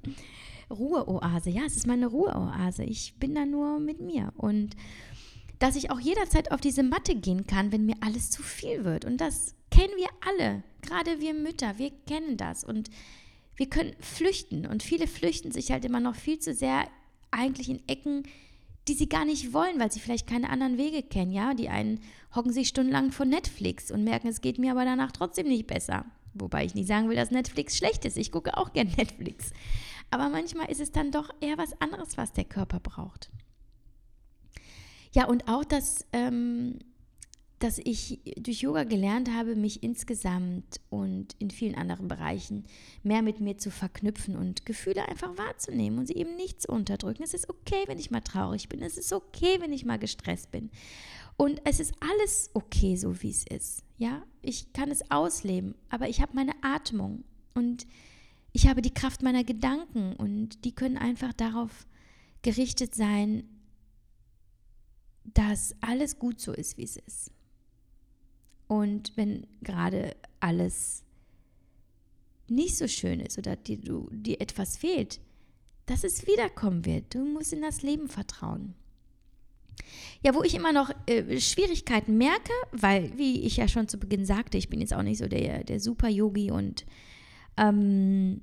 Ruheoase, 0.71 1.49
ja, 1.49 1.63
es 1.67 1.77
ist 1.77 1.87
meine 1.87 2.09
Ruheoase. 2.09 2.85
Ich 2.85 3.15
bin 3.19 3.35
da 3.35 3.47
nur 3.47 3.79
mit 3.79 4.01
mir. 4.01 4.33
Und 4.37 4.77
dass 5.59 5.77
ich 5.77 5.91
auch 5.91 6.01
jederzeit 6.01 6.51
auf 6.53 6.61
diese 6.61 6.83
Matte 6.83 7.15
gehen 7.15 7.47
kann, 7.47 7.73
wenn 7.73 7.87
mir 7.87 7.97
alles 8.01 8.29
zu 8.29 8.43
viel 8.43 8.85
wird. 8.85 9.07
Und 9.07 9.19
das 9.19 9.55
kennen 9.71 9.95
wir 9.97 10.09
alle, 10.27 10.63
gerade 10.83 11.21
wir 11.21 11.33
Mütter, 11.33 11.79
wir 11.79 11.91
kennen 12.07 12.37
das. 12.37 12.65
Und 12.65 12.91
wir 13.57 13.69
können 13.69 13.95
flüchten. 14.01 14.67
Und 14.67 14.83
viele 14.83 15.07
flüchten 15.07 15.53
sich 15.53 15.71
halt 15.71 15.85
immer 15.85 16.01
noch 16.01 16.15
viel 16.15 16.39
zu 16.39 16.55
sehr 16.55 16.89
eigentlich 17.31 17.69
in 17.69 17.87
Ecken, 17.89 18.25
die 18.89 18.95
sie 18.95 19.09
gar 19.09 19.25
nicht 19.25 19.53
wollen, 19.53 19.79
weil 19.79 19.93
sie 19.93 20.01
vielleicht 20.01 20.27
keine 20.27 20.51
anderen 20.51 20.77
Wege 20.77 21.03
kennen, 21.03 21.31
ja. 21.31 21.55
Die 21.55 21.69
einen 21.69 22.01
hocken 22.35 22.53
sich 22.53 22.69
stundenlang 22.69 23.13
vor 23.13 23.27
Netflix 23.27 23.91
und 23.91 24.05
merken, 24.05 24.29
es 24.29 24.41
geht 24.41 24.59
mir 24.59 24.73
aber 24.73 24.85
danach 24.85 25.13
trotzdem 25.13 25.47
nicht 25.47 25.67
besser. 25.67 26.05
Wobei 26.35 26.65
ich 26.65 26.75
nicht 26.75 26.89
sagen 26.89 27.09
will, 27.09 27.17
dass 27.17 27.31
Netflix 27.31 27.77
schlecht 27.77 28.05
ist. 28.05 28.17
Ich 28.17 28.33
gucke 28.33 28.57
auch 28.57 28.73
gern 28.73 28.89
Netflix. 28.97 29.53
Aber 30.11 30.29
manchmal 30.29 30.71
ist 30.71 30.81
es 30.81 30.93
dann 30.93 31.11
doch 31.11 31.31
eher 31.41 31.59
was 31.59 31.81
anderes, 31.81 32.17
was 32.17 32.33
der 32.33 32.45
Körper 32.45 32.81
braucht. 32.81 33.31
Ja, 35.15 35.27
und 35.27 35.49
auch, 35.49 35.65
dass, 35.65 36.07
ähm, 36.13 36.79
dass 37.63 37.79
ich 37.79 38.21
durch 38.37 38.63
Yoga 38.63 38.83
gelernt 38.83 39.31
habe, 39.31 39.55
mich 39.55 39.85
insgesamt 39.85 40.81
und 40.91 41.37
in 41.39 41.51
vielen 41.51 41.77
anderen 41.77 42.09
Bereichen 42.09 42.65
mehr 43.05 43.23
mit 43.23 43.41
mir 43.41 43.57
zu 43.57 43.71
verknüpfen 43.71 44.35
und 44.35 44.67
Gefühle 44.67 45.09
einfach 45.09 45.39
wahrzunehmen 45.39 46.01
und 46.01 46.07
sie 46.07 46.15
eben 46.17 46.35
nicht 46.35 46.61
zu 46.61 46.73
unterdrücken. 46.73 47.23
Es 47.23 47.35
ist 47.35 47.49
okay, 47.49 47.85
wenn 47.87 47.99
ich 47.99 48.11
mal 48.11 48.21
traurig 48.21 48.69
bin. 48.69 48.83
Es 48.83 48.99
ist 48.99 49.13
okay, 49.13 49.61
wenn 49.61 49.73
ich 49.73 49.85
mal 49.85 49.99
gestresst 49.99 50.51
bin. 50.51 50.71
Und 51.37 51.61
es 51.65 51.79
ist 51.79 51.95
alles 52.01 52.51
okay, 52.55 52.97
so 52.97 53.23
wie 53.23 53.31
es 53.31 53.47
ist. 53.47 53.85
Ja, 53.97 54.25
ich 54.43 54.73
kann 54.73 54.91
es 54.91 55.11
ausleben, 55.11 55.77
aber 55.89 56.09
ich 56.09 56.21
habe 56.21 56.35
meine 56.35 56.53
Atmung 56.63 57.23
und 57.55 57.87
ich 58.53 58.67
habe 58.67 58.83
die 58.83 58.93
Kraft 58.93 59.23
meiner 59.23 59.45
Gedanken 59.45 60.15
und 60.15 60.65
die 60.65 60.75
können 60.75 60.99
einfach 60.99 61.33
darauf 61.33 61.87
gerichtet 62.43 62.95
sein, 62.95 63.45
dass 65.25 65.75
alles 65.81 66.19
gut 66.19 66.41
so 66.41 66.53
ist, 66.53 66.77
wie 66.77 66.85
es 66.85 66.97
ist. 66.97 67.32
Und 68.73 69.13
wenn 69.17 69.47
gerade 69.61 70.17
alles 70.41 71.05
nicht 72.49 72.79
so 72.79 72.89
schön 72.89 73.21
ist 73.21 73.37
oder 73.37 73.55
dir, 73.55 73.77
du, 73.77 74.09
dir 74.11 74.41
etwas 74.41 74.79
fehlt, 74.79 75.21
dass 75.85 76.05
es 76.05 76.27
wiederkommen 76.27 76.87
wird. 76.87 77.15
Du 77.15 77.23
musst 77.23 77.53
in 77.53 77.61
das 77.61 77.83
Leben 77.83 78.09
vertrauen. 78.09 78.73
Ja, 80.23 80.35
wo 80.35 80.43
ich 80.43 80.55
immer 80.55 80.73
noch 80.73 80.91
äh, 81.07 81.39
Schwierigkeiten 81.39 82.17
merke, 82.17 82.53
weil, 82.73 83.13
wie 83.19 83.43
ich 83.43 83.59
ja 83.59 83.69
schon 83.69 83.89
zu 83.89 83.99
Beginn 83.99 84.25
sagte, 84.25 84.57
ich 84.57 84.71
bin 84.71 84.81
jetzt 84.81 84.95
auch 84.95 85.03
nicht 85.03 85.19
so 85.19 85.29
der, 85.29 85.65
der 85.65 85.79
Super-Yogi 85.79 86.51
und 86.51 86.87
ähm, 87.59 88.41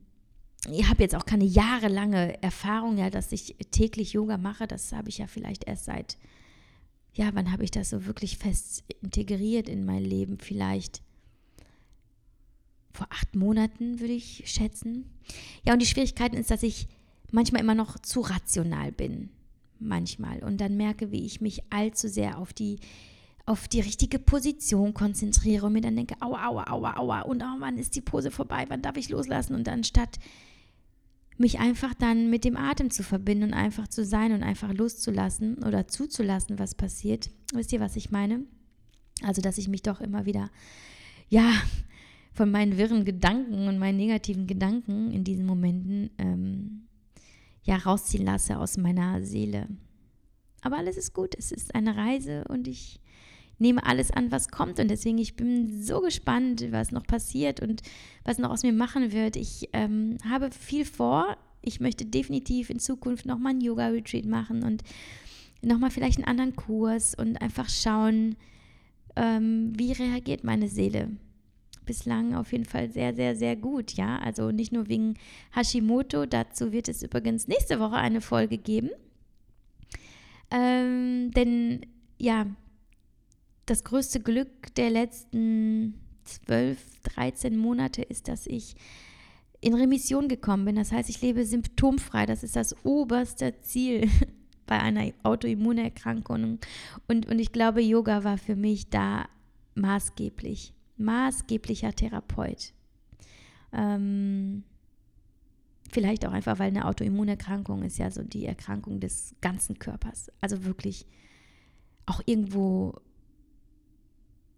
ich 0.69 0.87
habe 0.87 1.01
jetzt 1.01 1.15
auch 1.15 1.25
keine 1.25 1.45
jahrelange 1.45 2.39
Erfahrung, 2.43 2.99
ja, 2.99 3.09
dass 3.09 3.31
ich 3.31 3.55
täglich 3.71 4.13
Yoga 4.13 4.37
mache. 4.37 4.67
Das 4.67 4.91
habe 4.91 5.09
ich 5.09 5.17
ja 5.17 5.25
vielleicht 5.25 5.63
erst 5.63 5.85
seit, 5.85 6.19
ja, 7.13 7.31
wann 7.33 7.51
habe 7.51 7.63
ich 7.63 7.71
das 7.71 7.89
so 7.89 8.05
wirklich 8.05 8.37
fest 8.37 8.83
integriert 9.01 9.67
in 9.67 9.85
mein 9.85 10.03
Leben? 10.03 10.37
Vielleicht 10.39 11.01
vor 12.93 13.07
acht 13.09 13.35
Monaten, 13.35 13.99
würde 13.99 14.13
ich 14.13 14.43
schätzen. 14.45 15.05
Ja, 15.65 15.73
und 15.73 15.81
die 15.81 15.85
Schwierigkeiten 15.85 16.37
ist, 16.37 16.51
dass 16.51 16.63
ich 16.63 16.87
manchmal 17.31 17.61
immer 17.61 17.75
noch 17.75 17.99
zu 17.99 18.21
rational 18.21 18.91
bin. 18.91 19.29
Manchmal. 19.79 20.43
Und 20.43 20.59
dann 20.59 20.75
merke, 20.75 21.11
wie 21.11 21.25
ich 21.25 21.39
mich 21.39 21.63
allzu 21.71 22.07
sehr 22.07 22.37
auf 22.37 22.51
die 22.53 22.79
auf 23.45 23.67
die 23.67 23.79
richtige 23.79 24.19
Position 24.19 24.93
konzentriere 24.93 25.65
und 25.65 25.73
mir 25.73 25.81
dann 25.81 25.95
denke, 25.95 26.13
aua, 26.21 26.49
aua, 26.49 26.69
aua, 26.69 26.97
aua. 26.97 27.21
Und 27.21 27.41
oh, 27.41 27.55
wann 27.57 27.79
ist 27.79 27.95
die 27.95 28.01
Pose 28.01 28.29
vorbei, 28.29 28.65
wann 28.67 28.83
darf 28.83 28.95
ich 28.95 29.09
loslassen? 29.09 29.55
Und 29.55 29.67
anstatt 29.67 30.19
mich 31.39 31.59
einfach 31.59 31.93
dann 31.93 32.29
mit 32.29 32.43
dem 32.43 32.57
Atem 32.57 32.91
zu 32.91 33.03
verbinden 33.03 33.45
und 33.45 33.53
einfach 33.53 33.87
zu 33.87 34.03
sein 34.03 34.33
und 34.33 34.43
einfach 34.43 34.73
loszulassen 34.73 35.63
oder 35.63 35.87
zuzulassen, 35.87 36.59
was 36.59 36.75
passiert. 36.75 37.29
Wisst 37.53 37.71
ihr, 37.71 37.79
was 37.79 37.95
ich 37.95 38.11
meine? 38.11 38.43
Also, 39.23 39.41
dass 39.41 39.57
ich 39.57 39.67
mich 39.67 39.81
doch 39.81 40.01
immer 40.01 40.25
wieder, 40.25 40.49
ja, 41.29 41.51
von 42.33 42.51
meinen 42.51 42.77
wirren 42.77 43.05
Gedanken 43.05 43.67
und 43.67 43.79
meinen 43.79 43.97
negativen 43.97 44.47
Gedanken 44.47 45.11
in 45.11 45.23
diesen 45.23 45.45
Momenten 45.45 46.09
ähm, 46.17 46.87
ja 47.63 47.75
rausziehen 47.77 48.25
lasse 48.25 48.57
aus 48.57 48.77
meiner 48.77 49.23
Seele. 49.23 49.67
Aber 50.61 50.77
alles 50.77 50.97
ist 50.97 51.13
gut, 51.13 51.35
es 51.37 51.51
ist 51.51 51.75
eine 51.75 51.95
Reise 51.95 52.43
und 52.47 52.67
ich 52.67 52.99
nehme 53.59 53.85
alles 53.85 54.11
an, 54.11 54.31
was 54.31 54.49
kommt 54.49 54.79
und 54.79 54.89
deswegen 54.89 55.17
ich 55.17 55.35
bin 55.35 55.81
so 55.81 56.01
gespannt, 56.01 56.65
was 56.71 56.91
noch 56.91 57.05
passiert 57.05 57.61
und 57.61 57.81
was 58.23 58.37
noch 58.37 58.49
aus 58.49 58.63
mir 58.63 58.73
machen 58.73 59.11
wird. 59.11 59.35
Ich 59.35 59.69
ähm, 59.73 60.17
habe 60.27 60.49
viel 60.51 60.85
vor. 60.85 61.37
Ich 61.61 61.79
möchte 61.79 62.05
definitiv 62.05 62.69
in 62.69 62.79
Zukunft 62.79 63.25
nochmal 63.25 63.53
ein 63.53 63.61
Yoga-Retreat 63.61 64.25
machen 64.25 64.63
und 64.63 64.83
nochmal 65.61 65.91
vielleicht 65.91 66.17
einen 66.17 66.27
anderen 66.27 66.55
Kurs 66.55 67.15
und 67.15 67.41
einfach 67.41 67.69
schauen, 67.69 68.37
ähm, 69.15 69.73
wie 69.75 69.91
reagiert 69.91 70.43
meine 70.43 70.69
Seele 70.69 71.09
bislang 71.89 72.35
auf 72.35 72.51
jeden 72.51 72.65
Fall 72.65 72.91
sehr, 72.91 73.15
sehr, 73.15 73.35
sehr 73.35 73.55
gut, 73.55 73.93
ja. 73.93 74.19
Also 74.19 74.51
nicht 74.51 74.71
nur 74.71 74.87
wegen 74.89 75.15
Hashimoto, 75.55 76.27
dazu 76.27 76.71
wird 76.71 76.87
es 76.87 77.01
übrigens 77.01 77.47
nächste 77.47 77.79
Woche 77.79 77.95
eine 77.95 78.21
Folge 78.21 78.59
geben. 78.59 78.91
Ähm, 80.51 81.31
denn 81.31 81.81
ja, 82.19 82.45
das 83.69 83.83
größte 83.83 84.19
Glück 84.19 84.73
der 84.75 84.89
letzten 84.89 85.99
12, 86.23 86.77
13 87.15 87.57
Monate 87.57 88.01
ist, 88.01 88.27
dass 88.27 88.47
ich 88.47 88.75
in 89.61 89.73
Remission 89.73 90.27
gekommen 90.27 90.65
bin. 90.65 90.75
Das 90.75 90.91
heißt, 90.91 91.09
ich 91.09 91.21
lebe 91.21 91.45
symptomfrei. 91.45 92.25
Das 92.25 92.43
ist 92.43 92.55
das 92.55 92.75
oberste 92.85 93.59
Ziel 93.61 94.09
bei 94.65 94.79
einer 94.79 95.11
Autoimmunerkrankung. 95.23 96.59
Und, 97.07 97.27
und 97.27 97.39
ich 97.39 97.51
glaube, 97.51 97.81
Yoga 97.81 98.23
war 98.23 98.37
für 98.37 98.55
mich 98.55 98.89
da 98.89 99.27
maßgeblich 99.75 100.73
maßgeblicher 100.99 101.93
Therapeut. 101.93 102.73
Ähm, 103.71 104.63
vielleicht 105.91 106.25
auch 106.25 106.31
einfach, 106.31 106.59
weil 106.59 106.67
eine 106.67 106.85
Autoimmunerkrankung 106.85 107.83
ist 107.83 107.97
ja 107.97 108.11
so 108.11 108.21
die 108.21 108.45
Erkrankung 108.45 108.99
des 108.99 109.33
ganzen 109.41 109.79
Körpers. 109.79 110.31
Also 110.41 110.65
wirklich 110.65 111.07
auch 112.05 112.21
irgendwo 112.25 112.99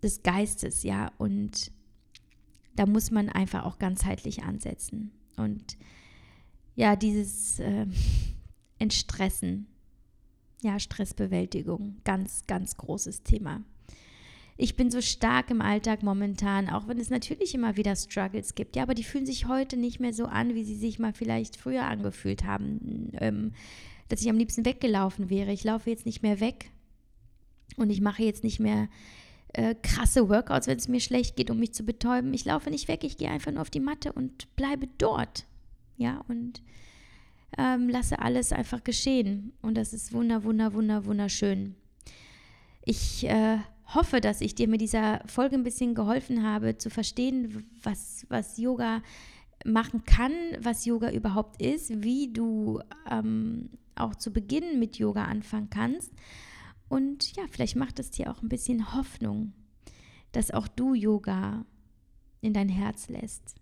des 0.03 0.23
Geistes, 0.23 0.83
ja. 0.83 1.11
Und 1.17 1.71
da 2.75 2.85
muss 2.85 3.11
man 3.11 3.29
einfach 3.29 3.65
auch 3.65 3.79
ganzheitlich 3.79 4.43
ansetzen. 4.43 5.11
Und 5.37 5.77
ja, 6.75 6.95
dieses 6.95 7.59
äh, 7.59 7.85
Entstressen. 8.79 9.67
Ja, 10.61 10.79
Stressbewältigung, 10.79 11.97
ganz, 12.03 12.45
ganz 12.45 12.77
großes 12.77 13.23
Thema. 13.23 13.63
Ich 14.57 14.75
bin 14.75 14.91
so 14.91 15.01
stark 15.01 15.49
im 15.49 15.59
Alltag 15.59 16.03
momentan, 16.03 16.69
auch 16.69 16.87
wenn 16.87 16.99
es 16.99 17.09
natürlich 17.09 17.55
immer 17.55 17.77
wieder 17.77 17.95
Struggles 17.95 18.53
gibt. 18.53 18.75
Ja, 18.75 18.83
aber 18.83 18.93
die 18.93 19.03
fühlen 19.03 19.25
sich 19.25 19.47
heute 19.47 19.75
nicht 19.75 19.99
mehr 19.99 20.13
so 20.13 20.25
an, 20.25 20.53
wie 20.53 20.63
sie 20.63 20.75
sich 20.75 20.99
mal 20.99 21.13
vielleicht 21.13 21.57
früher 21.57 21.85
angefühlt 21.85 22.43
haben. 22.43 23.11
Ähm, 23.19 23.53
dass 24.11 24.21
ich 24.21 24.29
am 24.29 24.37
liebsten 24.37 24.65
weggelaufen 24.65 25.29
wäre. 25.29 25.51
Ich 25.51 25.63
laufe 25.63 25.89
jetzt 25.89 26.05
nicht 26.05 26.21
mehr 26.21 26.39
weg 26.39 26.69
und 27.77 27.89
ich 27.89 28.01
mache 28.01 28.23
jetzt 28.23 28.43
nicht 28.43 28.59
mehr 28.59 28.89
äh, 29.53 29.75
krasse 29.75 30.29
Workouts, 30.29 30.67
wenn 30.67 30.77
es 30.77 30.87
mir 30.87 31.01
schlecht 31.01 31.35
geht, 31.35 31.49
um 31.49 31.59
mich 31.59 31.73
zu 31.73 31.83
betäuben. 31.83 32.33
Ich 32.33 32.45
laufe 32.45 32.69
nicht 32.69 32.87
weg, 32.87 33.03
ich 33.03 33.17
gehe 33.17 33.29
einfach 33.29 33.51
nur 33.51 33.61
auf 33.61 33.69
die 33.69 33.79
Matte 33.79 34.13
und 34.13 34.53
bleibe 34.55 34.87
dort. 34.97 35.45
Ja, 35.97 36.23
und 36.27 36.61
ähm, 37.57 37.89
lasse 37.89 38.19
alles 38.19 38.53
einfach 38.53 38.83
geschehen. 38.83 39.53
Und 39.61 39.75
das 39.75 39.93
ist 39.93 40.13
wunder, 40.13 40.43
wunder, 40.43 40.73
wunder, 40.73 41.05
wunderschön. 41.05 41.75
Ich 42.85 43.25
äh, 43.25 43.57
hoffe, 43.93 44.21
dass 44.21 44.41
ich 44.41 44.55
dir 44.55 44.67
mit 44.67 44.81
dieser 44.81 45.21
Folge 45.27 45.55
ein 45.55 45.63
bisschen 45.63 45.95
geholfen 45.95 46.43
habe, 46.43 46.77
zu 46.77 46.89
verstehen, 46.89 47.65
was, 47.83 48.25
was 48.29 48.57
Yoga 48.57 49.01
machen 49.65 50.05
kann, 50.05 50.31
was 50.59 50.85
Yoga 50.85 51.11
überhaupt 51.11 51.61
ist, 51.61 52.03
wie 52.03 52.31
du 52.31 52.79
ähm, 53.09 53.69
auch 53.95 54.15
zu 54.15 54.31
Beginn 54.31 54.79
mit 54.79 54.97
Yoga 54.97 55.25
anfangen 55.25 55.69
kannst. 55.69 56.11
Und 56.91 57.37
ja, 57.37 57.43
vielleicht 57.49 57.77
macht 57.77 57.99
es 57.99 58.11
dir 58.11 58.29
auch 58.29 58.41
ein 58.41 58.49
bisschen 58.49 58.93
Hoffnung, 58.93 59.53
dass 60.33 60.51
auch 60.51 60.67
du 60.67 60.93
Yoga 60.93 61.65
in 62.41 62.51
dein 62.51 62.67
Herz 62.67 63.07
lässt 63.07 63.55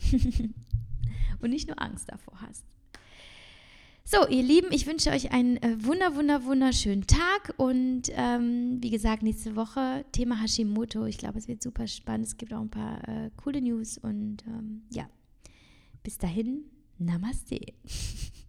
und 1.40 1.50
nicht 1.50 1.68
nur 1.68 1.80
Angst 1.82 2.10
davor 2.10 2.40
hast. 2.40 2.64
So, 4.02 4.26
ihr 4.28 4.42
Lieben, 4.42 4.68
ich 4.72 4.86
wünsche 4.86 5.10
euch 5.10 5.30
einen 5.30 5.58
äh, 5.58 5.76
wunder, 5.84 6.16
wunder, 6.16 6.44
wunderschönen 6.44 7.06
Tag 7.06 7.52
und 7.58 8.04
ähm, 8.12 8.78
wie 8.80 8.88
gesagt, 8.88 9.22
nächste 9.22 9.56
Woche 9.56 10.06
Thema 10.12 10.40
Hashimoto. 10.40 11.04
Ich 11.04 11.18
glaube, 11.18 11.38
es 11.38 11.48
wird 11.48 11.62
super 11.62 11.86
spannend. 11.86 12.28
Es 12.28 12.38
gibt 12.38 12.54
auch 12.54 12.62
ein 12.62 12.70
paar 12.70 13.06
äh, 13.06 13.30
coole 13.36 13.60
News 13.60 13.98
und 13.98 14.38
ähm, 14.46 14.84
ja, 14.88 15.06
bis 16.02 16.16
dahin, 16.16 16.64
Namaste. 16.96 17.60